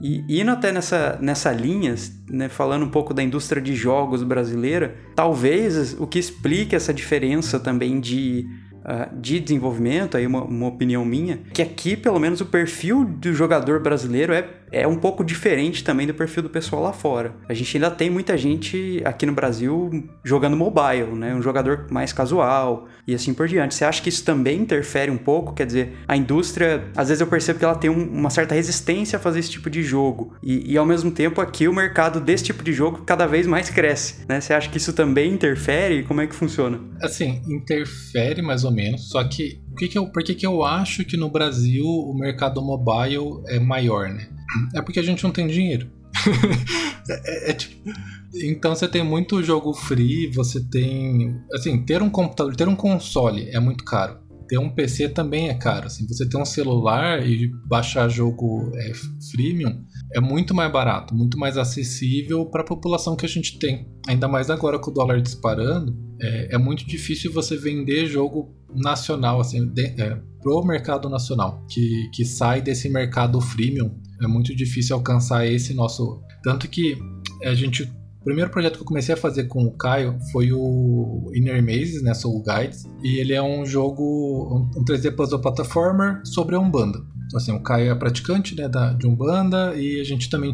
E 0.00 0.40
indo 0.40 0.50
até 0.50 0.72
nessa, 0.72 1.18
nessa 1.20 1.52
linha, 1.52 1.94
né, 2.28 2.48
falando 2.48 2.84
um 2.84 2.90
pouco 2.90 3.12
da 3.12 3.22
indústria 3.22 3.60
de 3.60 3.74
jogos 3.74 4.22
brasileira, 4.22 4.96
talvez 5.14 5.94
o 5.98 6.06
que 6.06 6.18
explique 6.18 6.74
essa 6.74 6.94
diferença 6.94 7.58
também 7.60 8.00
de 8.00 8.46
uh, 8.80 9.14
de 9.20 9.40
desenvolvimento, 9.40 10.16
aí 10.16 10.26
uma, 10.26 10.42
uma 10.42 10.68
opinião 10.68 11.04
minha, 11.04 11.38
que 11.52 11.62
aqui 11.62 11.96
pelo 11.96 12.18
menos 12.18 12.40
o 12.40 12.46
perfil 12.46 13.04
do 13.04 13.32
jogador 13.32 13.80
brasileiro 13.80 14.32
é, 14.32 14.48
é 14.72 14.86
um 14.86 14.96
pouco 14.96 15.24
diferente 15.24 15.82
também 15.84 16.06
do 16.06 16.14
perfil 16.14 16.42
do 16.42 16.50
pessoal 16.50 16.82
lá 16.82 16.92
fora. 16.92 17.34
A 17.48 17.54
gente 17.54 17.76
ainda 17.76 17.90
tem 17.90 18.10
muita 18.10 18.36
gente 18.36 19.02
aqui 19.04 19.26
no 19.26 19.32
Brasil 19.32 20.08
jogando 20.24 20.56
mobile, 20.56 21.14
né? 21.14 21.34
Um 21.34 21.42
jogador 21.42 21.86
mais 21.90 22.12
casual 22.12 22.88
e 23.06 23.14
assim 23.14 23.34
por 23.34 23.48
diante. 23.48 23.74
Você 23.74 23.84
acha 23.84 24.02
que 24.02 24.08
isso 24.08 24.24
também 24.24 24.60
interfere 24.60 25.10
um 25.10 25.18
pouco? 25.18 25.54
Quer 25.54 25.66
dizer, 25.66 25.96
a 26.06 26.16
indústria, 26.16 26.84
às 26.96 27.08
vezes 27.08 27.20
eu 27.20 27.26
percebo 27.26 27.58
que 27.58 27.64
ela 27.64 27.74
tem 27.74 27.90
um, 27.90 28.08
uma 28.10 28.30
certa 28.30 28.54
resistência 28.54 29.16
a 29.16 29.20
fazer 29.20 29.40
esse 29.40 29.50
tipo 29.50 29.70
de 29.70 29.82
jogo. 29.82 30.34
E, 30.42 30.72
e, 30.72 30.78
ao 30.78 30.86
mesmo 30.86 31.10
tempo 31.10 31.40
aqui 31.40 31.68
o 31.68 31.72
mercado 31.72 32.20
desse 32.20 32.44
tipo 32.44 32.62
de 32.62 32.72
jogo 32.72 33.02
cada 33.04 33.26
vez 33.26 33.46
mais 33.46 33.70
cresce, 33.70 34.24
né? 34.28 34.40
Você 34.40 34.52
acha 34.52 34.68
que 34.68 34.76
isso 34.76 34.92
também 34.92 35.32
interfere? 35.32 36.02
Como 36.04 36.20
é 36.20 36.26
que 36.26 36.34
funciona? 36.34 36.80
Assim, 37.02 37.42
interfere 37.48 38.42
mais 38.42 38.64
ou 38.64 38.72
menos, 38.72 39.08
só 39.08 39.22
que 39.24 39.60
que 39.88 39.96
eu, 39.96 40.10
por 40.10 40.22
que, 40.22 40.34
que 40.34 40.46
eu 40.46 40.62
acho 40.62 41.04
que 41.04 41.16
no 41.16 41.30
Brasil 41.30 41.84
o 41.84 42.14
mercado 42.14 42.60
mobile 42.60 43.42
é 43.48 43.58
maior, 43.58 44.08
né? 44.08 44.28
É 44.74 44.82
porque 44.82 45.00
a 45.00 45.02
gente 45.02 45.22
não 45.22 45.30
tem 45.30 45.46
dinheiro. 45.46 45.90
é, 47.08 47.50
é, 47.50 47.52
tipo, 47.54 47.90
então 48.34 48.74
você 48.74 48.88
tem 48.88 49.02
muito 49.02 49.42
jogo 49.42 49.72
free, 49.72 50.30
você 50.32 50.60
tem. 50.68 51.40
Assim, 51.52 51.84
ter 51.84 52.02
um 52.02 52.10
computador, 52.10 52.54
ter 52.56 52.68
um 52.68 52.76
console 52.76 53.48
é 53.50 53.60
muito 53.60 53.84
caro. 53.84 54.18
ter 54.48 54.58
um 54.58 54.68
PC 54.68 55.10
também 55.10 55.48
é 55.48 55.54
caro. 55.54 55.86
Assim, 55.86 56.06
você 56.06 56.28
ter 56.28 56.36
um 56.36 56.44
celular 56.44 57.24
e 57.24 57.48
baixar 57.66 58.08
jogo 58.08 58.70
é, 58.74 58.92
freemium 59.30 59.84
é 60.12 60.20
muito 60.20 60.52
mais 60.54 60.72
barato, 60.72 61.14
muito 61.14 61.38
mais 61.38 61.56
acessível 61.56 62.44
para 62.46 62.62
a 62.62 62.66
população 62.66 63.16
que 63.16 63.24
a 63.24 63.28
gente 63.28 63.58
tem. 63.58 63.88
Ainda 64.08 64.26
mais 64.26 64.50
agora 64.50 64.78
com 64.78 64.90
o 64.90 64.94
dólar 64.94 65.20
disparando, 65.20 65.96
é, 66.20 66.56
é 66.56 66.58
muito 66.58 66.86
difícil 66.86 67.32
você 67.32 67.56
vender 67.56 68.06
jogo 68.06 68.52
nacional, 68.74 69.40
assim, 69.40 69.66
de, 69.68 69.86
é, 70.00 70.20
pro 70.42 70.64
mercado 70.64 71.08
nacional, 71.08 71.62
que, 71.68 72.08
que 72.12 72.24
sai 72.24 72.60
desse 72.60 72.88
mercado 72.88 73.40
freemium. 73.40 73.94
É 74.22 74.26
muito 74.26 74.54
difícil 74.54 74.96
alcançar 74.96 75.46
esse 75.46 75.74
nosso. 75.74 76.22
Tanto 76.42 76.68
que 76.68 76.98
a 77.44 77.54
gente 77.54 77.90
o 78.20 78.24
primeiro 78.24 78.50
projeto 78.50 78.74
que 78.74 78.82
eu 78.82 78.86
comecei 78.86 79.14
a 79.14 79.18
fazer 79.18 79.44
com 79.44 79.64
o 79.64 79.72
Caio 79.72 80.18
foi 80.30 80.52
o 80.52 81.30
Inner 81.34 81.62
Mazes, 81.62 82.02
né, 82.02 82.12
Soul 82.12 82.42
Guides, 82.42 82.86
e 83.02 83.18
ele 83.18 83.32
é 83.32 83.42
um 83.42 83.64
jogo, 83.64 84.68
um 84.76 84.84
3D 84.84 85.16
puzzle 85.16 85.40
platformer 85.40 86.20
sobre 86.26 86.54
a 86.54 86.60
Umbanda. 86.60 86.98
Então, 87.30 87.38
assim, 87.38 87.52
o 87.52 87.60
Caio 87.60 87.92
é 87.92 87.94
praticante 87.94 88.56
né, 88.56 88.68
da, 88.68 88.92
de 88.92 89.06
Umbanda 89.06 89.72
e 89.76 90.00
a 90.00 90.04
gente 90.04 90.28
também 90.28 90.52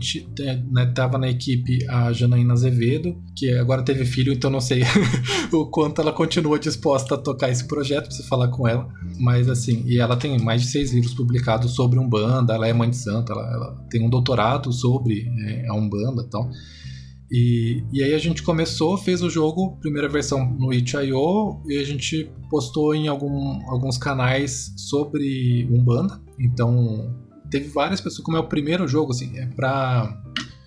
né, 0.71 0.85
tava 0.95 1.17
na 1.17 1.27
equipe 1.27 1.79
a 1.89 2.13
Janaína 2.13 2.53
Azevedo, 2.53 3.17
que 3.35 3.51
agora 3.55 3.83
teve 3.83 4.05
filho, 4.05 4.31
então 4.31 4.51
não 4.51 4.61
sei 4.61 4.83
o 5.51 5.65
quanto 5.71 6.03
ela 6.03 6.13
continua 6.13 6.59
disposta 6.59 7.15
a 7.15 7.19
tocar 7.19 7.49
esse 7.49 7.67
projeto, 7.67 8.09
preciso 8.09 8.29
falar 8.29 8.49
com 8.49 8.69
ela. 8.69 8.87
Mas 9.19 9.49
assim, 9.49 9.85
e 9.87 9.99
ela 9.99 10.19
tem 10.19 10.39
mais 10.39 10.61
de 10.61 10.69
seis 10.69 10.93
livros 10.93 11.15
publicados 11.15 11.75
sobre 11.75 11.99
Umbanda, 11.99 12.53
ela 12.53 12.69
é 12.69 12.75
mãe 12.75 12.91
de 12.91 12.97
santa, 12.99 13.33
ela, 13.33 13.51
ela 13.55 13.87
tem 13.89 14.05
um 14.05 14.11
doutorado 14.11 14.71
sobre 14.71 15.27
é, 15.47 15.67
a 15.69 15.75
Umbanda 15.75 16.25
e 16.27 16.29
tal. 16.29 16.51
E, 17.33 17.83
e 17.91 18.05
aí 18.05 18.13
a 18.13 18.19
gente 18.19 18.43
começou, 18.43 18.99
fez 18.99 19.23
o 19.23 19.31
jogo, 19.31 19.79
primeira 19.81 20.11
versão 20.11 20.45
no 20.59 20.75
itch.io, 20.75 21.63
e 21.67 21.79
a 21.79 21.85
gente 21.85 22.31
postou 22.51 22.95
em 22.95 23.09
algum, 23.09 23.67
alguns 23.71 23.97
canais 23.97 24.75
sobre 24.77 25.67
Umbanda. 25.73 26.26
Então, 26.39 27.15
teve 27.51 27.69
várias 27.69 28.01
pessoas, 28.01 28.25
como 28.25 28.37
é 28.37 28.41
o 28.41 28.49
primeiro 28.49 28.87
jogo, 28.87 29.13
assim, 29.13 29.37
é 29.39 29.47
pra... 29.47 30.23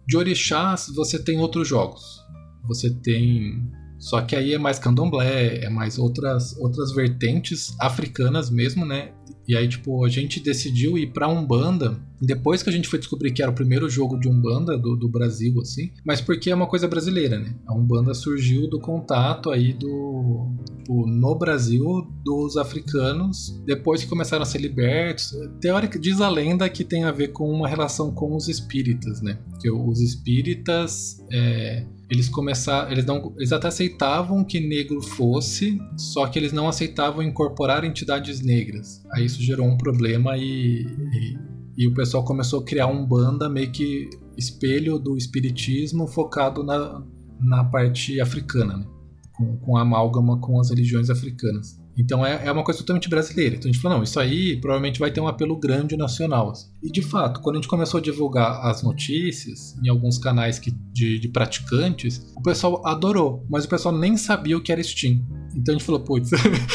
De 0.08 0.18
orixás, 0.18 0.92
você 0.96 1.22
tem 1.22 1.40
outros 1.40 1.68
jogos. 1.68 2.20
Você 2.68 2.90
tem... 2.90 3.70
Só 4.00 4.22
que 4.22 4.36
aí 4.36 4.54
é 4.54 4.58
mais 4.58 4.80
candomblé, 4.80 5.58
é 5.58 5.70
mais 5.70 6.00
outras, 6.00 6.58
outras 6.58 6.94
vertentes 6.94 7.76
africanas 7.80 8.50
mesmo, 8.50 8.86
né? 8.86 9.12
E 9.48 9.56
aí, 9.56 9.68
tipo, 9.68 10.06
a 10.06 10.10
gente 10.10 10.40
decidiu 10.40 10.98
ir 10.98 11.12
pra 11.12 11.28
Umbanda 11.28 12.00
depois 12.22 12.62
que 12.62 12.70
a 12.70 12.74
gente 12.74 12.88
foi 12.88 13.00
descobrir 13.00 13.32
que 13.32 13.42
era 13.42 13.52
o 13.52 13.56
primeiro 13.56 13.90
jogo 13.90 14.20
de 14.20 14.28
Umbanda 14.28 14.78
do, 14.78 14.96
do 14.96 15.10
Brasil, 15.10 15.60
assim, 15.62 15.92
mas 16.06 16.22
porque 16.22 16.50
é 16.50 16.56
uma 16.56 16.68
coisa 16.68 16.88
brasileira, 16.88 17.40
né? 17.40 17.56
A 17.68 17.74
Umbanda 17.74 18.14
surgiu 18.14 18.70
do 18.70 18.80
contato 18.80 19.50
aí 19.50 19.74
do. 19.74 20.52
Tipo, 20.90 21.08
no 21.08 21.36
Brasil, 21.36 22.08
dos 22.24 22.58
africanos, 22.58 23.62
depois 23.66 24.04
que 24.04 24.10
começaram 24.10 24.42
a 24.42 24.46
ser 24.46 24.60
libertos. 24.60 25.32
Teórica, 25.62 26.00
diz 26.00 26.20
a 26.20 26.30
lenda 26.30 26.68
que 26.68 26.84
tem 26.84 27.04
a 27.04 27.12
ver 27.12 27.28
com 27.30 27.50
uma 27.50 27.68
relação 27.68 28.12
com 28.12 28.36
os 28.36 28.48
espíritas, 28.48 29.22
né? 29.22 29.38
Que 29.62 29.70
os 29.70 30.02
espíritas. 30.02 31.24
É, 31.32 31.86
eles 32.10 32.28
começaram, 32.28 32.92
eles 32.92 33.06
não, 33.06 33.34
eles 33.38 33.52
até 33.54 33.68
aceitavam 33.68 34.44
que 34.44 34.60
negro 34.60 35.00
fosse, 35.00 35.80
só 35.96 36.26
que 36.26 36.40
eles 36.40 36.52
não 36.52 36.68
aceitavam 36.68 37.22
incorporar 37.22 37.84
entidades 37.84 38.42
negras. 38.42 39.06
Aí 39.14 39.26
isso 39.26 39.44
gerou 39.44 39.68
um 39.68 39.78
problema 39.78 40.36
e, 40.36 40.88
e, 40.88 41.38
e 41.80 41.88
o 41.88 41.94
pessoal 41.94 42.26
começou 42.26 42.60
a 42.60 42.66
criar 42.66 42.88
um 42.88 43.06
banda 43.06 43.48
meio 43.48 43.72
que 43.72 44.10
espelho 44.38 45.00
do 45.00 45.16
espiritismo 45.16 46.06
focado 46.06 46.62
na, 46.62 47.02
na 47.40 47.64
parte 47.64 48.20
africana, 48.20 48.76
né? 48.76 48.86
com, 49.32 49.56
com 49.60 49.78
amálgama 49.78 50.38
com 50.42 50.60
as 50.60 50.72
religiões 50.72 51.10
africanas. 51.10 51.80
Então 52.00 52.26
é, 52.26 52.46
é 52.46 52.52
uma 52.52 52.64
coisa 52.64 52.80
totalmente 52.80 53.10
brasileira. 53.10 53.56
Então 53.56 53.70
a 53.70 53.74
gente 53.74 53.82
falou, 53.82 53.98
não, 53.98 54.04
isso 54.04 54.20
aí 54.20 54.60
provavelmente 54.62 55.00
vai 55.00 55.12
ter 55.12 55.20
um 55.20 55.28
apelo 55.28 55.60
grande 55.60 55.98
nacional. 55.98 56.54
E 56.82 56.90
de 56.90 57.02
fato, 57.02 57.42
quando 57.42 57.58
a 57.58 57.60
gente 57.60 57.68
começou 57.68 58.00
a 58.00 58.02
divulgar 58.02 58.66
as 58.66 58.82
notícias 58.82 59.76
em 59.84 59.90
alguns 59.90 60.18
canais 60.18 60.58
que, 60.58 60.72
de, 60.94 61.20
de 61.20 61.28
praticantes, 61.28 62.26
o 62.36 62.42
pessoal 62.42 62.86
adorou, 62.88 63.46
mas 63.50 63.66
o 63.66 63.70
pessoal 63.70 63.96
nem 63.96 64.16
sabia 64.16 64.58
o 64.58 64.62
que 64.62 64.72
era 64.72 64.82
Steam. 64.82 65.26
Então 65.56 65.76
a 65.76 65.78
gente 65.78 65.86
falou, 65.86 66.02
putz. 66.02 66.30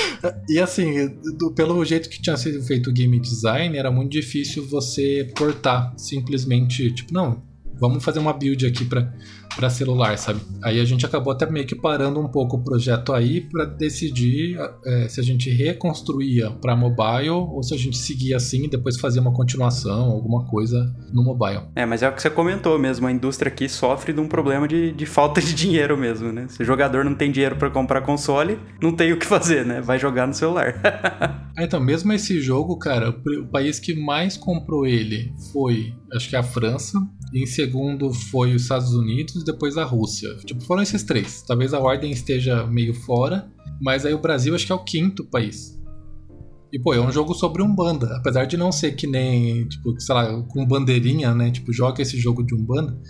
e 0.48 0.58
assim, 0.58 1.08
do, 1.38 1.52
pelo 1.54 1.82
jeito 1.84 2.08
que 2.08 2.20
tinha 2.20 2.36
sido 2.36 2.62
feito 2.62 2.90
o 2.90 2.92
game 2.92 3.18
design, 3.18 3.76
era 3.76 3.90
muito 3.90 4.12
difícil 4.12 4.68
você 4.68 5.32
portar 5.34 5.94
simplesmente, 5.96 6.92
tipo, 6.92 7.12
não, 7.14 7.42
vamos 7.78 8.04
fazer 8.04 8.18
uma 8.18 8.32
build 8.32 8.66
aqui 8.66 8.84
para 8.84 9.70
celular, 9.70 10.16
sabe? 10.18 10.40
Aí 10.62 10.80
a 10.80 10.84
gente 10.84 11.04
acabou 11.06 11.32
até 11.32 11.48
meio 11.48 11.66
que 11.66 11.74
parando 11.74 12.20
um 12.20 12.28
pouco 12.28 12.56
o 12.56 12.64
projeto 12.64 13.12
aí 13.12 13.40
para 13.40 13.64
decidir 13.64 14.58
é, 14.84 15.08
se 15.08 15.20
a 15.20 15.22
gente 15.22 15.50
reconstruía 15.50 16.50
para 16.50 16.76
mobile 16.76 17.30
ou 17.30 17.62
se 17.62 17.74
a 17.74 17.78
gente 17.78 17.96
seguia 17.96 18.36
assim 18.36 18.64
e 18.64 18.68
depois 18.68 18.98
fazia 18.98 19.20
uma 19.20 19.32
continuação, 19.32 20.10
alguma 20.10 20.44
coisa 20.46 20.94
no 21.12 21.22
mobile. 21.22 21.62
É, 21.74 21.86
mas 21.86 22.02
é 22.02 22.08
o 22.08 22.12
que 22.12 22.22
você 22.22 22.30
comentou 22.30 22.78
mesmo, 22.78 23.06
a 23.06 23.12
indústria 23.12 23.50
aqui 23.50 23.68
sofre 23.68 24.12
de 24.12 24.20
um 24.20 24.28
problema 24.28 24.66
de, 24.66 24.92
de 24.92 25.06
falta 25.06 25.40
de 25.40 25.52
dinheiro 25.54 25.96
mesmo, 25.96 26.32
né? 26.32 26.46
Se 26.48 26.62
o 26.62 26.64
jogador 26.64 27.04
não 27.04 27.14
tem 27.14 27.30
dinheiro 27.30 27.56
para 27.56 27.70
comprar 27.70 28.02
console, 28.02 28.58
não 28.80 28.92
tem 28.92 29.12
o 29.12 29.18
que 29.18 29.26
fazer, 29.26 29.64
né? 29.64 29.80
Vai 29.80 29.98
jogar 29.98 30.26
no 30.26 30.34
celular. 30.34 30.74
Ah, 31.56 31.62
então, 31.62 31.78
mesmo 31.78 32.12
esse 32.12 32.40
jogo, 32.40 32.76
cara, 32.76 33.10
o 33.10 33.46
país 33.46 33.78
que 33.78 33.94
mais 33.94 34.36
comprou 34.36 34.84
ele 34.84 35.32
foi, 35.52 35.94
acho 36.12 36.28
que 36.28 36.34
a 36.34 36.42
França, 36.42 36.98
em 37.32 37.46
segundo 37.46 38.12
foi 38.12 38.54
os 38.54 38.62
Estados 38.62 38.92
Unidos 38.92 39.36
e 39.36 39.44
depois 39.44 39.76
a 39.76 39.84
Rússia. 39.84 40.34
Tipo, 40.44 40.60
foram 40.62 40.82
esses 40.82 41.02
três. 41.02 41.42
Talvez 41.42 41.72
a 41.72 41.80
ordem 41.80 42.10
esteja 42.10 42.66
meio 42.66 42.94
fora, 42.94 43.50
mas 43.80 44.04
aí 44.04 44.14
o 44.14 44.20
Brasil 44.20 44.54
acho 44.54 44.66
que 44.66 44.72
é 44.72 44.74
o 44.74 44.84
quinto 44.84 45.24
país. 45.24 45.80
E, 46.72 46.78
pô, 46.78 46.92
é 46.92 47.00
um 47.00 47.12
jogo 47.12 47.34
sobre 47.34 47.62
um 47.62 47.72
banda. 47.72 48.16
Apesar 48.16 48.46
de 48.46 48.56
não 48.56 48.72
ser 48.72 48.96
que 48.96 49.06
nem, 49.06 49.64
tipo, 49.68 49.98
sei 50.00 50.12
lá, 50.12 50.42
com 50.42 50.66
bandeirinha, 50.66 51.32
né? 51.32 51.50
Tipo, 51.52 51.72
joga 51.72 52.02
esse 52.02 52.18
jogo 52.18 52.42
de 52.42 52.52
um 52.52 52.64
banda. 52.64 53.00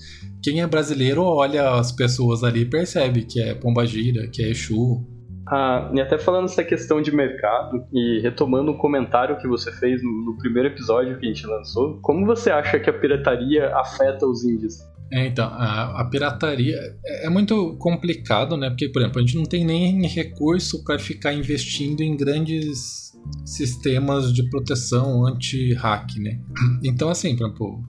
Quem 0.43 0.61
é 0.61 0.67
brasileiro 0.67 1.23
olha 1.23 1.71
as 1.71 1.91
pessoas 1.91 2.45
ali 2.45 2.61
e 2.61 2.67
percebe 2.67 3.25
que 3.25 3.41
é 3.41 3.55
Pombagira, 3.55 4.29
que 4.29 4.43
é 4.43 4.51
Exu, 4.51 5.03
ah, 5.47 5.91
e 5.95 6.01
até 6.01 6.19
falando 6.19 6.47
essa 6.47 6.65
questão 6.65 7.03
de 7.03 7.15
mercado 7.15 7.85
e 7.93 8.21
retomando 8.21 8.73
um 8.73 8.79
comentário 8.79 9.37
que 9.39 9.47
você 9.47 9.71
fez 9.73 10.03
no, 10.03 10.11
no, 10.25 10.39
primeiro 10.39 10.69
episódio 10.69 11.19
que 11.19 11.27
a 11.27 11.29
gente 11.29 11.47
lançou, 11.47 11.99
como 12.01 12.25
você 12.25 12.51
acha 12.51 12.79
que 12.79 12.89
a 12.89 12.93
pirataria 12.93 13.75
afeta 13.77 14.27
os 14.27 14.45
indies? 14.45 14.79
É, 15.13 15.27
então, 15.27 15.47
a, 15.47 16.01
a, 16.01 16.05
pirataria 16.07 16.77
é, 17.05 17.27
é 17.27 17.31
muito 17.31 17.77
complicado, 17.77 18.57
né? 18.57 18.71
Porque, 18.71 18.89
por 18.89 19.03
exemplo, 19.03 19.19
a 19.19 19.23
gente 19.23 19.37
não 19.37 19.45
tem 19.45 19.65
nem 19.65 20.07
recurso 20.07 20.83
para 20.83 20.99
ficar 20.99 21.35
investindo 21.35 22.01
em 22.01 22.17
grandes 22.17 23.13
sistemas 23.45 24.33
de 24.33 24.49
proteção 24.49 25.27
anti-hack, 25.27 26.17
né? 26.19 26.41
Então, 26.83 27.11
assim, 27.11 27.37
por 27.37 27.47
exemplo, 27.47 27.85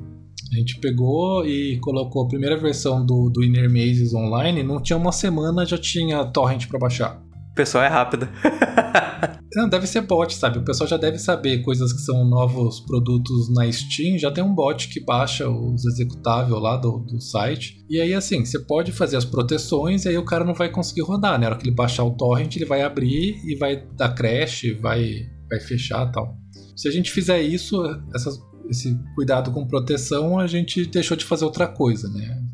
a 0.51 0.55
gente 0.57 0.79
pegou 0.79 1.45
e 1.45 1.79
colocou 1.79 2.25
a 2.25 2.27
primeira 2.27 2.57
versão 2.57 3.05
do, 3.05 3.29
do 3.29 3.43
Inner 3.43 3.69
Mazes 3.69 4.13
online, 4.13 4.61
não 4.61 4.81
tinha 4.81 4.97
uma 4.97 5.11
semana 5.11 5.65
já 5.65 5.77
tinha 5.77 6.23
torrent 6.25 6.67
para 6.67 6.79
baixar. 6.79 7.25
Pessoal 7.55 7.85
é 7.85 7.87
rápido. 7.87 8.27
Não, 9.55 9.69
deve 9.69 9.87
ser 9.87 10.01
bot, 10.01 10.35
sabe? 10.35 10.59
O 10.59 10.65
pessoal 10.65 10.85
já 10.85 10.97
deve 10.97 11.17
saber 11.17 11.61
coisas 11.63 11.93
que 11.93 12.01
são 12.01 12.25
novos 12.25 12.81
produtos 12.81 13.49
na 13.53 13.71
Steam. 13.71 14.17
Já 14.17 14.29
tem 14.29 14.43
um 14.43 14.53
bot 14.53 14.89
que 14.89 14.99
baixa 14.99 15.49
os 15.49 15.85
executáveis 15.85 16.61
lá 16.61 16.75
do, 16.75 16.99
do 16.99 17.21
site. 17.21 17.77
E 17.89 18.01
aí, 18.01 18.13
assim, 18.13 18.43
você 18.43 18.59
pode 18.59 18.91
fazer 18.91 19.15
as 19.15 19.23
proteções 19.23 20.03
e 20.03 20.09
aí 20.09 20.17
o 20.17 20.25
cara 20.25 20.43
não 20.43 20.53
vai 20.53 20.69
conseguir 20.69 21.03
rodar, 21.03 21.39
né? 21.39 21.45
Na 21.45 21.51
hora 21.51 21.55
que 21.57 21.63
ele 21.63 21.73
baixar 21.73 22.03
o 22.03 22.11
torrent, 22.11 22.57
ele 22.57 22.65
vai 22.65 22.81
abrir 22.81 23.39
e 23.45 23.55
vai 23.55 23.87
dar 23.95 24.13
crash, 24.13 24.63
vai, 24.81 25.29
vai 25.49 25.61
fechar 25.61 26.11
tal. 26.11 26.37
Se 26.75 26.89
a 26.89 26.91
gente 26.91 27.09
fizer 27.09 27.41
isso, 27.41 27.81
essas, 28.13 28.37
esse 28.69 28.99
cuidado 29.15 29.53
com 29.53 29.65
proteção, 29.65 30.37
a 30.37 30.47
gente 30.47 30.85
deixou 30.85 31.15
de 31.15 31.23
fazer 31.23 31.45
outra 31.45 31.67
coisa, 31.67 32.09
né? 32.09 32.44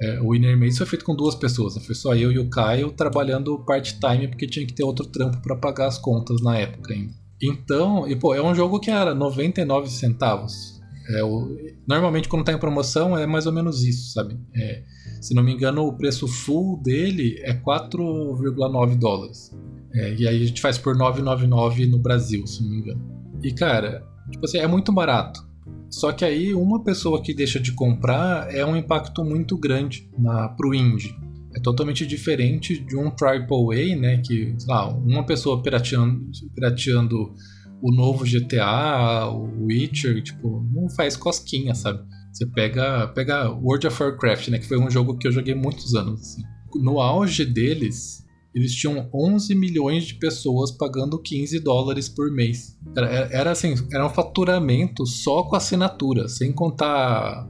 É, 0.00 0.20
o 0.20 0.34
Inner 0.34 0.56
Maze 0.56 0.78
foi 0.78 0.86
feito 0.86 1.04
com 1.04 1.14
duas 1.14 1.34
pessoas, 1.34 1.74
né? 1.74 1.82
foi 1.82 1.94
só 1.94 2.14
eu 2.14 2.30
e 2.30 2.38
o 2.38 2.48
Caio 2.48 2.92
trabalhando 2.92 3.58
part-time 3.64 4.28
porque 4.28 4.46
tinha 4.46 4.64
que 4.64 4.72
ter 4.72 4.84
outro 4.84 5.06
trampo 5.06 5.42
para 5.42 5.56
pagar 5.56 5.88
as 5.88 5.98
contas 5.98 6.40
na 6.40 6.56
época 6.56 6.94
ainda. 6.94 7.12
Então, 7.42 8.06
e, 8.08 8.16
pô, 8.16 8.34
é 8.34 8.42
um 8.42 8.54
jogo 8.54 8.80
que 8.80 8.90
era 8.90 9.14
99 9.14 9.88
centavos. 9.88 10.80
É, 11.10 11.24
o, 11.24 11.56
normalmente 11.88 12.28
quando 12.28 12.44
tá 12.44 12.52
em 12.52 12.58
promoção 12.58 13.16
é 13.16 13.26
mais 13.26 13.46
ou 13.46 13.52
menos 13.52 13.82
isso, 13.82 14.12
sabe? 14.12 14.38
É, 14.54 14.82
se 15.20 15.34
não 15.34 15.42
me 15.42 15.52
engano, 15.52 15.86
o 15.86 15.96
preço 15.96 16.28
full 16.28 16.80
dele 16.82 17.40
é 17.42 17.54
4,9 17.54 18.96
dólares. 18.96 19.50
É, 19.94 20.14
e 20.14 20.28
aí 20.28 20.42
a 20.42 20.46
gente 20.46 20.60
faz 20.60 20.76
por 20.78 20.96
9,99 20.96 21.88
no 21.88 21.98
Brasil, 21.98 22.46
se 22.46 22.62
não 22.62 22.70
me 22.70 22.78
engano. 22.78 23.00
E 23.42 23.52
cara, 23.52 24.04
tipo 24.30 24.44
assim, 24.44 24.58
é 24.58 24.66
muito 24.66 24.92
barato. 24.92 25.47
Só 25.90 26.12
que 26.12 26.24
aí 26.24 26.54
uma 26.54 26.82
pessoa 26.82 27.22
que 27.22 27.34
deixa 27.34 27.58
de 27.58 27.72
comprar 27.72 28.54
é 28.54 28.64
um 28.64 28.76
impacto 28.76 29.24
muito 29.24 29.56
grande 29.56 30.08
na, 30.18 30.48
pro 30.48 30.74
indie. 30.74 31.14
É 31.56 31.60
totalmente 31.60 32.06
diferente 32.06 32.78
de 32.78 32.96
um 32.96 33.06
AAA, 33.06 33.96
né? 33.96 34.18
Que, 34.18 34.54
sei 34.58 34.68
lá, 34.68 34.88
uma 34.94 35.24
pessoa 35.24 35.62
pirateando, 35.62 36.30
pirateando 36.54 37.32
o 37.80 37.92
novo 37.92 38.24
GTA, 38.24 39.28
o 39.28 39.66
Witcher, 39.66 40.22
tipo, 40.22 40.62
não 40.72 40.90
faz 40.90 41.16
cosquinha, 41.16 41.74
sabe? 41.74 42.00
Você 42.32 42.46
pega, 42.46 43.08
pega 43.08 43.50
World 43.50 43.86
of 43.86 44.02
Warcraft, 44.02 44.48
né? 44.48 44.58
Que 44.58 44.68
foi 44.68 44.78
um 44.78 44.90
jogo 44.90 45.16
que 45.16 45.26
eu 45.26 45.32
joguei 45.32 45.54
muitos 45.54 45.94
anos. 45.94 46.20
Assim. 46.20 46.42
No 46.74 47.00
auge 47.00 47.44
deles, 47.44 48.24
eles 48.54 48.74
tinham 48.74 49.08
11 49.12 49.54
milhões 49.54 50.04
de 50.04 50.14
pessoas 50.14 50.70
pagando 50.70 51.20
15 51.20 51.60
dólares 51.60 52.08
por 52.08 52.30
mês. 52.30 52.78
Era, 52.96 53.06
era 53.30 53.50
assim, 53.50 53.74
era 53.92 54.06
um 54.06 54.10
faturamento 54.10 55.06
só 55.06 55.42
com 55.42 55.56
assinatura, 55.56 56.28
sem 56.28 56.52
contar 56.52 57.48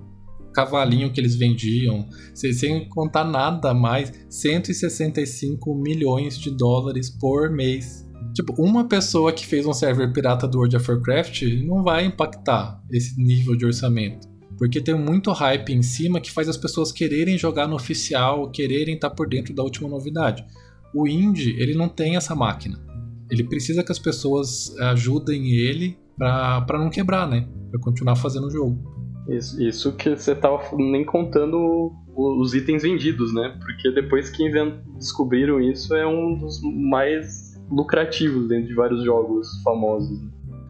cavalinho 0.52 1.12
que 1.12 1.20
eles 1.20 1.36
vendiam, 1.36 2.08
sem, 2.34 2.52
sem 2.52 2.88
contar 2.88 3.24
nada 3.24 3.72
mais, 3.72 4.12
165 4.28 5.74
milhões 5.74 6.36
de 6.36 6.50
dólares 6.50 7.08
por 7.08 7.48
mês. 7.50 8.04
Tipo, 8.34 8.54
uma 8.60 8.88
pessoa 8.88 9.32
que 9.32 9.46
fez 9.46 9.64
um 9.66 9.72
server 9.72 10.12
pirata 10.12 10.48
do 10.48 10.58
World 10.58 10.76
of 10.76 10.90
Warcraft 10.90 11.42
não 11.64 11.82
vai 11.82 12.04
impactar 12.04 12.82
esse 12.90 13.20
nível 13.20 13.56
de 13.56 13.64
orçamento. 13.64 14.28
Porque 14.58 14.80
tem 14.80 14.96
muito 14.96 15.30
hype 15.30 15.70
em 15.70 15.82
cima 15.82 16.20
que 16.20 16.32
faz 16.32 16.48
as 16.48 16.56
pessoas 16.56 16.90
quererem 16.90 17.38
jogar 17.38 17.68
no 17.68 17.76
oficial, 17.76 18.50
quererem 18.50 18.96
estar 18.96 19.10
por 19.10 19.28
dentro 19.28 19.54
da 19.54 19.62
última 19.62 19.88
novidade. 19.88 20.44
O 20.94 21.06
indie, 21.06 21.54
ele 21.58 21.74
não 21.74 21.88
tem 21.88 22.16
essa 22.16 22.34
máquina. 22.34 22.78
Ele 23.30 23.44
precisa 23.44 23.84
que 23.84 23.92
as 23.92 23.98
pessoas 23.98 24.74
ajudem 24.78 25.50
ele 25.50 25.98
para 26.16 26.78
não 26.78 26.90
quebrar, 26.90 27.28
né? 27.28 27.46
Pra 27.70 27.80
continuar 27.80 28.16
fazendo 28.16 28.46
o 28.46 28.50
jogo. 28.50 28.98
Isso, 29.28 29.62
isso 29.62 29.92
que 29.92 30.16
você 30.16 30.34
tava 30.34 30.62
nem 30.76 31.04
contando 31.04 31.92
os 32.16 32.54
itens 32.54 32.82
vendidos, 32.82 33.32
né? 33.34 33.56
Porque 33.60 33.90
depois 33.92 34.30
que 34.30 34.50
descobriram 34.96 35.60
isso, 35.60 35.94
é 35.94 36.06
um 36.06 36.36
dos 36.38 36.60
mais 36.62 37.60
lucrativos 37.70 38.48
dentro 38.48 38.68
de 38.68 38.74
vários 38.74 39.04
jogos 39.04 39.46
famosos. 39.62 40.18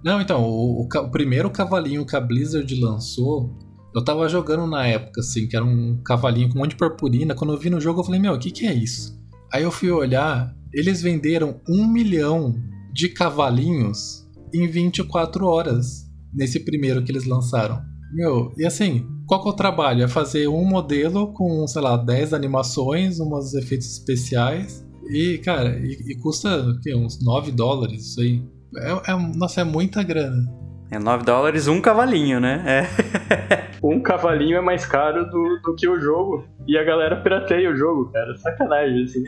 Não, 0.05 0.21
então, 0.21 0.43
o, 0.43 0.83
o, 0.83 0.89
o 0.89 1.11
primeiro 1.11 1.51
cavalinho 1.51 2.05
que 2.05 2.17
a 2.17 2.21
Blizzard 2.21 2.81
lançou, 2.81 3.57
eu 3.95 4.05
tava 4.05 4.29
jogando 4.29 4.67
na 4.67 4.87
época, 4.87 5.21
assim, 5.21 5.47
que 5.47 5.57
era 5.57 5.65
um 5.65 6.03
cavalinho 6.05 6.49
com 6.49 6.57
um 6.57 6.63
monte 6.63 6.71
de 6.71 6.77
purpurina. 6.77 7.35
Quando 7.35 7.53
eu 7.53 7.59
vi 7.59 7.71
no 7.71 7.81
jogo, 7.81 8.01
eu 8.01 8.05
falei, 8.05 8.21
meu, 8.21 8.35
o 8.35 8.39
que, 8.39 8.51
que 8.51 8.67
é 8.67 8.75
isso? 8.75 9.17
Aí 9.53 9.63
eu 9.63 9.71
fui 9.71 9.91
olhar, 9.91 10.55
eles 10.73 11.01
venderam 11.01 11.61
um 11.69 11.87
milhão 11.87 12.55
de 12.93 13.09
cavalinhos 13.09 14.27
em 14.53 14.67
24 14.67 15.47
horas 15.47 16.07
nesse 16.35 16.61
primeiro 16.61 17.03
que 17.03 17.13
eles 17.13 17.25
lançaram. 17.25 17.81
Meu, 18.13 18.53
e 18.57 18.65
assim, 18.65 19.07
qual 19.27 19.43
que 19.43 19.49
é 19.49 19.53
o 19.53 19.57
trabalho? 19.57 20.03
É 20.03 20.09
fazer 20.09 20.49
um 20.49 20.65
modelo 20.65 21.33
com, 21.35 21.67
sei 21.67 21.83
lá, 21.83 21.97
10 21.97 22.33
animações, 22.33 23.21
uns 23.21 23.55
efeitos 23.55 23.87
especiais. 23.87 24.85
E, 25.11 25.39
cara, 25.39 25.79
e, 25.79 25.93
e 25.93 26.17
custa 26.17 26.61
o 26.61 26.81
quê? 26.81 26.95
uns 26.95 27.23
9 27.23 27.53
dólares 27.53 28.11
isso 28.11 28.21
aí. 28.21 28.43
É, 28.77 29.13
é, 29.13 29.17
nossa, 29.37 29.61
é 29.61 29.65
muita 29.65 30.03
grana. 30.03 30.47
É 30.91 30.99
9 30.99 31.25
dólares 31.25 31.69
um 31.69 31.81
cavalinho, 31.81 32.41
né? 32.41 32.63
É. 32.67 33.69
um 33.83 34.01
cavalinho 34.01 34.57
é 34.57 34.61
mais 34.61 34.87
caro 34.87 35.25
do, 35.27 35.61
do 35.63 35.75
que 35.75 35.87
o 35.87 36.01
jogo. 36.01 36.47
E 36.67 36.79
a 36.79 36.85
galera 36.85 37.17
pirateia 37.17 37.71
o 37.71 37.77
jogo, 37.77 38.11
cara. 38.11 38.35
Sacanagem, 38.37 39.05
assim. 39.05 39.25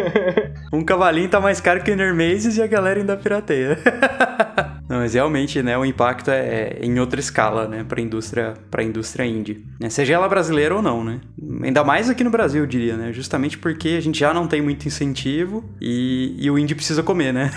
um 0.72 0.84
cavalinho 0.84 1.28
tá 1.28 1.40
mais 1.40 1.60
caro 1.60 1.82
que 1.82 1.90
o 1.90 1.96
Nermazes 1.96 2.56
e 2.56 2.62
a 2.62 2.66
galera 2.66 3.00
ainda 3.00 3.16
pirateia. 3.16 3.78
Não, 4.94 5.00
mas 5.00 5.14
realmente, 5.14 5.60
né, 5.60 5.76
o 5.76 5.84
impacto 5.84 6.30
é, 6.30 6.78
é 6.78 6.78
em 6.80 7.00
outra 7.00 7.18
escala, 7.18 7.66
né, 7.66 7.82
para 7.82 8.00
indústria, 8.00 8.54
para 8.70 8.80
indústria 8.80 9.26
indie, 9.26 9.66
né, 9.80 9.90
seja 9.90 10.14
ela 10.14 10.28
brasileira 10.28 10.72
ou 10.72 10.80
não, 10.80 11.02
né? 11.02 11.20
Ainda 11.64 11.82
mais 11.82 12.08
aqui 12.08 12.22
no 12.22 12.30
Brasil, 12.30 12.62
eu 12.62 12.66
diria, 12.66 12.96
né? 12.96 13.12
Justamente 13.12 13.58
porque 13.58 13.88
a 13.98 14.00
gente 14.00 14.20
já 14.20 14.32
não 14.32 14.46
tem 14.46 14.62
muito 14.62 14.86
incentivo 14.86 15.64
e, 15.80 16.36
e 16.38 16.48
o 16.48 16.56
indie 16.56 16.76
precisa 16.76 17.02
comer, 17.02 17.32
né? 17.32 17.50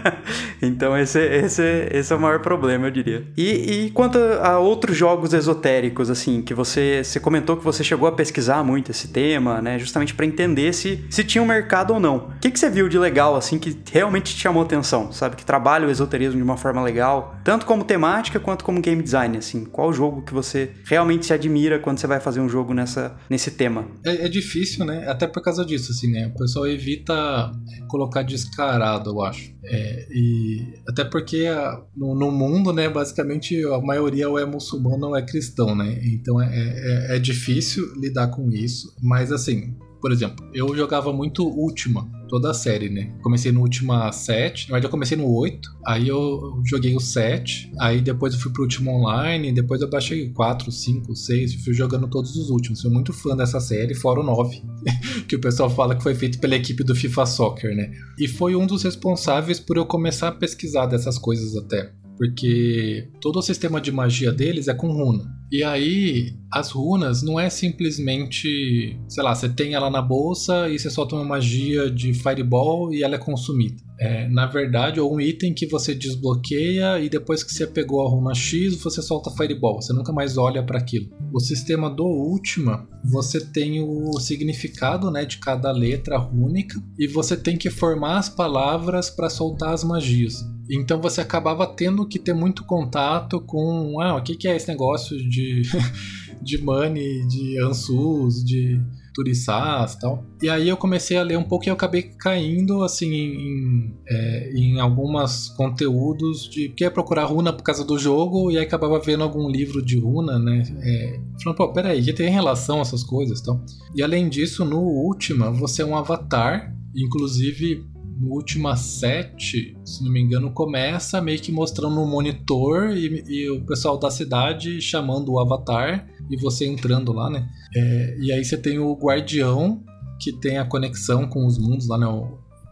então 0.60 0.96
esse, 0.96 1.18
esse, 1.20 1.88
esse 1.90 2.12
é 2.12 2.16
o 2.16 2.20
maior 2.20 2.40
problema, 2.40 2.86
eu 2.86 2.90
diria. 2.90 3.24
E, 3.34 3.86
e 3.86 3.90
quanto 3.90 4.18
a 4.18 4.58
outros 4.58 4.94
jogos 4.96 5.32
esotéricos, 5.32 6.10
assim, 6.10 6.42
que 6.42 6.52
você, 6.52 7.02
você 7.02 7.18
comentou 7.18 7.56
que 7.56 7.64
você 7.64 7.82
chegou 7.82 8.06
a 8.06 8.12
pesquisar 8.12 8.62
muito 8.62 8.90
esse 8.90 9.08
tema, 9.08 9.62
né? 9.62 9.78
Justamente 9.78 10.14
para 10.14 10.26
entender 10.26 10.72
se, 10.74 11.02
se 11.08 11.24
tinha 11.24 11.42
um 11.42 11.46
mercado 11.46 11.94
ou 11.94 12.00
não. 12.00 12.16
O 12.16 12.40
que, 12.40 12.50
que 12.50 12.58
você 12.58 12.68
viu 12.68 12.88
de 12.88 12.98
legal, 12.98 13.36
assim, 13.36 13.58
que 13.58 13.76
realmente 13.90 14.34
te 14.34 14.40
chamou 14.42 14.62
atenção, 14.62 15.10
sabe? 15.12 15.34
Que 15.36 15.44
trabalha 15.44 15.88
o 15.88 15.90
esoterismo 15.90 16.36
de 16.36 16.42
uma 16.42 16.56
forma 16.56 16.73
legal, 16.82 17.36
tanto 17.44 17.66
como 17.66 17.84
temática 17.84 18.40
quanto 18.40 18.64
como 18.64 18.80
game 18.80 19.02
design, 19.02 19.38
assim. 19.38 19.64
Qual 19.64 19.92
jogo 19.92 20.22
que 20.22 20.32
você 20.32 20.72
realmente 20.84 21.26
se 21.26 21.32
admira 21.32 21.78
quando 21.78 21.98
você 21.98 22.06
vai 22.06 22.20
fazer 22.20 22.40
um 22.40 22.48
jogo 22.48 22.74
nessa, 22.74 23.16
nesse 23.28 23.50
tema? 23.50 23.86
É, 24.04 24.26
é 24.26 24.28
difícil, 24.28 24.84
né? 24.84 25.06
Até 25.08 25.26
por 25.26 25.42
causa 25.42 25.64
disso, 25.64 25.92
assim, 25.92 26.10
né? 26.10 26.26
O 26.34 26.38
pessoal 26.38 26.66
evita 26.66 27.52
colocar 27.88 28.22
descarado, 28.22 29.10
eu 29.10 29.22
acho. 29.22 29.54
É, 29.64 30.06
e 30.10 30.74
até 30.88 31.04
porque 31.04 31.46
a, 31.46 31.82
no, 31.96 32.14
no, 32.14 32.30
mundo, 32.30 32.72
né, 32.72 32.88
basicamente 32.88 33.62
a 33.64 33.80
maioria 33.80 34.28
ou 34.28 34.38
é 34.38 34.44
muçulmano 34.44 35.08
ou 35.08 35.16
é 35.16 35.22
cristão, 35.22 35.74
né? 35.74 35.98
Então 36.04 36.40
é, 36.40 36.48
é, 36.52 37.16
é 37.16 37.18
difícil 37.18 37.84
lidar 37.96 38.28
com 38.28 38.50
isso. 38.50 38.94
Mas 39.02 39.32
assim, 39.32 39.74
por 40.04 40.12
exemplo, 40.12 40.46
eu 40.52 40.76
jogava 40.76 41.14
muito 41.14 41.48
Ultima, 41.48 42.06
toda 42.28 42.50
a 42.50 42.54
série, 42.54 42.90
né? 42.90 43.14
Comecei 43.22 43.50
no 43.50 43.60
Ultima 43.60 44.12
7, 44.12 44.68
na 44.68 44.74
verdade 44.74 44.84
eu 44.84 44.90
comecei 44.90 45.16
no 45.16 45.26
8, 45.34 45.66
aí 45.86 46.06
eu 46.08 46.60
joguei 46.62 46.94
o 46.94 47.00
7, 47.00 47.72
aí 47.80 48.02
depois 48.02 48.34
eu 48.34 48.38
fui 48.38 48.52
pro 48.52 48.64
Ultima 48.64 48.92
Online, 48.92 49.50
depois 49.50 49.80
eu 49.80 49.88
baixei 49.88 50.28
4, 50.28 50.70
5, 50.70 51.16
6, 51.16 51.54
fui 51.64 51.72
jogando 51.72 52.06
todos 52.06 52.36
os 52.36 52.50
últimos. 52.50 52.82
Sou 52.82 52.90
muito 52.90 53.14
fã 53.14 53.34
dessa 53.34 53.58
série, 53.60 53.94
fora 53.94 54.20
o 54.20 54.22
9, 54.22 54.62
que 55.26 55.36
o 55.36 55.40
pessoal 55.40 55.70
fala 55.70 55.96
que 55.96 56.02
foi 56.02 56.14
feito 56.14 56.38
pela 56.38 56.54
equipe 56.54 56.84
do 56.84 56.94
FIFA 56.94 57.24
Soccer, 57.24 57.74
né? 57.74 57.90
E 58.18 58.28
foi 58.28 58.54
um 58.54 58.66
dos 58.66 58.82
responsáveis 58.82 59.58
por 59.58 59.78
eu 59.78 59.86
começar 59.86 60.28
a 60.28 60.32
pesquisar 60.32 60.84
dessas 60.84 61.16
coisas 61.16 61.56
até 61.56 62.03
porque 62.16 63.08
todo 63.20 63.38
o 63.38 63.42
sistema 63.42 63.80
de 63.80 63.90
magia 63.90 64.32
deles 64.32 64.68
é 64.68 64.74
com 64.74 64.88
runa. 64.88 65.24
E 65.50 65.62
aí, 65.62 66.34
as 66.52 66.70
runas 66.70 67.22
não 67.22 67.38
é 67.38 67.48
simplesmente, 67.48 68.98
sei 69.08 69.22
lá, 69.22 69.34
você 69.34 69.48
tem 69.48 69.74
ela 69.74 69.90
na 69.90 70.02
bolsa 70.02 70.68
e 70.68 70.78
você 70.78 70.90
solta 70.90 71.14
uma 71.14 71.24
magia 71.24 71.90
de 71.90 72.12
fireball 72.14 72.92
e 72.92 73.02
ela 73.04 73.14
é 73.14 73.18
consumida. 73.18 73.76
É, 73.98 74.28
na 74.28 74.46
verdade, 74.46 74.98
é 74.98 75.02
um 75.02 75.20
item 75.20 75.54
que 75.54 75.66
você 75.66 75.94
desbloqueia 75.94 76.98
e 76.98 77.08
depois 77.08 77.44
que 77.44 77.52
você 77.52 77.66
pegou 77.66 78.04
a 78.04 78.10
runa 78.10 78.34
X, 78.34 78.74
você 78.82 79.00
solta 79.00 79.30
fireball. 79.30 79.80
Você 79.80 79.92
nunca 79.92 80.12
mais 80.12 80.36
olha 80.36 80.62
para 80.62 80.78
aquilo. 80.78 81.10
O 81.32 81.38
sistema 81.38 81.88
do 81.88 82.04
Ultima, 82.04 82.88
você 83.04 83.40
tem 83.40 83.80
o 83.80 84.18
significado, 84.18 85.10
né, 85.10 85.24
de 85.24 85.38
cada 85.38 85.70
letra 85.70 86.18
rúnica 86.18 86.82
e 86.98 87.06
você 87.06 87.36
tem 87.36 87.56
que 87.56 87.70
formar 87.70 88.18
as 88.18 88.28
palavras 88.28 89.10
para 89.10 89.30
soltar 89.30 89.72
as 89.72 89.84
magias. 89.84 90.44
Então 90.70 91.00
você 91.00 91.20
acabava 91.20 91.66
tendo 91.66 92.06
que 92.08 92.18
ter 92.18 92.32
muito 92.32 92.64
contato 92.64 93.40
com, 93.40 94.00
ah, 94.00 94.16
o 94.16 94.22
que, 94.22 94.34
que 94.34 94.48
é 94.48 94.56
esse 94.56 94.66
negócio 94.66 95.16
de, 95.28 95.62
de 96.42 96.58
money, 96.58 97.26
de 97.28 97.60
ansus, 97.60 98.42
de 98.42 98.80
turiçás 99.14 99.94
e 99.94 100.00
tal. 100.00 100.24
E 100.42 100.50
aí 100.50 100.68
eu 100.68 100.76
comecei 100.76 101.16
a 101.16 101.22
ler 101.22 101.38
um 101.38 101.44
pouco 101.44 101.64
e 101.64 101.68
eu 101.68 101.74
acabei 101.74 102.02
caindo, 102.02 102.82
assim, 102.82 103.12
em, 103.12 103.94
é, 104.06 104.50
em 104.54 104.80
alguns 104.80 105.48
conteúdos 105.50 106.48
de 106.48 106.68
que 106.70 106.84
é 106.84 106.90
procurar 106.90 107.24
runa 107.24 107.52
por 107.52 107.62
causa 107.62 107.84
do 107.84 107.98
jogo 107.98 108.50
e 108.50 108.58
aí 108.58 108.64
acabava 108.64 108.98
vendo 108.98 109.22
algum 109.22 109.48
livro 109.48 109.82
de 109.82 109.98
runa, 109.98 110.38
né? 110.38 110.62
É, 110.82 111.20
falando, 111.42 111.56
pô, 111.56 111.72
peraí, 111.72 112.02
que 112.02 112.12
tem 112.12 112.28
relação 112.28 112.80
essas 112.80 113.04
coisas 113.04 113.40
e. 113.40 113.64
E 113.94 114.02
além 114.02 114.28
disso, 114.28 114.64
no 114.64 114.80
Ultima, 114.80 115.50
você 115.50 115.82
é 115.82 115.86
um 115.86 115.96
avatar, 115.96 116.74
inclusive 116.94 117.84
no 118.18 118.32
Última 118.32 118.76
7, 118.76 119.76
se 119.84 120.04
não 120.04 120.10
me 120.10 120.20
engano, 120.20 120.50
começa 120.50 121.20
meio 121.20 121.40
que 121.40 121.50
mostrando 121.50 122.00
um 122.00 122.06
monitor 122.06 122.96
e, 122.96 123.24
e, 123.26 123.50
o 123.50 123.64
pessoal 123.64 123.98
da 123.98 124.10
cidade 124.10 124.80
chamando 124.80 125.32
o 125.32 125.40
avatar 125.40 126.06
e 126.30 126.36
você 126.36 126.66
entrando 126.66 127.12
lá, 127.12 127.30
né? 127.30 127.48
É, 127.74 128.16
e 128.20 128.32
aí 128.32 128.44
você 128.44 128.56
tem 128.56 128.78
o 128.78 128.94
guardião 128.94 129.82
que 130.20 130.32
tem 130.32 130.58
a 130.58 130.64
conexão 130.64 131.28
com 131.28 131.46
os 131.46 131.58
mundos 131.58 131.88
lá, 131.88 131.98
né? 131.98 132.06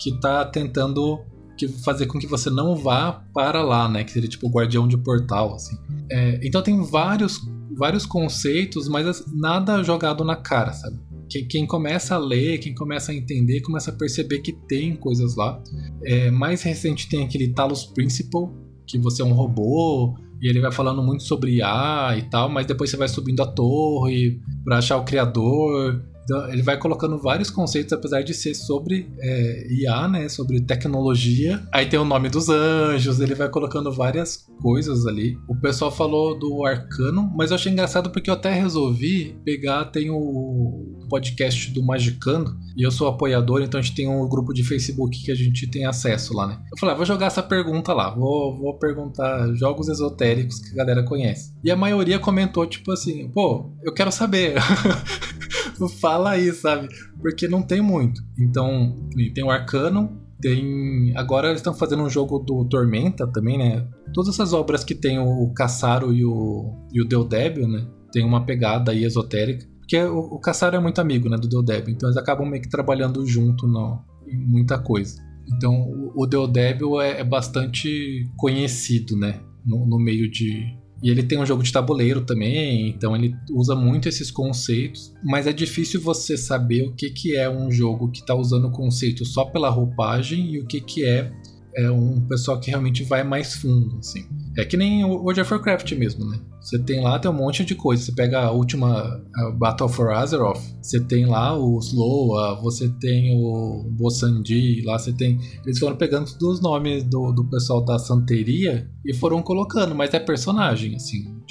Que 0.00 0.18
tá 0.20 0.44
tentando 0.44 1.20
que 1.56 1.68
fazer 1.68 2.06
com 2.06 2.18
que 2.18 2.26
você 2.26 2.50
não 2.50 2.74
vá 2.74 3.12
para 3.34 3.62
lá, 3.62 3.88
né? 3.88 4.04
Que 4.04 4.12
seria 4.12 4.28
tipo 4.28 4.48
o 4.48 4.50
guardião 4.50 4.88
de 4.88 4.96
portal, 4.96 5.54
assim. 5.54 5.76
É, 6.10 6.40
então 6.42 6.62
tem 6.62 6.82
vários, 6.82 7.40
vários 7.76 8.06
conceitos, 8.06 8.88
mas 8.88 9.24
nada 9.32 9.82
jogado 9.82 10.24
na 10.24 10.36
cara, 10.36 10.72
sabe? 10.72 10.98
quem, 11.32 11.46
quem, 11.46 11.66
começa 11.66 12.14
a 12.14 12.18
ler, 12.18 12.58
quem 12.58 12.74
começa 12.74 13.10
a 13.10 13.14
entender, 13.14 13.62
começa 13.62 13.90
a 13.90 13.94
perceber 13.94 14.40
que 14.40 14.52
tem 14.52 14.94
coisas 14.94 15.34
lá. 15.34 15.62
É, 16.04 16.30
mais 16.30 16.62
recente 16.62 17.08
tem 17.08 17.24
aquele 17.24 17.48
Talos 17.48 17.84
Principle, 17.84 18.48
que 18.86 18.98
você 18.98 19.22
é 19.22 19.24
um 19.24 19.32
robô 19.32 20.14
e 20.42 20.48
ele 20.48 20.60
vai 20.60 20.72
falando 20.72 21.00
muito 21.00 21.22
sobre 21.22 21.58
IA 21.58 22.16
e 22.18 22.22
tal, 22.22 22.48
mas 22.48 22.66
depois 22.66 22.90
você 22.90 22.96
vai 22.96 23.06
subindo 23.06 23.40
a 23.40 23.46
torre 23.46 24.40
para 24.64 24.78
achar 24.78 24.96
o 24.96 25.04
criador. 25.04 26.02
Então, 26.24 26.48
ele 26.48 26.62
vai 26.62 26.78
colocando 26.78 27.18
vários 27.18 27.50
conceitos, 27.50 27.92
apesar 27.92 28.22
de 28.22 28.32
ser 28.34 28.54
sobre 28.54 29.10
é, 29.20 29.66
IA, 29.70 30.08
né? 30.08 30.28
Sobre 30.28 30.60
tecnologia. 30.60 31.62
Aí 31.72 31.86
tem 31.86 31.98
o 31.98 32.04
nome 32.04 32.28
dos 32.28 32.48
anjos, 32.48 33.20
ele 33.20 33.34
vai 33.34 33.48
colocando 33.48 33.90
várias 33.90 34.46
coisas 34.60 35.06
ali. 35.06 35.36
O 35.48 35.56
pessoal 35.56 35.90
falou 35.90 36.38
do 36.38 36.64
arcano, 36.64 37.30
mas 37.36 37.50
eu 37.50 37.56
achei 37.56 37.72
engraçado 37.72 38.10
porque 38.10 38.30
eu 38.30 38.34
até 38.34 38.52
resolvi 38.52 39.36
pegar, 39.44 39.86
tem 39.86 40.10
o 40.10 41.06
podcast 41.08 41.70
do 41.72 41.84
Magicando, 41.84 42.56
e 42.76 42.82
eu 42.82 42.90
sou 42.90 43.08
apoiador, 43.08 43.60
então 43.62 43.78
a 43.78 43.82
gente 43.82 43.94
tem 43.94 44.08
um 44.08 44.26
grupo 44.28 44.52
de 44.54 44.64
Facebook 44.64 45.22
que 45.22 45.30
a 45.30 45.34
gente 45.34 45.70
tem 45.70 45.84
acesso 45.84 46.34
lá, 46.34 46.46
né? 46.46 46.58
Eu 46.72 46.78
falei, 46.78 46.94
ah, 46.94 46.96
vou 46.96 47.04
jogar 47.04 47.26
essa 47.26 47.42
pergunta 47.42 47.92
lá, 47.92 48.14
vou, 48.14 48.56
vou 48.56 48.78
perguntar 48.78 49.52
jogos 49.54 49.88
esotéricos 49.88 50.58
que 50.58 50.72
a 50.72 50.76
galera 50.76 51.02
conhece. 51.02 51.52
E 51.62 51.70
a 51.70 51.76
maioria 51.76 52.18
comentou, 52.18 52.66
tipo 52.66 52.92
assim, 52.92 53.28
pô, 53.28 53.70
eu 53.82 53.92
quero 53.92 54.10
saber. 54.10 54.54
fala 56.00 56.30
aí, 56.30 56.52
sabe? 56.52 56.88
Porque 57.20 57.48
não 57.48 57.62
tem 57.62 57.80
muito. 57.80 58.22
Então, 58.38 58.96
tem 59.34 59.44
o 59.44 59.50
Arcano, 59.50 60.20
tem. 60.40 61.12
Agora 61.16 61.48
eles 61.48 61.60
estão 61.60 61.72
fazendo 61.72 62.02
um 62.02 62.10
jogo 62.10 62.38
do 62.40 62.64
Tormenta 62.66 63.26
também, 63.26 63.56
né? 63.56 63.88
Todas 64.12 64.34
essas 64.34 64.52
obras 64.52 64.84
que 64.84 64.94
tem 64.94 65.18
o 65.18 65.52
Caçaro 65.54 66.12
e 66.12 66.24
o, 66.24 66.74
e 66.92 67.00
o 67.00 67.04
Deldebio, 67.04 67.68
né? 67.68 67.86
Tem 68.12 68.24
uma 68.24 68.44
pegada 68.44 68.92
aí 68.92 69.04
esotérica. 69.04 69.64
Porque 69.78 70.02
o, 70.02 70.38
Caçaro 70.38 70.76
é 70.76 70.80
muito 70.80 71.00
amigo, 71.00 71.28
né? 71.28 71.36
Do 71.36 71.48
Deldebio. 71.48 71.94
Então 71.94 72.08
eles 72.08 72.16
acabam 72.16 72.48
meio 72.48 72.62
que 72.62 72.68
trabalhando 72.68 73.24
junto 73.24 73.66
no, 73.66 74.04
em 74.26 74.36
muita 74.36 74.78
coisa. 74.78 75.16
Então 75.54 75.74
o, 75.74 76.22
o 76.22 76.26
Deldebio 76.26 77.00
é, 77.00 77.20
é 77.20 77.24
bastante 77.24 78.28
conhecido, 78.36 79.16
né? 79.16 79.40
No, 79.64 79.86
no 79.86 79.98
meio 79.98 80.28
de, 80.28 80.76
e 81.02 81.10
ele 81.10 81.22
tem 81.22 81.38
um 81.38 81.44
jogo 81.44 81.62
de 81.62 81.72
tabuleiro 81.72 82.20
também, 82.20 82.88
então 82.88 83.16
ele 83.16 83.34
usa 83.50 83.74
muito 83.74 84.08
esses 84.08 84.30
conceitos, 84.30 85.12
mas 85.24 85.46
é 85.46 85.52
difícil 85.52 86.00
você 86.00 86.36
saber 86.36 86.82
o 86.82 86.94
que, 86.94 87.10
que 87.10 87.36
é 87.36 87.50
um 87.50 87.70
jogo 87.70 88.10
que 88.10 88.20
está 88.20 88.34
usando 88.34 88.68
o 88.68 88.70
conceito 88.70 89.24
só 89.24 89.44
pela 89.44 89.68
roupagem 89.68 90.52
e 90.52 90.60
o 90.60 90.66
que, 90.66 90.80
que 90.80 91.04
é, 91.04 91.32
é 91.76 91.90
um 91.90 92.20
pessoal 92.26 92.60
que 92.60 92.70
realmente 92.70 93.02
vai 93.04 93.24
mais 93.24 93.54
fundo, 93.54 93.98
assim. 93.98 94.24
É 94.56 94.64
que 94.64 94.76
nem 94.76 95.04
o 95.04 95.22
World 95.22 95.40
of 95.40 95.52
Warcraft 95.52 95.92
mesmo, 95.92 96.28
né? 96.28 96.38
Você 96.60 96.78
tem 96.78 97.02
lá, 97.02 97.18
tem 97.18 97.30
um 97.30 97.34
monte 97.34 97.64
de 97.64 97.74
coisa. 97.74 98.02
Você 98.04 98.12
pega 98.12 98.40
a 98.40 98.50
última 98.50 99.20
a 99.34 99.50
Battle 99.50 99.88
for 99.88 100.12
Azeroth, 100.12 100.60
você 100.80 101.00
tem 101.00 101.26
lá 101.26 101.56
o 101.58 101.78
Sloa, 101.80 102.60
você 102.60 102.88
tem 103.00 103.34
o 103.34 103.84
Bossandi, 103.90 104.82
lá 104.84 104.98
você 104.98 105.12
tem. 105.12 105.40
Eles 105.64 105.78
foram 105.78 105.96
pegando 105.96 106.30
todos 106.38 106.58
os 106.58 106.62
nomes 106.62 107.02
do, 107.04 107.32
do 107.32 107.44
pessoal 107.48 107.84
da 107.84 107.98
santeria 107.98 108.88
e 109.04 109.14
foram 109.14 109.42
colocando, 109.42 109.94
mas 109.94 110.14
é 110.14 110.20
personagem, 110.20 110.94
assim. 110.94 111.41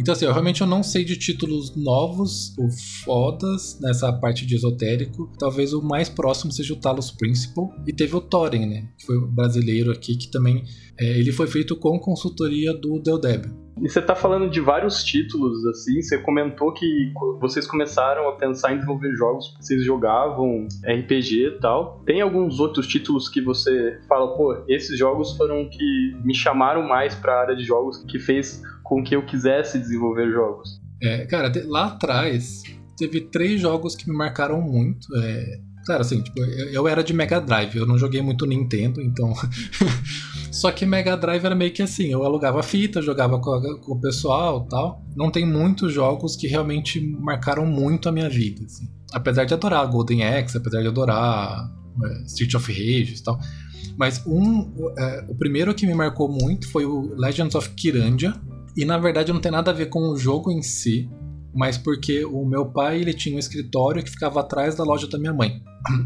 Então, 0.00 0.12
assim, 0.12 0.24
eu 0.24 0.32
realmente 0.32 0.62
eu 0.62 0.66
não 0.66 0.82
sei 0.82 1.04
de 1.04 1.14
títulos 1.14 1.76
novos 1.76 2.56
ou 2.56 2.70
fodas 3.04 3.78
nessa 3.82 4.10
parte 4.10 4.46
de 4.46 4.54
esotérico. 4.54 5.30
Talvez 5.38 5.74
o 5.74 5.82
mais 5.82 6.08
próximo 6.08 6.50
seja 6.50 6.72
o 6.72 6.80
Talos 6.80 7.10
Principal. 7.10 7.70
E 7.86 7.92
teve 7.92 8.16
o 8.16 8.20
Thorin, 8.20 8.64
né? 8.64 8.88
Que 8.98 9.04
foi 9.04 9.20
brasileiro 9.28 9.92
aqui, 9.92 10.16
que 10.16 10.30
também 10.30 10.64
é, 10.98 11.18
ele 11.18 11.30
foi 11.32 11.46
feito 11.46 11.76
com 11.76 11.98
consultoria 11.98 12.72
do 12.72 12.98
Deldeb. 12.98 13.46
E 13.80 13.88
você 13.88 14.00
tá 14.00 14.14
falando 14.14 14.50
de 14.50 14.60
vários 14.60 15.02
títulos, 15.02 15.64
assim, 15.66 16.02
você 16.02 16.18
comentou 16.18 16.72
que 16.72 17.12
vocês 17.40 17.66
começaram 17.66 18.28
a 18.28 18.32
pensar 18.32 18.72
em 18.72 18.76
desenvolver 18.76 19.14
jogos 19.16 19.54
vocês 19.58 19.82
jogavam 19.82 20.68
RPG 20.84 21.46
e 21.46 21.58
tal. 21.60 22.02
Tem 22.04 22.20
alguns 22.20 22.60
outros 22.60 22.86
títulos 22.86 23.28
que 23.28 23.40
você 23.40 23.98
fala, 24.06 24.36
pô, 24.36 24.64
esses 24.68 24.98
jogos 24.98 25.34
foram 25.34 25.68
que 25.70 26.14
me 26.22 26.34
chamaram 26.34 26.86
mais 26.86 27.14
para 27.14 27.32
a 27.32 27.40
área 27.40 27.56
de 27.56 27.64
jogos, 27.64 28.04
que 28.04 28.18
fez 28.18 28.62
com 28.90 29.04
que 29.04 29.14
eu 29.14 29.24
quisesse 29.24 29.78
desenvolver 29.78 30.28
jogos? 30.32 30.80
É, 31.00 31.24
cara, 31.26 31.52
lá 31.66 31.86
atrás 31.86 32.64
teve 32.98 33.20
três 33.20 33.60
jogos 33.60 33.94
que 33.94 34.10
me 34.10 34.16
marcaram 34.16 34.60
muito. 34.60 35.06
É, 35.16 35.60
Cara, 35.86 36.02
assim, 36.02 36.20
tipo, 36.20 36.38
eu, 36.40 36.86
era 36.86 37.02
de 37.02 37.14
Mega 37.14 37.40
Drive, 37.40 37.74
eu 37.74 37.86
não 37.86 37.96
joguei 37.96 38.20
muito 38.20 38.44
Nintendo, 38.44 39.00
então. 39.00 39.32
Só 40.52 40.70
que 40.70 40.84
Mega 40.84 41.16
Drive 41.16 41.44
era 41.44 41.54
meio 41.54 41.72
que 41.72 41.80
assim, 41.80 42.08
eu 42.08 42.22
alugava 42.22 42.62
fita, 42.62 43.00
jogava 43.00 43.38
com, 43.38 43.50
a, 43.54 43.80
com 43.80 43.92
o 43.92 44.00
pessoal 44.00 44.66
tal. 44.68 45.02
Não 45.16 45.30
tem 45.30 45.46
muitos 45.46 45.92
jogos 45.92 46.36
que 46.36 46.46
realmente 46.46 47.00
marcaram 47.00 47.64
muito 47.64 48.08
a 48.08 48.12
minha 48.12 48.28
vida. 48.28 48.62
Assim. 48.66 48.86
Apesar 49.12 49.44
de 49.44 49.54
adorar 49.54 49.86
Golden 49.86 50.22
Axe, 50.22 50.58
apesar 50.58 50.82
de 50.82 50.88
adorar 50.88 51.66
é, 52.04 52.22
Street 52.24 52.54
of 52.54 52.70
Rage 52.70 53.14
e 53.14 53.22
tal. 53.22 53.40
Mas 53.96 54.22
um, 54.26 54.92
é, 54.98 55.24
o 55.28 55.34
primeiro 55.34 55.74
que 55.74 55.86
me 55.86 55.94
marcou 55.94 56.28
muito 56.28 56.70
foi 56.70 56.84
o 56.84 57.14
Legends 57.16 57.54
of 57.54 57.70
Kirandia. 57.70 58.34
E 58.80 58.84
na 58.86 58.96
verdade 58.96 59.30
não 59.30 59.42
tem 59.42 59.52
nada 59.52 59.70
a 59.70 59.74
ver 59.74 59.90
com 59.90 60.08
o 60.08 60.16
jogo 60.16 60.50
em 60.50 60.62
si, 60.62 61.06
mas 61.54 61.76
porque 61.76 62.24
o 62.24 62.46
meu 62.46 62.64
pai 62.64 62.98
ele 62.98 63.12
tinha 63.12 63.36
um 63.36 63.38
escritório 63.38 64.02
que 64.02 64.08
ficava 64.08 64.40
atrás 64.40 64.74
da 64.74 64.82
loja 64.82 65.06
da 65.06 65.18
minha 65.18 65.34
mãe. 65.34 65.60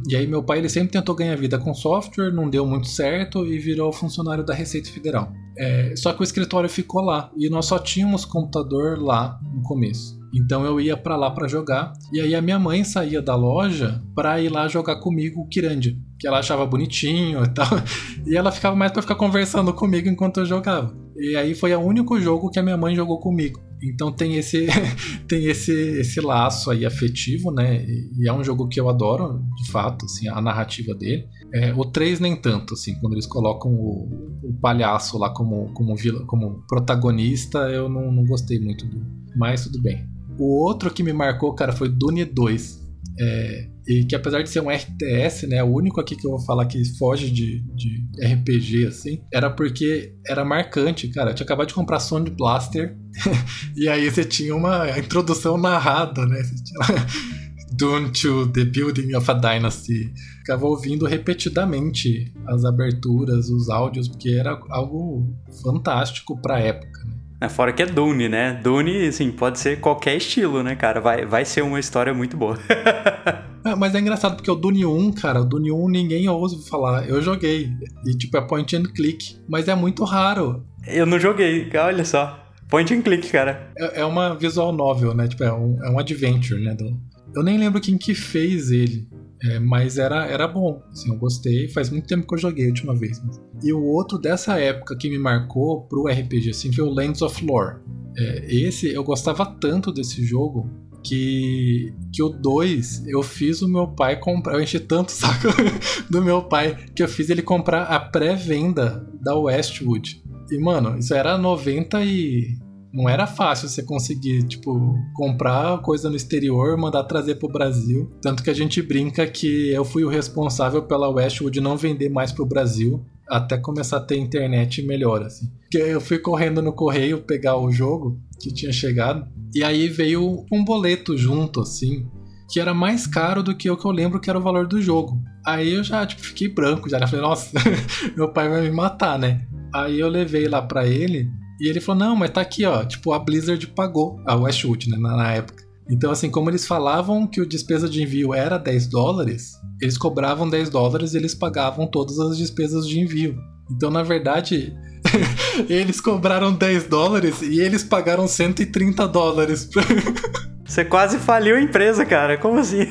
E 0.08 0.16
aí 0.16 0.26
meu 0.26 0.42
pai 0.42 0.58
ele 0.58 0.68
sempre 0.68 0.90
tentou 0.90 1.14
ganhar 1.14 1.36
vida 1.36 1.56
com 1.56 1.72
software, 1.72 2.32
não 2.32 2.50
deu 2.50 2.66
muito 2.66 2.88
certo 2.88 3.46
e 3.46 3.60
virou 3.60 3.92
funcionário 3.92 4.44
da 4.44 4.52
Receita 4.52 4.90
Federal. 4.90 5.32
É, 5.56 5.94
só 5.96 6.12
que 6.12 6.20
o 6.20 6.24
escritório 6.24 6.68
ficou 6.68 7.00
lá 7.00 7.30
e 7.36 7.48
nós 7.48 7.66
só 7.66 7.78
tínhamos 7.78 8.24
computador 8.24 9.00
lá 9.00 9.38
no 9.54 9.62
começo. 9.62 10.18
Então 10.34 10.64
eu 10.64 10.80
ia 10.80 10.96
para 10.96 11.16
lá 11.16 11.30
para 11.30 11.46
jogar 11.46 11.92
e 12.12 12.20
aí 12.20 12.34
a 12.34 12.42
minha 12.42 12.58
mãe 12.58 12.82
saía 12.82 13.22
da 13.22 13.36
loja 13.36 14.02
para 14.16 14.40
ir 14.40 14.48
lá 14.48 14.66
jogar 14.66 14.96
comigo 14.96 15.40
o 15.40 15.48
Kirandia, 15.48 15.96
que 16.18 16.26
ela 16.26 16.40
achava 16.40 16.66
bonitinho 16.66 17.44
e 17.44 17.48
tal. 17.48 17.68
E 18.26 18.38
ela 18.38 18.50
ficava 18.50 18.74
mais 18.74 18.90
para 18.90 19.02
ficar 19.02 19.16
conversando 19.16 19.70
comigo 19.74 20.08
enquanto 20.08 20.40
eu 20.40 20.46
jogava. 20.46 20.96
E 21.14 21.36
aí 21.36 21.54
foi 21.54 21.74
o 21.74 21.80
único 21.80 22.18
jogo 22.18 22.50
que 22.50 22.58
a 22.58 22.62
minha 22.62 22.76
mãe 22.76 22.96
jogou 22.96 23.20
comigo. 23.20 23.60
Então 23.82 24.10
tem 24.10 24.36
esse 24.36 24.66
tem 25.28 25.44
esse 25.44 25.72
esse 25.72 26.22
laço 26.22 26.70
aí 26.70 26.86
afetivo, 26.86 27.50
né? 27.50 27.84
E 27.84 28.26
é 28.26 28.32
um 28.32 28.42
jogo 28.42 28.66
que 28.66 28.80
eu 28.80 28.88
adoro, 28.88 29.42
de 29.62 29.70
fato, 29.70 30.06
assim, 30.06 30.26
a 30.26 30.40
narrativa 30.40 30.94
dele. 30.94 31.28
É, 31.52 31.72
o 31.74 31.84
3 31.84 32.18
nem 32.18 32.34
tanto, 32.34 32.74
assim, 32.74 32.98
quando 32.98 33.12
eles 33.12 33.26
colocam 33.26 33.70
o, 33.72 34.40
o 34.42 34.58
palhaço 34.60 35.18
lá 35.18 35.28
como 35.30 35.70
como, 35.74 35.94
como 36.26 36.64
protagonista, 36.66 37.58
eu 37.68 37.88
não, 37.88 38.10
não 38.10 38.24
gostei 38.24 38.58
muito 38.58 38.86
do. 38.86 39.04
Mas 39.36 39.64
tudo 39.64 39.82
bem. 39.82 40.13
O 40.38 40.64
outro 40.64 40.92
que 40.92 41.02
me 41.02 41.12
marcou, 41.12 41.54
cara, 41.54 41.72
foi 41.72 41.88
Dune 41.88 42.24
2. 42.24 42.82
É, 43.18 43.68
e 43.86 44.04
que 44.04 44.16
apesar 44.16 44.42
de 44.42 44.48
ser 44.48 44.60
um 44.60 44.70
RTS, 44.70 45.46
né, 45.46 45.62
o 45.62 45.66
único 45.66 46.00
aqui 46.00 46.16
que 46.16 46.26
eu 46.26 46.32
vou 46.32 46.40
falar 46.40 46.66
que 46.66 46.82
foge 46.96 47.30
de, 47.30 47.60
de 47.74 48.02
RPG, 48.24 48.86
assim, 48.86 49.22
era 49.32 49.50
porque 49.50 50.14
era 50.26 50.44
marcante, 50.44 51.08
cara. 51.08 51.30
Eu 51.30 51.34
tinha 51.34 51.44
acabado 51.44 51.68
de 51.68 51.74
comprar 51.74 52.00
Sound 52.00 52.30
Blaster, 52.30 52.96
e 53.76 53.88
aí 53.88 54.10
você 54.10 54.24
tinha 54.24 54.54
uma 54.54 54.98
introdução 54.98 55.56
narrada, 55.58 56.26
né? 56.26 56.42
Você 56.42 56.54
tinha 56.64 57.06
Dune 57.76 58.10
to 58.10 58.46
the 58.52 58.64
Building 58.64 59.14
of 59.14 59.30
a 59.30 59.34
Dynasty. 59.34 60.12
Ficava 60.38 60.66
ouvindo 60.66 61.06
repetidamente 61.06 62.32
as 62.46 62.64
aberturas, 62.64 63.48
os 63.48 63.68
áudios, 63.68 64.08
porque 64.08 64.30
era 64.30 64.58
algo 64.70 65.34
fantástico 65.62 66.40
pra 66.40 66.60
época, 66.60 67.03
fora 67.48 67.72
que 67.72 67.82
é 67.82 67.86
Dune, 67.86 68.28
né? 68.28 68.58
Dune, 68.62 69.06
assim, 69.06 69.30
pode 69.30 69.58
ser 69.58 69.80
qualquer 69.80 70.16
estilo, 70.16 70.62
né, 70.62 70.74
cara? 70.74 71.00
Vai, 71.00 71.26
vai 71.26 71.44
ser 71.44 71.62
uma 71.62 71.78
história 71.78 72.14
muito 72.14 72.36
boa. 72.36 72.58
é, 73.64 73.74
mas 73.74 73.94
é 73.94 74.00
engraçado 74.00 74.36
porque 74.36 74.50
o 74.50 74.54
Dune 74.54 74.84
1, 74.86 75.12
cara, 75.12 75.40
o 75.40 75.44
Dune 75.44 75.70
1 75.70 75.88
ninguém 75.88 76.28
ousa 76.28 76.56
falar. 76.68 77.08
Eu 77.08 77.20
joguei. 77.20 77.70
E, 78.06 78.16
tipo, 78.16 78.36
é 78.36 78.40
point 78.40 78.76
and 78.76 78.84
click. 78.94 79.36
Mas 79.48 79.68
é 79.68 79.74
muito 79.74 80.04
raro. 80.04 80.64
Eu 80.86 81.06
não 81.06 81.18
joguei, 81.18 81.68
olha 81.76 82.04
só. 82.04 82.40
Point 82.68 82.94
and 82.94 83.02
click, 83.02 83.30
cara. 83.30 83.70
É, 83.76 84.00
é 84.00 84.04
uma 84.04 84.34
visual 84.34 84.72
novel, 84.72 85.14
né? 85.14 85.28
Tipo, 85.28 85.44
é 85.44 85.52
um, 85.52 85.78
é 85.84 85.90
um 85.90 85.98
adventure, 85.98 86.62
né? 86.62 86.74
Do... 86.74 86.98
Eu 87.34 87.42
nem 87.42 87.58
lembro 87.58 87.80
quem 87.80 87.98
que 87.98 88.14
fez 88.14 88.70
ele. 88.70 89.06
É, 89.44 89.58
mas 89.58 89.98
era, 89.98 90.26
era 90.26 90.48
bom, 90.48 90.82
assim, 90.90 91.10
eu 91.10 91.18
gostei. 91.18 91.68
Faz 91.68 91.90
muito 91.90 92.06
tempo 92.06 92.26
que 92.26 92.34
eu 92.34 92.38
joguei 92.38 92.64
a 92.64 92.68
última 92.68 92.94
vez. 92.94 93.22
Mas... 93.24 93.40
E 93.62 93.72
o 93.72 93.82
outro 93.82 94.18
dessa 94.18 94.58
época 94.58 94.96
que 94.96 95.10
me 95.10 95.18
marcou 95.18 95.82
pro 95.82 96.06
RPG 96.06 96.50
assim, 96.50 96.72
foi 96.72 96.84
o 96.84 96.90
Lands 96.90 97.20
of 97.20 97.44
Lore. 97.44 97.76
É, 98.16 98.46
esse, 98.54 98.92
eu 98.92 99.04
gostava 99.04 99.44
tanto 99.44 99.92
desse 99.92 100.24
jogo 100.24 100.70
que, 101.02 101.92
que 102.12 102.22
o 102.22 102.30
2 102.30 103.06
eu 103.06 103.22
fiz 103.22 103.60
o 103.60 103.68
meu 103.68 103.88
pai 103.88 104.18
comprar. 104.18 104.54
Eu 104.54 104.62
enchi 104.62 104.80
tanto 104.80 105.10
o 105.10 105.12
saco 105.12 105.48
do 106.08 106.22
meu 106.22 106.42
pai 106.42 106.76
que 106.94 107.02
eu 107.02 107.08
fiz 107.08 107.28
ele 107.28 107.42
comprar 107.42 107.82
a 107.84 108.00
pré-venda 108.00 109.06
da 109.20 109.36
Westwood. 109.36 110.22
E, 110.50 110.58
mano, 110.58 110.98
isso 110.98 111.14
era 111.14 111.36
90 111.36 112.02
e 112.04 112.56
não 112.94 113.08
era 113.08 113.26
fácil 113.26 113.68
você 113.68 113.82
conseguir, 113.82 114.44
tipo, 114.44 114.96
comprar 115.14 115.78
coisa 115.78 116.08
no 116.08 116.14
exterior, 116.14 116.76
mandar 116.78 117.02
trazer 117.02 117.34
pro 117.34 117.48
Brasil. 117.48 118.08
Tanto 118.22 118.40
que 118.40 118.50
a 118.50 118.54
gente 118.54 118.80
brinca 118.80 119.26
que 119.26 119.70
eu 119.70 119.84
fui 119.84 120.04
o 120.04 120.08
responsável 120.08 120.80
pela 120.80 121.08
Westwood 121.08 121.60
não 121.60 121.76
vender 121.76 122.08
mais 122.08 122.30
pro 122.30 122.46
Brasil 122.46 123.04
até 123.28 123.56
começar 123.56 123.96
a 123.96 124.00
ter 124.00 124.16
internet 124.16 124.80
melhor, 124.82 125.22
assim. 125.22 125.50
Porque 125.62 125.78
eu 125.78 126.00
fui 126.00 126.18
correndo 126.18 126.62
no 126.62 126.72
correio 126.72 127.22
pegar 127.22 127.56
o 127.56 127.72
jogo 127.72 128.20
que 128.40 128.54
tinha 128.54 128.72
chegado, 128.72 129.26
e 129.52 129.64
aí 129.64 129.88
veio 129.88 130.44
um 130.52 130.64
boleto 130.64 131.16
junto, 131.16 131.60
assim, 131.62 132.06
que 132.48 132.60
era 132.60 132.74
mais 132.74 133.06
caro 133.06 133.42
do 133.42 133.56
que 133.56 133.68
o 133.68 133.76
que 133.76 133.84
eu 133.84 133.90
lembro 133.90 134.20
que 134.20 134.30
era 134.30 134.38
o 134.38 134.42
valor 134.42 134.68
do 134.68 134.80
jogo. 134.80 135.20
Aí 135.44 135.72
eu 135.72 135.82
já, 135.82 136.06
tipo, 136.06 136.22
fiquei 136.22 136.48
branco, 136.48 136.88
já 136.88 137.04
falei, 137.06 137.24
nossa, 137.24 137.50
meu 138.16 138.28
pai 138.28 138.48
vai 138.48 138.62
me 138.62 138.70
matar, 138.70 139.18
né? 139.18 139.46
Aí 139.74 139.98
eu 139.98 140.08
levei 140.08 140.46
lá 140.46 140.62
para 140.62 140.86
ele, 140.86 141.28
e 141.60 141.68
ele 141.68 141.80
falou: 141.80 142.00
não, 142.00 142.16
mas 142.16 142.30
tá 142.30 142.40
aqui, 142.40 142.64
ó. 142.64 142.84
Tipo, 142.84 143.12
a 143.12 143.18
Blizzard 143.18 143.66
pagou 143.68 144.20
a 144.26 144.34
Westwood, 144.34 144.90
né, 144.90 144.98
na, 144.98 145.16
na 145.16 145.32
época. 145.32 145.64
Então, 145.88 146.10
assim, 146.10 146.30
como 146.30 146.48
eles 146.48 146.66
falavam 146.66 147.26
que 147.26 147.40
o 147.40 147.46
despesa 147.46 147.88
de 147.88 148.02
envio 148.02 148.32
era 148.32 148.56
10 148.56 148.86
dólares, 148.86 149.52
eles 149.80 149.98
cobravam 149.98 150.48
10 150.48 150.70
dólares 150.70 151.12
e 151.12 151.18
eles 151.18 151.34
pagavam 151.34 151.86
todas 151.86 152.18
as 152.18 152.38
despesas 152.38 152.88
de 152.88 153.00
envio. 153.00 153.36
Então, 153.70 153.90
na 153.90 154.02
verdade, 154.02 154.74
eles 155.68 156.00
cobraram 156.00 156.52
10 156.52 156.84
dólares 156.84 157.42
e 157.42 157.60
eles 157.60 157.84
pagaram 157.84 158.26
130 158.26 159.06
dólares. 159.08 159.68
Você 160.64 160.84
quase 160.84 161.18
faliu 161.18 161.56
a 161.56 161.60
empresa, 161.60 162.06
cara. 162.06 162.38
Como 162.38 162.58
assim? 162.58 162.88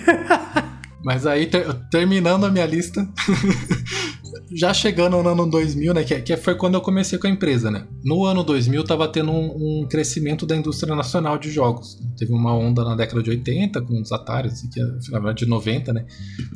Mas 1.04 1.26
aí, 1.26 1.48
ter, 1.48 1.66
terminando 1.90 2.46
a 2.46 2.52
minha 2.52 2.66
lista, 2.66 3.06
já 4.56 4.74
chegando 4.74 5.22
no 5.22 5.30
ano 5.30 5.50
2000, 5.50 5.94
né, 5.94 6.04
que, 6.04 6.22
que 6.22 6.38
foi 6.38 6.56
quando 6.56 6.76
eu 6.76 6.82
comecei 6.82 7.18
com 7.18 7.28
a 7.28 7.30
empresa, 7.30 7.72
né? 7.72 7.88
No 8.04 8.26
ano 8.26 8.44
2000 8.44 8.84
tava 8.84 9.08
tendo 9.08 9.32
um, 9.32 9.82
um 9.82 9.88
crescimento 9.88 10.46
da 10.46 10.56
indústria 10.56 10.96
nacional 10.96 11.38
de 11.38 11.50
jogos. 11.50 12.00
Teve 12.18 12.34
uma 12.34 12.56
onda 12.56 12.84
na 12.84 12.96
década 12.96 13.24
de 13.24 13.30
80 13.30 13.82
com 13.82 14.02
os 14.02 14.12
Atari, 14.12 14.48
assim, 14.48 14.70
que 14.70 14.80
é, 14.82 15.34
de 15.34 15.46
90, 15.46 15.94
né? 15.94 16.06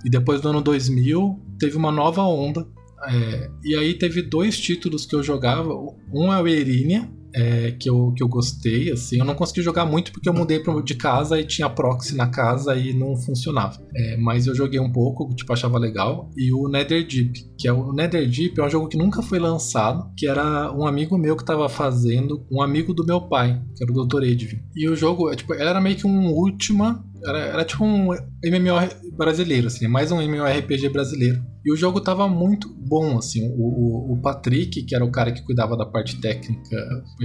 E 0.06 0.10
depois 0.10 0.42
do 0.42 0.50
ano 0.50 0.62
2000 0.62 1.40
teve 1.60 1.78
uma 1.78 1.92
nova 1.92 2.22
onda 2.24 2.66
é, 3.06 3.50
e 3.64 3.76
aí 3.76 3.94
teve 3.94 4.22
dois 4.22 4.60
títulos 4.60 5.06
que 5.06 5.16
eu 5.16 5.22
jogava. 5.22 5.74
Um 6.12 6.34
é 6.34 6.42
o 6.42 6.48
Erinia, 6.48 7.10
é, 7.38 7.72
que, 7.72 7.88
eu, 7.88 8.12
que 8.16 8.24
eu 8.24 8.28
gostei, 8.28 8.92
assim. 8.92 9.20
Eu 9.20 9.26
não 9.26 9.36
consegui 9.36 9.62
jogar 9.62 9.86
muito 9.86 10.12
porque 10.12 10.28
eu 10.28 10.34
mudei 10.34 10.62
de 10.84 10.96
casa 10.96 11.40
e 11.40 11.46
tinha 11.46 11.70
proxy 11.70 12.16
na 12.16 12.28
casa 12.28 12.76
e 12.76 12.94
não 12.94 13.16
funcionava. 13.16 13.78
É, 13.96 14.18
mas 14.18 14.48
eu 14.48 14.56
joguei 14.56 14.80
um 14.80 14.92
pouco, 14.92 15.34
tipo, 15.36 15.54
achava 15.54 15.78
legal. 15.78 16.32
E 16.36 16.52
o 16.52 16.68
Netherdeep, 16.68 17.48
que 17.58 17.68
é 17.68 17.72
o 17.72 17.94
Netherdeep 17.94 18.60
é 18.60 18.66
um 18.66 18.70
jogo 18.70 18.88
que 18.88 18.98
nunca 18.98 19.22
foi 19.22 19.38
lançado, 19.38 20.12
que 20.18 20.28
era 20.28 20.74
um 20.74 20.88
amigo 20.88 21.16
meu 21.18 21.36
que 21.36 21.44
estava 21.44 21.70
fazendo, 21.70 22.44
um 22.52 22.60
amigo 22.62 22.92
do 22.92 23.06
meu 23.06 23.22
pai, 23.22 23.62
que 23.76 23.84
era 23.84 23.94
o 23.94 24.06
Dr. 24.06 24.24
Edwin. 24.24 24.60
E 24.76 24.90
o 24.90 24.96
jogo, 24.96 25.30
é, 25.32 25.36
tipo, 25.36 25.54
era 25.54 25.80
meio 25.80 25.96
que 25.96 26.08
um 26.08 26.28
Ultima, 26.32 27.04
era, 27.24 27.40
era 27.40 27.66
tipo 27.66 27.84
um 27.84 28.08
MMO 28.08 29.16
brasileiro, 29.16 29.68
assim, 29.68 29.88
mais 29.88 30.12
um 30.12 30.22
MMORPG 30.22 30.90
brasileiro. 30.90 31.44
E 31.66 31.72
o 31.72 31.76
jogo 31.76 32.00
tava 32.00 32.28
muito 32.28 32.74
bom, 32.74 33.18
assim. 33.18 33.46
O, 33.50 34.14
o, 34.14 34.14
o, 34.14 34.22
Patrick, 34.22 34.84
que 34.84 34.96
era 34.96 35.04
o 35.04 35.12
cara 35.12 35.32
que 35.32 35.42
cuidava 35.42 35.76
da 35.76 35.86
parte 35.86 36.20
técnica, 36.22 36.78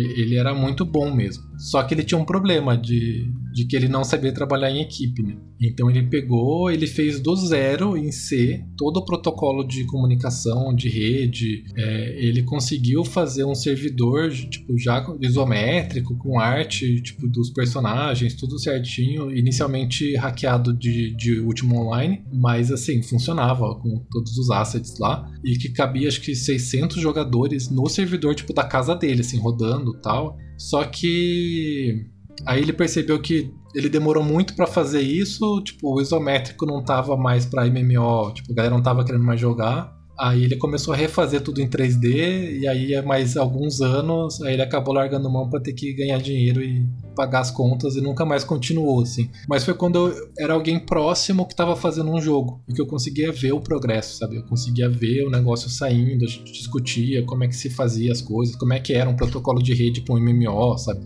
ele 0.03 0.37
era 0.37 0.55
muito 0.55 0.85
bom 0.85 1.15
mesmo. 1.15 1.43
Só 1.59 1.83
que 1.83 1.95
ele 1.95 2.05
tinha 2.05 2.19
um 2.19 2.25
problema 2.25 2.77
de, 2.77 3.31
de 3.53 3.67
que 3.67 3.77
ele 3.77 3.89
não 3.89 4.05
sabia 4.05 4.33
trabalhar 4.33 4.71
em 4.71 4.81
equipe, 4.81 5.23
né? 5.23 5.37
Então 5.63 5.89
ele 5.89 6.03
pegou, 6.03 6.71
ele 6.71 6.87
fez 6.87 7.21
do 7.21 7.37
zero 7.37 7.97
em 7.97 8.11
C 8.11 8.65
todo 8.77 8.97
o 8.99 9.05
protocolo 9.05 9.63
de 9.63 9.87
comunicação, 9.87 10.75
de 10.75 10.89
rede. 10.89 11.65
É, 11.77 12.17
ele 12.19 12.43
conseguiu 12.43 13.05
fazer 13.05 13.45
um 13.45 13.55
servidor, 13.55 14.31
tipo, 14.31 14.77
já 14.77 15.05
isométrico, 15.21 16.17
com 16.19 16.41
arte, 16.41 17.01
tipo, 17.01 17.29
dos 17.29 17.51
personagens, 17.51 18.35
tudo 18.35 18.59
certinho. 18.59 19.31
Inicialmente 19.35 20.17
hackeado 20.17 20.73
de, 20.77 21.15
de 21.15 21.39
último 21.39 21.79
online, 21.81 22.25
mas 22.33 22.73
assim, 22.73 23.03
funcionava 23.03 23.75
com 23.77 24.05
todos 24.11 24.37
os 24.37 24.51
assets 24.51 24.99
lá. 24.99 25.31
E 25.45 25.57
que 25.57 25.69
cabia, 25.69 26.09
acho 26.09 26.21
que 26.21 26.35
600 26.35 27.01
jogadores 27.01 27.71
no 27.71 27.89
servidor, 27.89 28.35
tipo, 28.35 28.53
da 28.53 28.65
casa 28.65 28.95
dele, 28.95 29.21
assim, 29.21 29.39
rodando 29.39 29.93
tal. 30.01 30.37
Só 30.59 30.85
que 30.85 32.11
Aí 32.47 32.61
ele 32.61 32.73
percebeu 32.73 33.21
que 33.21 33.53
ele 33.75 33.89
demorou 33.89 34.23
muito 34.23 34.55
para 34.55 34.67
fazer 34.67 35.01
isso, 35.01 35.61
tipo, 35.63 35.95
o 35.95 36.01
isométrico 36.01 36.67
não 36.67 36.83
tava 36.83 37.17
mais 37.17 37.47
para 37.47 37.67
MMO, 37.67 38.33
tipo, 38.35 38.53
a 38.53 38.55
galera 38.55 38.75
não 38.75 38.83
tava 38.83 39.05
querendo 39.05 39.25
mais 39.25 39.41
jogar. 39.41 40.01
Aí 40.19 40.45
ele 40.45 40.57
começou 40.57 40.93
a 40.93 40.97
refazer 40.97 41.41
tudo 41.41 41.61
em 41.61 41.69
3D, 41.69 42.61
e 42.61 42.69
aí 42.69 42.93
é 42.93 43.03
mais 43.03 43.37
alguns 43.37 43.81
anos, 43.81 44.41
aí 44.43 44.53
ele 44.53 44.63
acabou 44.63 44.95
largando 44.95 45.29
mão 45.29 45.49
para 45.49 45.59
ter 45.59 45.73
que 45.73 45.93
ganhar 45.95 46.19
dinheiro 46.19 46.63
e 46.63 46.87
pagar 47.17 47.41
as 47.41 47.51
contas 47.51 47.97
e 47.97 48.01
nunca 48.01 48.25
mais 48.25 48.45
continuou, 48.45 49.01
assim. 49.01 49.31
Mas 49.49 49.65
foi 49.65 49.75
quando 49.75 49.97
eu 50.09 50.31
era 50.39 50.53
alguém 50.53 50.79
próximo 50.79 51.47
que 51.47 51.57
tava 51.57 51.75
fazendo 51.75 52.11
um 52.11 52.21
jogo, 52.21 52.63
e 52.69 52.75
que 52.75 52.81
eu 52.81 52.87
conseguia 52.87 53.33
ver 53.33 53.53
o 53.53 53.61
progresso, 53.61 54.19
sabe? 54.19 54.37
Eu 54.37 54.45
conseguia 54.45 54.89
ver 54.89 55.27
o 55.27 55.31
negócio 55.31 55.69
saindo, 55.69 56.25
a 56.25 56.29
gente 56.29 56.53
discutia 56.53 57.25
como 57.25 57.43
é 57.43 57.49
que 57.49 57.57
se 57.57 57.71
fazia 57.71 58.13
as 58.13 58.21
coisas, 58.21 58.55
como 58.55 58.75
é 58.75 58.81
que 58.81 58.93
era 58.93 59.09
um 59.09 59.17
protocolo 59.17 59.63
de 59.63 59.73
rede 59.75 60.03
para 60.03 60.15
um 60.15 60.21
MMO, 60.21 60.77
sabe? 60.79 61.01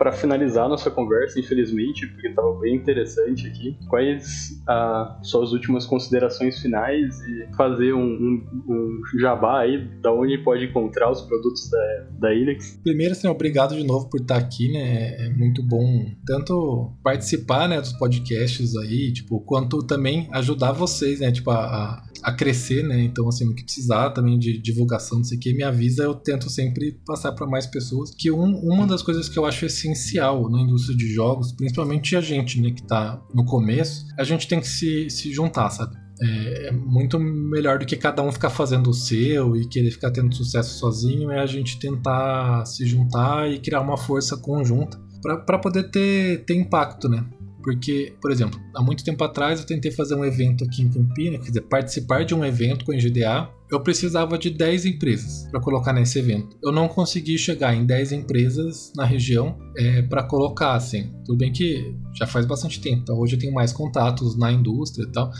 Para 0.00 0.12
finalizar 0.12 0.66
nossa 0.66 0.90
conversa, 0.90 1.38
infelizmente, 1.38 2.06
porque 2.06 2.28
estava 2.28 2.58
bem 2.58 2.74
interessante 2.74 3.46
aqui, 3.46 3.76
quais 3.86 4.58
ah, 4.66 5.18
suas 5.22 5.52
últimas 5.52 5.84
considerações 5.84 6.58
finais 6.58 7.20
e 7.20 7.54
fazer 7.54 7.92
um, 7.92 8.00
um, 8.00 8.46
um, 8.66 9.18
jabá 9.20 9.60
aí, 9.60 9.76
da 10.00 10.10
onde 10.10 10.38
pode 10.38 10.64
encontrar 10.64 11.10
os 11.10 11.20
produtos 11.20 11.68
da, 11.68 12.06
da 12.12 12.34
Ilex? 12.34 12.80
Primeiro, 12.82 13.12
assim, 13.12 13.28
obrigado 13.28 13.76
de 13.76 13.84
novo 13.84 14.08
por 14.08 14.20
estar 14.20 14.38
aqui, 14.38 14.72
né? 14.72 15.26
É 15.26 15.28
muito 15.28 15.62
bom 15.62 16.06
tanto 16.24 16.94
participar, 17.04 17.68
né, 17.68 17.78
dos 17.78 17.92
podcasts 17.92 18.74
aí, 18.76 19.12
tipo, 19.12 19.38
quanto 19.40 19.86
também 19.86 20.30
ajudar 20.32 20.72
vocês, 20.72 21.20
né, 21.20 21.30
tipo, 21.30 21.50
a, 21.50 21.58
a 21.58 22.09
crescer, 22.34 22.82
né? 22.82 23.02
Então, 23.02 23.28
assim, 23.28 23.44
no 23.44 23.54
que 23.54 23.64
precisar 23.64 24.10
também 24.10 24.38
de 24.38 24.58
divulgação, 24.58 25.18
não 25.18 25.24
sei 25.24 25.38
o 25.38 25.40
que, 25.40 25.54
me 25.54 25.62
avisa, 25.62 26.02
eu 26.02 26.14
tento 26.14 26.50
sempre 26.50 26.98
passar 27.06 27.32
para 27.32 27.46
mais 27.46 27.66
pessoas. 27.66 28.10
Que 28.10 28.30
um, 28.30 28.58
uma 28.58 28.86
das 28.86 29.02
coisas 29.02 29.28
que 29.28 29.38
eu 29.38 29.46
acho 29.46 29.64
essencial 29.66 30.48
na 30.50 30.60
indústria 30.60 30.96
de 30.96 31.12
jogos, 31.12 31.52
principalmente 31.52 32.16
a 32.16 32.20
gente, 32.20 32.60
né, 32.60 32.70
que 32.70 32.82
tá 32.82 33.20
no 33.34 33.44
começo, 33.44 34.06
a 34.18 34.24
gente 34.24 34.46
tem 34.46 34.60
que 34.60 34.68
se, 34.68 35.08
se 35.08 35.32
juntar, 35.32 35.70
sabe? 35.70 35.96
É, 36.22 36.68
é 36.68 36.72
muito 36.72 37.18
melhor 37.18 37.78
do 37.78 37.86
que 37.86 37.96
cada 37.96 38.22
um 38.22 38.30
ficar 38.30 38.50
fazendo 38.50 38.90
o 38.90 38.94
seu 38.94 39.56
e 39.56 39.66
querer 39.66 39.90
ficar 39.90 40.10
tendo 40.10 40.34
sucesso 40.34 40.78
sozinho, 40.78 41.30
é 41.30 41.40
a 41.40 41.46
gente 41.46 41.78
tentar 41.78 42.66
se 42.66 42.86
juntar 42.86 43.50
e 43.50 43.58
criar 43.58 43.80
uma 43.80 43.96
força 43.96 44.36
conjunta 44.36 44.98
para 45.46 45.58
poder 45.58 45.90
ter, 45.90 46.44
ter 46.44 46.54
impacto, 46.54 47.08
né? 47.08 47.24
Porque, 47.62 48.14
por 48.20 48.30
exemplo, 48.30 48.58
há 48.74 48.82
muito 48.82 49.04
tempo 49.04 49.22
atrás 49.22 49.60
eu 49.60 49.66
tentei 49.66 49.90
fazer 49.90 50.14
um 50.14 50.24
evento 50.24 50.64
aqui 50.64 50.82
em 50.82 50.88
Campinas, 50.88 51.40
quer 51.40 51.48
dizer, 51.48 51.60
participar 51.62 52.24
de 52.24 52.34
um 52.34 52.44
evento 52.44 52.84
com 52.84 52.92
a 52.92 52.94
NGDA. 52.94 53.48
Eu 53.70 53.80
precisava 53.80 54.36
de 54.36 54.50
10 54.50 54.86
empresas 54.86 55.46
para 55.50 55.60
colocar 55.60 55.92
nesse 55.92 56.18
evento. 56.18 56.56
Eu 56.62 56.72
não 56.72 56.88
consegui 56.88 57.38
chegar 57.38 57.74
em 57.74 57.84
10 57.86 58.12
empresas 58.12 58.92
na 58.96 59.04
região 59.04 59.58
é, 59.76 60.02
para 60.02 60.22
colocar, 60.22 60.74
assim. 60.74 61.10
Tudo 61.24 61.38
bem 61.38 61.52
que 61.52 61.94
já 62.14 62.26
faz 62.26 62.46
bastante 62.46 62.80
tempo, 62.80 63.02
então 63.02 63.18
hoje 63.18 63.36
eu 63.36 63.38
tenho 63.38 63.52
mais 63.52 63.72
contatos 63.72 64.36
na 64.36 64.50
indústria 64.50 65.04
e 65.04 65.12
tal 65.12 65.30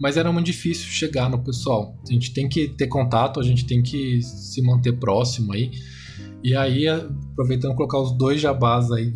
mas 0.00 0.16
era 0.16 0.32
muito 0.32 0.46
difícil 0.46 0.86
chegar 0.86 1.28
no 1.28 1.44
pessoal. 1.44 1.94
A 2.08 2.12
gente 2.12 2.32
tem 2.32 2.48
que 2.48 2.68
ter 2.68 2.86
contato, 2.86 3.38
a 3.38 3.42
gente 3.42 3.66
tem 3.66 3.82
que 3.82 4.22
se 4.22 4.62
manter 4.62 4.98
próximo 4.98 5.52
aí. 5.52 5.70
E 6.42 6.56
aí, 6.56 6.88
aproveitando 6.88 7.74
colocar 7.74 7.98
os 7.98 8.16
dois 8.16 8.40
jabás 8.40 8.90
aí 8.90 9.12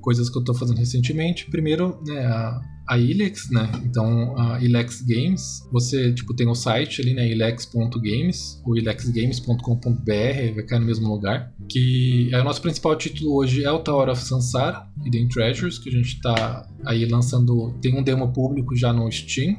coisas 0.00 0.30
que 0.30 0.36
eu 0.36 0.40
estou 0.40 0.54
fazendo 0.54 0.78
recentemente. 0.78 1.50
Primeiro, 1.50 2.00
né, 2.06 2.24
a, 2.24 2.60
a 2.88 2.98
Ilex, 2.98 3.50
né? 3.50 3.70
Então, 3.84 4.36
a 4.38 4.62
Ilex 4.62 5.02
Games, 5.02 5.68
você, 5.70 6.12
tipo, 6.12 6.34
tem 6.34 6.48
o 6.48 6.54
site 6.54 7.02
ali, 7.02 7.14
né, 7.14 7.28
ilex.games 7.30 8.62
ou 8.64 8.76
ilexgames.com.br, 8.76 10.54
vai 10.54 10.64
cair 10.64 10.80
no 10.80 10.86
mesmo 10.86 11.08
lugar, 11.08 11.52
que 11.68 12.30
é 12.32 12.40
o 12.40 12.44
nosso 12.44 12.62
principal 12.62 12.96
título 12.96 13.36
hoje 13.36 13.64
é 13.64 13.70
o 13.70 13.78
Tower 13.80 14.08
of 14.08 14.22
Sansara, 14.22 14.86
Hidden 15.04 15.28
Treasures, 15.28 15.78
que 15.78 15.90
a 15.90 15.92
gente 15.92 16.14
está 16.14 16.66
aí 16.86 17.04
lançando, 17.04 17.74
tem 17.82 17.94
um 17.94 18.02
demo 18.02 18.32
público 18.32 18.74
já 18.74 18.92
no 18.92 19.10
Steam, 19.10 19.56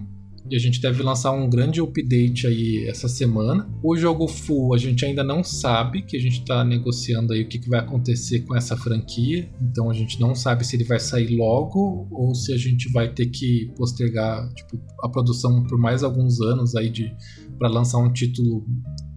e 0.50 0.56
a 0.56 0.60
gente 0.60 0.82
deve 0.82 1.02
lançar 1.02 1.32
um 1.32 1.50
grande 1.50 1.82
update 1.82 2.48
aí 2.48 2.86
essa 2.88 3.08
semana. 3.08 3.70
O 3.84 3.96
jogo 3.96 4.28
full 4.28 4.74
a 4.74 4.78
gente 4.78 5.06
ainda 5.06 5.24
não 5.24 5.44
sabe, 5.44 6.02
que 6.02 6.18
a 6.18 6.20
gente 6.20 6.40
está 6.40 6.64
negociando 6.64 7.34
aí 7.34 7.42
o 7.44 7.48
que, 7.48 7.60
que 7.60 7.70
vai 7.70 7.80
acontecer 7.80 8.42
com 8.42 8.56
essa 8.56 8.76
franquia. 8.78 9.50
Então 9.62 9.90
a 9.90 9.94
gente 9.94 10.20
não 10.20 10.36
sabe 10.36 10.66
se 10.66 10.76
ele 10.76 10.84
vai 10.84 11.00
sair 11.00 11.36
logo 11.36 12.08
ou 12.12 12.34
se 12.36 12.54
a 12.54 12.58
gente 12.58 12.92
vai 12.92 13.12
ter 13.12 13.28
que 13.28 13.72
postergar 13.76 14.48
tipo, 14.54 14.80
a 15.02 15.10
produção 15.10 15.64
por 15.64 15.78
mais 15.78 16.04
alguns 16.04 16.42
anos 16.42 16.76
aí 16.76 16.90
de 16.90 17.12
para 17.60 17.70
lançar 17.70 17.98
um 18.00 18.12
título 18.12 18.66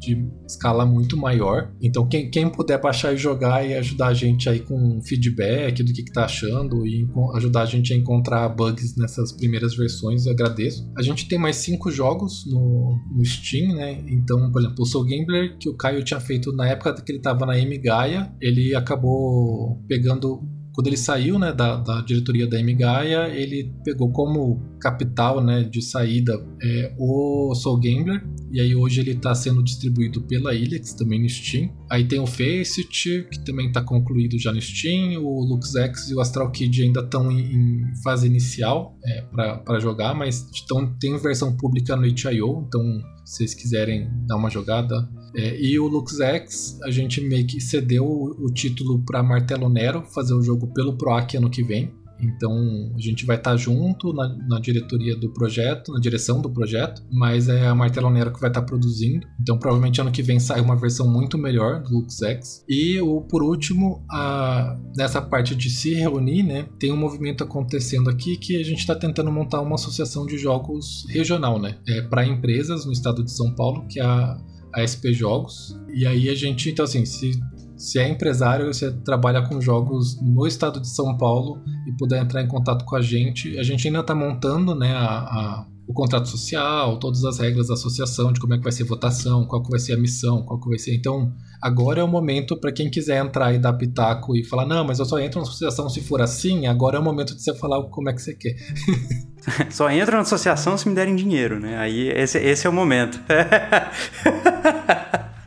de 0.00 0.28
escala 0.46 0.84
muito 0.84 1.16
maior. 1.16 1.72
Então, 1.80 2.06
quem, 2.08 2.28
quem 2.28 2.50
puder 2.50 2.80
baixar 2.80 3.14
e 3.14 3.16
jogar 3.16 3.66
e 3.66 3.74
ajudar 3.74 4.08
a 4.08 4.14
gente 4.14 4.48
aí 4.48 4.58
com 4.58 5.00
feedback 5.02 5.82
do 5.82 5.92
que, 5.92 6.02
que 6.02 6.12
tá 6.12 6.24
achando 6.24 6.84
e 6.84 7.08
ajudar 7.36 7.62
a 7.62 7.66
gente 7.66 7.92
a 7.92 7.96
encontrar 7.96 8.48
bugs 8.48 8.96
nessas 8.96 9.30
primeiras 9.30 9.76
versões, 9.76 10.26
agradeço. 10.26 10.90
A 10.98 11.02
gente 11.02 11.28
tem 11.28 11.38
mais 11.38 11.56
cinco 11.56 11.90
jogos 11.90 12.44
no, 12.46 12.98
no 13.16 13.24
Steam, 13.24 13.76
né? 13.76 14.04
Então, 14.08 14.50
por 14.50 14.60
exemplo, 14.60 14.82
o 14.82 14.86
Soul 14.86 15.04
Gambler, 15.04 15.56
que 15.58 15.68
o 15.68 15.76
Caio 15.76 16.04
tinha 16.04 16.20
feito 16.20 16.52
na 16.52 16.68
época 16.68 17.00
que 17.00 17.12
ele 17.12 17.20
tava 17.20 17.46
na 17.46 17.56
M 17.56 17.78
Gaia, 17.78 18.34
ele 18.40 18.74
acabou 18.74 19.80
pegando 19.86 20.42
quando 20.72 20.86
ele 20.86 20.96
saiu 20.96 21.38
né, 21.38 21.52
da, 21.52 21.76
da 21.76 22.00
diretoria 22.00 22.46
da 22.46 22.60
MGaia, 22.62 23.28
ele 23.28 23.72
pegou 23.84 24.10
como 24.10 24.60
capital 24.80 25.42
né, 25.42 25.62
de 25.62 25.82
saída 25.82 26.32
é, 26.62 26.94
o 26.98 27.54
Soul 27.54 27.78
Gambler, 27.78 28.24
e 28.50 28.60
aí 28.60 28.74
hoje 28.74 29.00
ele 29.00 29.12
está 29.12 29.34
sendo 29.34 29.62
distribuído 29.62 30.22
pela 30.22 30.54
Ilex, 30.54 30.94
também 30.94 31.22
no 31.22 31.28
Steam. 31.28 31.70
Aí 31.90 32.04
tem 32.04 32.18
o 32.18 32.26
Faceit, 32.26 33.26
que 33.30 33.44
também 33.44 33.68
está 33.68 33.82
concluído 33.82 34.38
já 34.38 34.52
no 34.52 34.60
Steam, 34.60 35.22
o 35.22 35.44
LuxX 35.44 36.10
e 36.10 36.14
o 36.14 36.20
Astral 36.20 36.50
Kid 36.50 36.82
ainda 36.82 37.00
estão 37.00 37.30
em, 37.30 37.40
em, 37.40 38.02
fase 38.02 38.26
inicial 38.26 38.98
é, 39.04 39.22
para 39.64 39.78
jogar, 39.78 40.14
mas 40.14 40.46
então, 40.64 40.94
tem 40.98 41.16
versão 41.18 41.56
pública 41.56 41.96
no 41.96 42.06
itch.io, 42.06 42.64
então 42.66 42.82
se 43.24 43.36
vocês 43.36 43.54
quiserem 43.54 44.08
dar 44.26 44.36
uma 44.36 44.50
jogada, 44.50 45.08
é, 45.34 45.60
e 45.60 45.78
o 45.78 45.86
LuxX, 45.86 46.78
a 46.82 46.90
gente 46.90 47.20
meio 47.20 47.46
que 47.46 47.60
cedeu 47.60 48.04
o, 48.04 48.46
o 48.46 48.52
título 48.52 49.02
para 49.04 49.22
Martelo 49.22 49.68
Nero 49.68 50.04
fazer 50.04 50.34
o 50.34 50.42
jogo 50.42 50.72
pelo 50.72 50.96
PROAC 50.96 51.36
ano 51.36 51.50
que 51.50 51.62
vem. 51.62 51.92
Então 52.22 52.92
a 52.94 53.00
gente 53.00 53.26
vai 53.26 53.36
estar 53.36 53.56
junto 53.56 54.12
na, 54.12 54.28
na 54.46 54.60
diretoria 54.60 55.16
do 55.16 55.32
projeto, 55.32 55.92
na 55.92 55.98
direção 55.98 56.40
do 56.40 56.48
projeto, 56.48 57.02
mas 57.10 57.48
é 57.48 57.66
a 57.66 57.74
Martelo 57.74 58.10
Nero 58.10 58.32
que 58.32 58.40
vai 58.40 58.48
estar 58.48 58.62
produzindo. 58.62 59.26
Então 59.40 59.58
provavelmente 59.58 60.00
ano 60.00 60.12
que 60.12 60.22
vem 60.22 60.38
sai 60.38 60.60
uma 60.60 60.76
versão 60.76 61.08
muito 61.08 61.36
melhor 61.36 61.82
do 61.82 61.98
LuxX. 61.98 62.64
E 62.68 63.00
o, 63.00 63.22
por 63.22 63.42
último, 63.42 64.04
a, 64.08 64.78
nessa 64.96 65.20
parte 65.20 65.56
de 65.56 65.68
se 65.68 65.94
reunir, 65.94 66.44
né, 66.44 66.68
tem 66.78 66.92
um 66.92 66.96
movimento 66.96 67.42
acontecendo 67.42 68.08
aqui 68.08 68.36
que 68.36 68.56
a 68.56 68.64
gente 68.64 68.78
está 68.78 68.94
tentando 68.94 69.32
montar 69.32 69.60
uma 69.60 69.74
associação 69.74 70.24
de 70.24 70.38
jogos 70.38 71.04
regional, 71.08 71.60
né, 71.60 71.78
é, 71.88 72.02
para 72.02 72.24
empresas 72.24 72.86
no 72.86 72.92
estado 72.92 73.24
de 73.24 73.32
São 73.32 73.52
Paulo, 73.54 73.84
que 73.88 73.98
é 73.98 74.04
a 74.04 74.38
a 74.74 74.86
SP 74.86 75.12
Jogos. 75.12 75.76
E 75.94 76.06
aí 76.06 76.28
a 76.28 76.34
gente, 76.34 76.70
então 76.70 76.84
assim, 76.84 77.04
se, 77.04 77.32
se 77.76 77.98
é 77.98 78.08
empresário, 78.08 78.66
você 78.66 78.90
trabalha 78.90 79.42
com 79.48 79.60
jogos 79.60 80.20
no 80.22 80.46
estado 80.46 80.80
de 80.80 80.88
São 80.88 81.16
Paulo 81.16 81.62
e 81.86 81.96
puder 81.96 82.22
entrar 82.22 82.42
em 82.42 82.48
contato 82.48 82.84
com 82.84 82.96
a 82.96 83.00
gente, 83.00 83.58
a 83.58 83.62
gente 83.62 83.86
ainda 83.86 84.00
está 84.00 84.14
montando 84.14 84.74
né, 84.74 84.92
a, 84.92 85.18
a, 85.18 85.66
o 85.86 85.92
contrato 85.92 86.28
social, 86.28 86.98
todas 86.98 87.24
as 87.24 87.38
regras 87.38 87.68
da 87.68 87.74
associação, 87.74 88.32
de 88.32 88.40
como 88.40 88.54
é 88.54 88.56
que 88.56 88.62
vai 88.62 88.72
ser 88.72 88.84
votação, 88.84 89.46
qual 89.46 89.62
que 89.62 89.70
vai 89.70 89.80
ser 89.80 89.94
a 89.94 89.98
missão, 89.98 90.42
qual 90.44 90.60
que 90.60 90.68
vai 90.68 90.78
ser. 90.78 90.94
Então, 90.94 91.34
agora 91.60 92.00
é 92.00 92.04
o 92.04 92.08
momento 92.08 92.56
para 92.56 92.72
quem 92.72 92.90
quiser 92.90 93.24
entrar 93.24 93.52
e 93.52 93.58
dar 93.58 93.72
pitaco 93.72 94.36
e 94.36 94.44
falar, 94.44 94.66
não, 94.66 94.84
mas 94.84 94.98
eu 94.98 95.04
só 95.04 95.18
entro 95.18 95.40
na 95.40 95.46
associação 95.46 95.88
se 95.88 96.00
for 96.00 96.20
assim, 96.20 96.66
agora 96.66 96.96
é 96.96 97.00
o 97.00 97.04
momento 97.04 97.34
de 97.34 97.42
você 97.42 97.54
falar 97.54 97.82
como 97.90 98.08
é 98.08 98.12
que 98.12 98.22
você 98.22 98.34
quer. 98.34 98.54
Só 99.70 99.90
entra 99.90 100.16
na 100.16 100.22
associação 100.22 100.76
se 100.76 100.88
me 100.88 100.94
derem 100.94 101.16
dinheiro, 101.16 101.58
né? 101.58 101.78
Aí 101.78 102.08
esse, 102.10 102.38
esse 102.38 102.66
é 102.66 102.70
o 102.70 102.72
momento. 102.72 103.20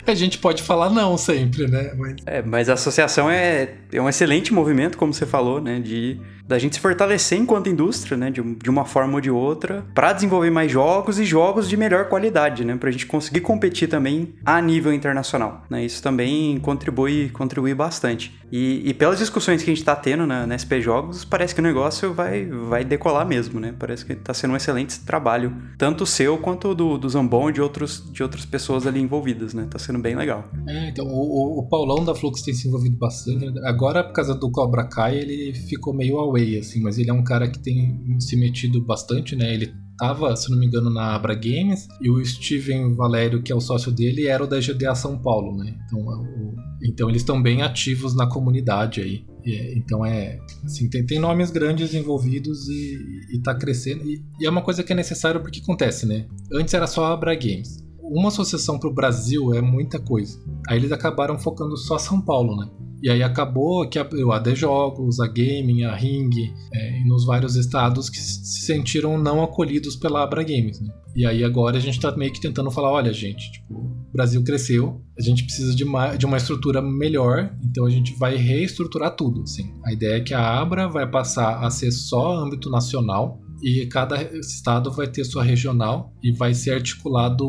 A 0.08 0.14
gente 0.14 0.38
pode 0.38 0.62
falar 0.62 0.92
não 0.92 1.18
sempre, 1.18 1.68
né? 1.68 1.92
Mas... 1.98 2.16
É, 2.28 2.42
mas 2.44 2.70
a 2.70 2.74
associação 2.74 3.28
é, 3.28 3.74
é 3.92 4.00
um 4.00 4.08
excelente 4.08 4.54
movimento, 4.54 5.00
como 5.00 5.12
você 5.12 5.26
falou, 5.26 5.60
né? 5.60 5.80
De 5.80 6.20
da 6.48 6.60
gente 6.60 6.76
se 6.76 6.80
fortalecer 6.80 7.40
enquanto 7.40 7.70
indústria, 7.70 8.16
né, 8.16 8.30
de, 8.30 8.42
de 8.42 8.70
uma 8.70 8.86
forma 8.86 9.16
ou 9.16 9.22
de 9.22 9.32
outra, 9.32 9.86
para 9.94 10.14
desenvolver 10.14 10.50
mais 10.50 10.72
jogos 10.72 11.20
e 11.20 11.26
jogos 11.26 11.68
de 11.68 11.76
melhor 11.76 12.08
qualidade, 12.08 12.64
né, 12.64 12.76
para 12.76 12.90
a 12.90 12.92
gente 12.92 13.06
conseguir 13.06 13.42
competir 13.42 13.90
também 13.90 14.34
a 14.46 14.62
nível 14.62 14.94
internacional, 14.94 15.64
né, 15.70 15.84
isso 15.84 16.02
também 16.04 16.60
contribui, 16.60 17.30
contribui 17.30 17.74
bastante. 17.74 18.34
E, 18.52 18.84
e 18.86 18.94
pelas 18.94 19.18
discussões 19.18 19.64
que 19.64 19.70
a 19.70 19.74
gente 19.74 19.82
está 19.82 19.96
tendo 19.96 20.28
na, 20.28 20.46
na 20.46 20.56
SP 20.56 20.80
Jogos, 20.80 21.26
parece 21.26 21.54
que 21.54 21.60
o 21.60 21.64
negócio 21.64 22.14
vai, 22.14 22.46
vai 22.46 22.86
decolar 22.86 23.26
mesmo, 23.26 23.60
né, 23.60 23.74
parece 23.78 24.06
que 24.06 24.14
está 24.14 24.34
sendo 24.34 24.54
um 24.54 24.56
excelente 24.56 25.00
trabalho, 25.00 25.56
tanto 25.78 26.06
seu 26.06 26.38
quanto 26.38 26.76
do, 26.76 26.98
do 26.98 27.10
Zambon 27.10 27.50
e 27.50 27.54
de, 27.54 27.62
outros, 27.62 28.04
de 28.12 28.22
outras 28.22 28.46
pessoas 28.46 28.86
ali 28.86 29.02
envolvidas, 29.02 29.54
né, 29.54 29.68
tá 29.70 29.80
sendo 29.80 29.98
bem 29.98 30.16
legal. 30.16 30.46
É, 30.68 30.90
então, 30.90 31.08
o, 31.08 31.60
o 31.60 31.68
Paulão 31.68 32.06
da 32.06 32.14
Flux 32.14 32.44
tem 32.44 32.54
se 32.54 32.68
envolvido 32.68 32.98
bastante, 32.98 33.52
agora 33.64 34.04
por 34.04 34.14
causa 34.14 34.36
do 34.36 34.52
Cobra 34.52 34.88
Kai 34.88 35.18
ele 35.18 35.54
ficou 35.54 35.94
meio 35.94 36.18
away 36.20 36.35
Assim, 36.60 36.82
mas 36.82 36.98
ele 36.98 37.10
é 37.10 37.14
um 37.14 37.24
cara 37.24 37.48
que 37.50 37.60
tem 37.60 38.20
se 38.20 38.36
metido 38.36 38.82
bastante, 38.82 39.36
né? 39.36 39.54
Ele 39.54 39.74
tava, 39.98 40.36
se 40.36 40.50
não 40.52 40.58
me 40.58 40.66
engano, 40.66 40.90
na 40.90 41.16
Abra 41.16 41.34
Games, 41.34 41.88
e 42.02 42.10
o 42.10 42.24
Steven 42.24 42.94
Valério, 42.94 43.42
que 43.42 43.52
é 43.52 43.56
o 43.56 43.62
sócio 43.62 43.92
dele, 43.92 44.28
era 44.28 44.44
o 44.44 44.48
da 44.48 44.60
GDA 44.60 44.94
São 44.96 45.18
Paulo, 45.18 45.56
né? 45.58 45.76
Então, 45.86 46.00
é 46.00 46.16
o, 46.16 46.56
então 46.84 47.10
eles 47.10 47.22
estão 47.22 47.42
bem 47.42 47.62
ativos 47.62 48.16
na 48.16 48.28
comunidade 48.28 49.02
aí. 49.02 49.26
E, 49.46 49.78
então 49.78 50.06
é, 50.06 50.40
assim, 50.64 50.90
tem, 50.90 51.06
tem 51.06 51.20
nomes 51.20 51.52
grandes 51.52 51.94
envolvidos 51.94 52.68
e, 52.68 53.36
e 53.36 53.42
tá 53.42 53.56
crescendo. 53.56 54.04
E, 54.04 54.24
e 54.40 54.46
é 54.46 54.50
uma 54.50 54.62
coisa 54.62 54.84
que 54.84 54.92
é 54.92 54.96
necessária 54.96 55.40
porque 55.40 55.62
acontece, 55.62 56.06
né? 56.06 56.26
Antes 56.54 56.74
era 56.74 56.88
só 56.88 57.06
a 57.06 57.14
Abra 57.14 57.36
Games. 57.36 57.84
Uma 58.00 58.28
associação 58.28 58.78
para 58.78 58.90
o 58.90 58.94
Brasil 58.94 59.54
é 59.54 59.62
muita 59.62 60.00
coisa. 60.00 60.38
Aí 60.70 60.78
eles 60.78 60.92
acabaram 60.92 61.40
focando 61.40 61.76
só 61.76 61.98
São 61.98 62.22
Paulo, 62.22 62.56
né? 62.56 62.70
E 63.02 63.10
aí 63.10 63.22
acabou 63.22 63.88
que 63.88 64.00
a, 64.00 64.04
a 64.04 64.54
Jogos, 64.54 65.20
a 65.20 65.28
Gaming, 65.28 65.84
a 65.84 65.96
Ring, 65.96 66.30
é, 66.74 67.04
nos 67.06 67.26
vários 67.26 67.56
estados 67.56 68.10
que 68.10 68.18
se 68.18 68.66
sentiram 68.66 69.18
não 69.18 69.44
acolhidos 69.44 69.96
pela 69.96 70.24
Abra 70.24 70.44
Games, 70.44 70.82
né? 70.82 70.94
E 71.16 71.26
aí 71.26 71.44
agora 71.44 71.78
a 71.78 71.80
gente 71.80 72.00
tá 72.00 72.16
meio 72.16 72.34
que 72.34 72.42
tentando 72.42 72.70
falar, 72.72 72.92
olha 72.92 73.14
gente, 73.14 73.52
tipo, 73.52 73.74
o 73.74 74.12
Brasil 74.12 74.44
cresceu, 74.44 75.02
a 75.18 75.22
gente 75.22 75.44
precisa 75.44 75.74
de 75.74 75.84
uma, 75.84 76.16
de 76.16 76.26
uma 76.26 76.38
estrutura 76.38 76.82
melhor, 76.82 77.56
então 77.64 77.86
a 77.86 77.90
gente 77.90 78.14
vai 78.18 78.36
reestruturar 78.36 79.16
tudo, 79.16 79.44
assim. 79.44 79.74
A 79.86 79.94
ideia 79.94 80.18
é 80.18 80.22
que 80.22 80.34
a 80.34 80.60
Abra 80.60 80.90
vai 80.90 81.10
passar 81.10 81.64
a 81.64 81.70
ser 81.70 81.92
só 81.92 82.36
âmbito 82.36 82.70
nacional, 82.70 83.40
e 83.62 83.86
cada 83.88 84.22
estado 84.38 84.92
vai 84.92 85.08
ter 85.08 85.24
sua 85.24 85.44
regional 85.44 86.14
e 86.22 86.32
vai 86.32 86.54
ser 86.54 86.72
articulado 86.72 87.46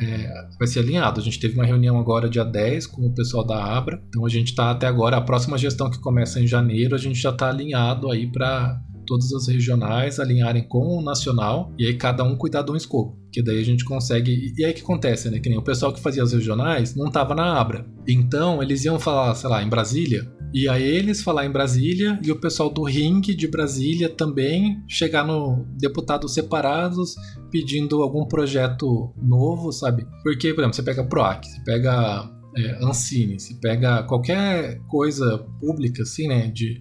é, 0.00 0.48
vai 0.58 0.66
ser 0.66 0.80
alinhado. 0.80 1.20
A 1.20 1.22
gente 1.22 1.38
teve 1.38 1.54
uma 1.54 1.64
reunião 1.64 1.98
agora 1.98 2.28
dia 2.28 2.44
10 2.44 2.86
com 2.86 3.06
o 3.06 3.14
pessoal 3.14 3.46
da 3.46 3.62
Abra. 3.62 4.02
Então 4.08 4.24
a 4.24 4.28
gente 4.28 4.48
está 4.48 4.70
até 4.70 4.86
agora, 4.86 5.16
a 5.16 5.20
próxima 5.20 5.58
gestão 5.58 5.90
que 5.90 5.98
começa 5.98 6.40
em 6.40 6.46
janeiro, 6.46 6.94
a 6.94 6.98
gente 6.98 7.18
já 7.18 7.30
está 7.30 7.48
alinhado 7.48 8.10
aí 8.10 8.26
para 8.26 8.80
todas 9.04 9.32
as 9.32 9.48
regionais 9.48 10.18
alinharem 10.18 10.66
com 10.66 10.98
o 10.98 11.02
nacional 11.02 11.72
e 11.78 11.86
aí 11.86 11.94
cada 11.94 12.24
um 12.24 12.36
cuidar 12.36 12.62
de 12.62 12.72
um 12.72 12.76
escopo. 12.76 13.16
Que 13.32 13.42
daí 13.42 13.60
a 13.60 13.64
gente 13.64 13.84
consegue. 13.84 14.52
E 14.56 14.64
aí 14.64 14.72
que 14.72 14.82
acontece, 14.82 15.28
né? 15.28 15.40
Que 15.40 15.48
nem 15.48 15.58
o 15.58 15.62
pessoal 15.62 15.92
que 15.92 16.00
fazia 16.00 16.22
as 16.22 16.32
regionais 16.32 16.94
não 16.94 17.10
tava 17.10 17.34
na 17.34 17.58
Abra. 17.58 17.84
Então 18.06 18.62
eles 18.62 18.84
iam 18.84 18.98
falar, 18.98 19.34
sei 19.34 19.50
lá, 19.50 19.62
em 19.62 19.68
Brasília. 19.68 20.32
E 20.54 20.68
aí 20.68 20.84
eles 20.84 21.20
falar 21.20 21.44
em 21.44 21.50
Brasília 21.50 22.16
e 22.22 22.30
o 22.30 22.38
pessoal 22.38 22.70
do 22.70 22.84
Ring 22.84 23.20
de 23.20 23.48
Brasília 23.48 24.08
também 24.08 24.80
chegar 24.86 25.26
no 25.26 25.66
deputados 25.76 26.32
separados 26.32 27.16
pedindo 27.50 28.02
algum 28.02 28.24
projeto 28.24 29.12
novo, 29.20 29.72
sabe? 29.72 30.06
Porque, 30.22 30.54
por 30.54 30.60
exemplo, 30.60 30.76
você 30.76 30.82
pega 30.84 31.04
PROAC, 31.04 31.44
você 31.44 31.60
pega 31.64 32.30
é, 32.56 32.84
Ancine, 32.84 33.38
você 33.38 33.54
pega 33.54 34.04
qualquer 34.04 34.78
coisa 34.88 35.38
pública, 35.60 36.02
assim, 36.02 36.28
né? 36.28 36.46
De 36.46 36.80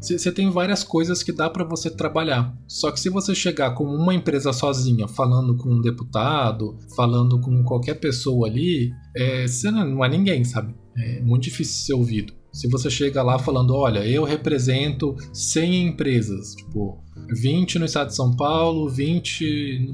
você 0.00 0.32
tem 0.32 0.50
várias 0.50 0.82
coisas 0.82 1.22
que 1.22 1.32
dá 1.32 1.48
para 1.50 1.64
você 1.64 1.90
trabalhar. 1.90 2.56
Só 2.66 2.90
que 2.90 2.98
se 2.98 3.10
você 3.10 3.34
chegar 3.34 3.72
com 3.72 3.84
uma 3.84 4.14
empresa 4.14 4.52
sozinha, 4.52 5.06
falando 5.06 5.56
com 5.56 5.68
um 5.68 5.80
deputado, 5.80 6.78
falando 6.96 7.40
com 7.40 7.62
qualquer 7.64 7.94
pessoa 7.94 8.48
ali, 8.48 8.90
é, 9.14 9.46
você 9.46 9.70
não 9.70 10.04
é 10.04 10.08
ninguém, 10.08 10.44
sabe? 10.44 10.74
É 10.96 11.20
muito 11.20 11.44
difícil 11.44 11.86
ser 11.86 11.94
ouvido. 11.94 12.32
Se 12.52 12.68
você 12.68 12.90
chega 12.90 13.22
lá 13.22 13.38
falando, 13.38 13.74
olha, 13.74 14.04
eu 14.04 14.24
represento 14.24 15.14
100 15.32 15.88
empresas, 15.88 16.54
tipo, 16.56 16.98
20 17.28 17.78
no 17.78 17.84
estado 17.84 18.08
de 18.08 18.14
São 18.14 18.34
Paulo, 18.34 18.88
20 18.88 19.92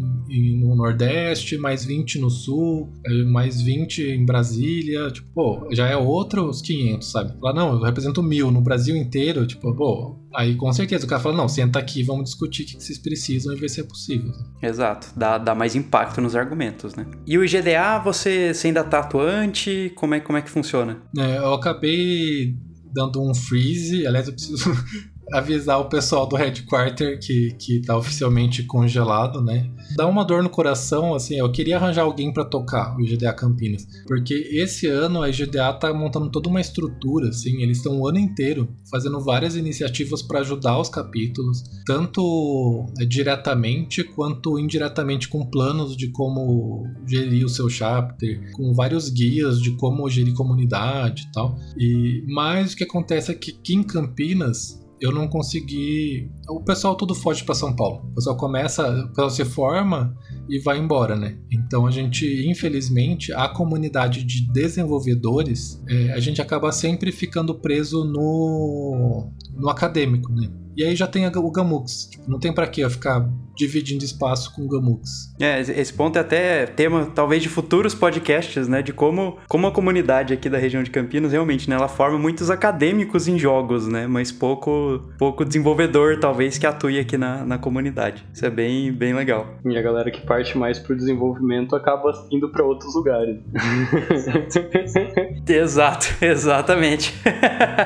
no 0.59 0.75
Nordeste, 0.75 1.57
mais 1.59 1.85
20 1.85 2.19
no 2.19 2.31
Sul, 2.31 2.93
é, 3.05 3.23
mais 3.25 3.61
20 3.61 4.03
em 4.03 4.25
Brasília, 4.25 5.11
tipo, 5.11 5.29
pô, 5.35 5.69
já 5.73 5.87
é 5.87 5.97
outros 5.97 6.61
500, 6.63 7.11
sabe? 7.11 7.35
Lá, 7.41 7.53
não, 7.53 7.75
eu 7.75 7.83
represento 7.83 8.23
mil 8.23 8.51
no 8.51 8.61
Brasil 8.61 8.97
inteiro, 8.97 9.47
tipo, 9.47 9.75
pô, 9.75 10.17
aí 10.35 10.55
com 10.55 10.73
certeza 10.73 11.05
o 11.05 11.09
cara 11.09 11.21
fala, 11.21 11.37
não, 11.37 11.49
senta 11.49 11.79
aqui, 11.79 12.03
vamos 12.03 12.25
discutir 12.25 12.63
o 12.63 12.67
que 12.67 12.83
vocês 12.83 12.99
precisam 12.99 13.55
e 13.55 13.59
ver 13.59 13.69
se 13.69 13.81
é 13.81 13.85
possível. 13.85 14.33
Exato, 14.63 15.09
dá, 15.17 15.39
dá 15.39 15.55
mais 15.55 15.75
impacto 15.75 16.21
nos 16.21 16.35
argumentos, 16.35 16.95
né? 16.95 17.07
E 17.27 17.39
o 17.39 17.45
IGDA, 17.45 17.99
você, 18.03 18.53
você 18.53 18.69
ainda 18.69 18.85
tá 18.85 19.01
atuante? 19.01 19.93
Como 19.95 20.15
é, 20.15 20.21
como 20.21 20.39
é 20.39 20.43
que 20.43 20.51
funciona? 20.51 21.03
É, 21.17 21.39
eu 21.39 21.55
acabei 21.55 22.57
dando 22.93 23.21
um 23.21 23.35
freeze, 23.35 24.07
aliás, 24.07 24.27
eu 24.27 24.33
preciso 24.33 24.71
avisar 25.33 25.81
o 25.81 25.89
pessoal 25.89 26.27
do 26.27 26.37
headquarter 26.37 27.19
que, 27.21 27.55
que 27.59 27.83
tá 27.83 27.97
oficialmente 27.97 28.63
congelado, 28.63 29.43
né? 29.43 29.71
Dá 29.97 30.07
uma 30.07 30.25
dor 30.25 30.43
no 30.43 30.51
coração, 30.51 31.15
assim, 31.15 31.37
eu 31.37 31.51
queria 31.51 31.77
arranjar 31.77 32.03
alguém 32.03 32.33
para 32.33 32.45
tocar 32.45 32.97
o 32.97 33.01
IGDA 33.01 33.33
Campinas, 33.33 33.87
porque 34.07 34.35
esse 34.53 34.87
ano 34.87 35.23
a 35.23 35.29
IGDA 35.29 35.73
tá 35.75 35.93
montando 35.93 36.31
toda 36.31 36.49
uma 36.49 36.61
estrutura, 36.61 37.29
assim, 37.29 37.63
eles 37.63 37.79
estão 37.79 38.01
o 38.01 38.09
ano 38.09 38.19
inteiro 38.19 38.69
fazendo 38.91 39.21
várias 39.21 39.57
iniciativas 39.57 40.23
para 40.23 40.41
ajudar 40.41 40.79
os 40.79 40.89
capítulos, 40.89 41.63
tanto 41.85 42.87
é, 43.01 43.05
diretamente 43.05 44.05
quanto 44.05 44.59
indiretamente 44.59 45.29
com 45.29 45.47
planos 45.47 45.97
de 45.97 46.09
como 46.09 46.85
gerir 47.07 47.45
o 47.45 47.49
seu 47.49 47.69
chapter, 47.69 48.53
com 48.53 48.73
vários 48.73 49.09
guias 49.09 49.61
de 49.61 49.73
como 49.77 50.09
gerir 50.09 50.35
comunidade 50.35 51.27
e 51.29 51.33
tal. 51.33 51.59
E 51.77 52.25
mais 52.29 52.73
o 52.73 52.77
que 52.77 52.85
acontece 52.85 53.31
é 53.31 53.35
que 53.35 53.51
aqui 53.51 53.75
em 53.75 53.83
Campinas 53.83 54.86
eu 55.01 55.13
não 55.13 55.29
consegui. 55.29 56.31
O 56.49 56.63
pessoal 56.63 56.95
tudo 56.95 57.15
foge 57.15 57.45
para 57.45 57.55
São 57.55 57.75
Paulo. 57.75 58.09
O 58.11 58.15
pessoal 58.15 58.37
começa, 58.37 58.89
o 58.89 59.09
pessoal 59.09 59.31
se 59.31 59.45
forma 59.45 60.17
e 60.49 60.59
vai 60.61 60.79
embora, 60.79 61.17
né? 61.17 61.39
Então 61.51 61.87
a 61.87 61.91
gente, 61.91 62.49
infelizmente, 62.49 63.33
a 63.33 63.49
comunidade 63.49 64.23
de 64.25 64.51
desenvolvedores, 64.53 65.83
é, 65.89 66.13
a 66.13 66.21
gente 66.21 66.41
acaba 66.41 66.71
sempre 66.71 67.11
ficando 67.11 67.55
preso 67.55 68.05
no, 68.05 69.33
no 69.55 69.69
acadêmico, 69.69 70.33
né? 70.33 70.49
E 70.77 70.85
aí 70.85 70.95
já 70.95 71.07
tem 71.07 71.27
o 71.27 71.51
Gamux. 71.51 72.07
Tipo, 72.11 72.31
não 72.31 72.39
tem 72.39 72.53
para 72.53 72.67
que 72.67 72.83
eu 72.83 72.91
ficar 72.91 73.27
dividindo 73.57 74.05
espaço 74.05 74.55
com 74.55 74.63
o 74.63 74.69
Gamux. 74.69 75.33
É, 75.41 75.59
esse 75.59 75.91
ponto 75.91 76.19
é 76.19 76.21
até 76.21 76.67
tema, 76.67 77.07
talvez, 77.07 77.43
de 77.43 77.49
futuros 77.49 77.95
podcasts, 77.95 78.69
né? 78.69 78.83
De 78.83 78.93
como, 78.93 79.39
como 79.49 79.67
a 79.67 79.73
comunidade 79.73 80.35
aqui 80.35 80.51
da 80.51 80.59
região 80.59 80.83
de 80.83 80.91
Campinas, 80.91 81.33
realmente, 81.33 81.71
né? 81.71 81.77
Ela 81.77 81.89
forma 81.89 82.19
muitos 82.19 82.51
acadêmicos 82.51 83.27
em 83.27 83.39
jogos, 83.39 83.89
né? 83.89 84.07
Mas 84.07 84.31
pouco, 84.31 85.01
pouco 85.19 85.47
desenvolvedor, 85.47 86.21
talvez, 86.21 86.36
que 86.59 86.67
atue 86.67 86.99
aqui 86.99 87.17
na, 87.17 87.45
na 87.45 87.59
comunidade. 87.59 88.25
Isso 88.33 88.45
é 88.45 88.51
bem, 88.51 88.93
bem 88.93 89.15
legal. 89.15 89.47
E 89.65 89.77
a 89.77 89.83
galera 89.83 90.11
que 90.11 90.21
parte 90.21 90.57
mais 90.57 90.79
pro 90.79 90.95
desenvolvimento 90.95 91.75
acaba 91.75 92.13
indo 92.31 92.51
para 92.51 92.65
outros 92.65 92.95
lugares. 92.95 93.39
Exato, 95.49 96.07
exatamente. 96.21 97.15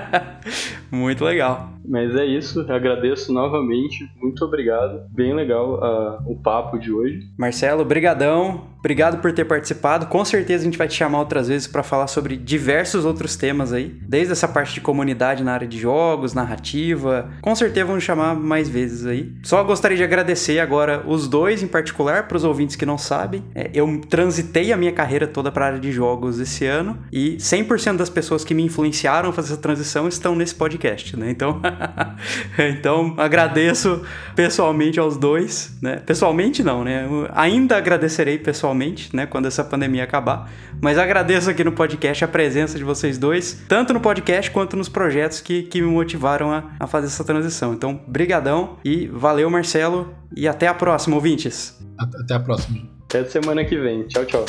Muito 0.90 1.24
legal. 1.24 1.70
Mas 1.87 2.14
é 2.14 2.24
isso, 2.24 2.61
agradeço 2.70 3.33
novamente, 3.33 4.09
muito 4.20 4.45
obrigado. 4.45 5.03
Bem 5.11 5.35
legal 5.35 5.74
uh, 5.74 6.31
o 6.31 6.37
papo 6.37 6.78
de 6.78 6.93
hoje. 6.93 7.20
Marcelo, 7.37 7.85
brigadão. 7.85 8.70
Obrigado 8.81 9.20
por 9.20 9.31
ter 9.31 9.45
participado. 9.45 10.07
Com 10.07 10.24
certeza 10.24 10.62
a 10.62 10.64
gente 10.64 10.78
vai 10.78 10.89
te 10.89 10.95
chamar 10.95 11.18
outras 11.18 11.49
vezes 11.49 11.66
para 11.66 11.83
falar 11.83 12.07
sobre 12.07 12.35
diversos 12.35 13.05
outros 13.05 13.37
temas 13.37 13.74
aí, 13.74 13.95
desde 14.09 14.33
essa 14.33 14.49
parte 14.49 14.72
de 14.72 14.81
comunidade 14.81 15.45
na 15.45 15.53
área 15.53 15.68
de 15.68 15.78
jogos, 15.78 16.33
narrativa. 16.33 17.31
Com 17.43 17.55
certeza 17.55 17.85
vamos 17.85 18.03
chamar 18.03 18.35
mais 18.35 18.70
vezes 18.70 19.05
aí. 19.05 19.35
Só 19.43 19.62
gostaria 19.62 19.99
de 19.99 20.03
agradecer 20.03 20.61
agora 20.61 21.05
os 21.07 21.28
dois 21.28 21.62
em 21.62 21.68
particular 21.68 22.26
para 22.26 22.39
os 22.39 22.45
ouvintes 22.45 22.74
que 22.74 22.87
não 22.87 22.97
sabem. 22.97 23.45
É, 23.55 23.70
eu 23.74 24.01
transitei 24.09 24.72
a 24.72 24.78
minha 24.78 24.93
carreira 24.93 25.26
toda 25.26 25.53
para 25.53 25.66
a 25.66 25.68
área 25.68 25.81
de 25.81 25.93
jogos 25.93 26.41
esse 26.41 26.64
ano 26.64 26.99
e 27.12 27.37
100% 27.37 27.99
das 27.99 28.09
pessoas 28.09 28.45
que 28.45 28.55
me 28.55 28.62
influenciaram 28.62 29.28
a 29.28 29.33
fazer 29.33 29.53
essa 29.53 29.61
transição 29.61 30.09
estão 30.09 30.35
nesse 30.35 30.55
podcast, 30.55 31.18
né? 31.18 31.31
Então, 31.31 31.61
então 32.59 33.14
agradeço 33.16 34.03
pessoalmente 34.35 34.99
aos 34.99 35.16
dois, 35.16 35.77
né? 35.83 35.97
Pessoalmente 35.97 36.62
não, 36.62 36.85
né? 36.85 37.07
Eu 37.07 37.29
ainda 37.35 37.77
agradecerei 37.77 38.39
pessoalmente 38.39 39.14
né, 39.14 39.27
quando 39.27 39.47
essa 39.47 39.64
pandemia 39.64 40.05
acabar. 40.05 40.51
Mas 40.81 40.99
agradeço 40.99 41.51
aqui 41.51 41.62
no 41.64 41.73
podcast 41.73 42.25
a 42.25 42.29
presença 42.29 42.79
de 42.79 42.85
vocês 42.85 43.18
dois, 43.18 43.62
tanto 43.68 43.93
no 43.93 44.01
podcast 44.01 44.51
quanto 44.51 44.77
nos 44.77 44.89
projetos 44.89 45.41
que, 45.41 45.62
que 45.64 45.81
me 45.81 45.89
motivaram 45.89 46.53
a, 46.53 46.64
a 46.79 46.87
fazer 46.87 47.07
essa 47.07 47.25
transição. 47.25 47.75
Então, 47.75 48.01
brigadão 48.07 48.79
e 48.85 49.07
valeu, 49.09 49.51
Marcelo, 49.51 50.14
e 50.35 50.49
até 50.49 50.66
a 50.66 50.75
próxima, 50.75 51.16
ouvintes. 51.16 51.79
Até 51.99 52.35
a 52.35 52.41
próxima. 52.41 52.79
Até 53.05 53.25
semana 53.25 53.64
que 53.64 53.77
vem. 53.77 54.05
Tchau, 54.05 54.25
tchau. 54.25 54.45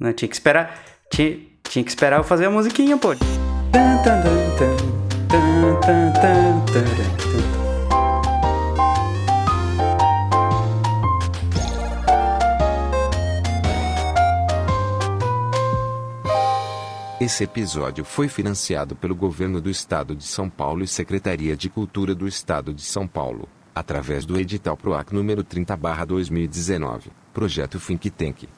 Não, 0.00 0.12
tinha 0.12 0.28
que 0.28 0.34
esperar. 0.34 0.82
Tinha, 1.12 1.38
tinha 1.64 1.84
que 1.84 1.90
esperar 1.90 2.18
eu 2.18 2.24
fazer 2.24 2.46
a 2.46 2.50
musiquinha, 2.50 2.96
pô. 2.96 3.14
Esse 17.20 17.44
episódio 17.44 18.04
foi 18.04 18.26
financiado 18.26 18.96
pelo 18.96 19.14
Governo 19.14 19.60
do 19.60 19.70
Estado 19.70 20.16
de 20.16 20.24
São 20.24 20.50
Paulo 20.50 20.82
e 20.82 20.88
Secretaria 20.88 21.56
de 21.56 21.68
Cultura 21.68 22.16
do 22.16 22.26
Estado 22.26 22.74
de 22.74 22.82
São 22.82 23.06
Paulo, 23.06 23.48
através 23.72 24.26
do 24.26 24.40
edital 24.40 24.76
PROAC 24.76 25.12
número 25.12 25.44
30/2019, 25.44 27.10
projeto 27.32 27.78
Think 27.78 28.10
Tank. 28.10 28.48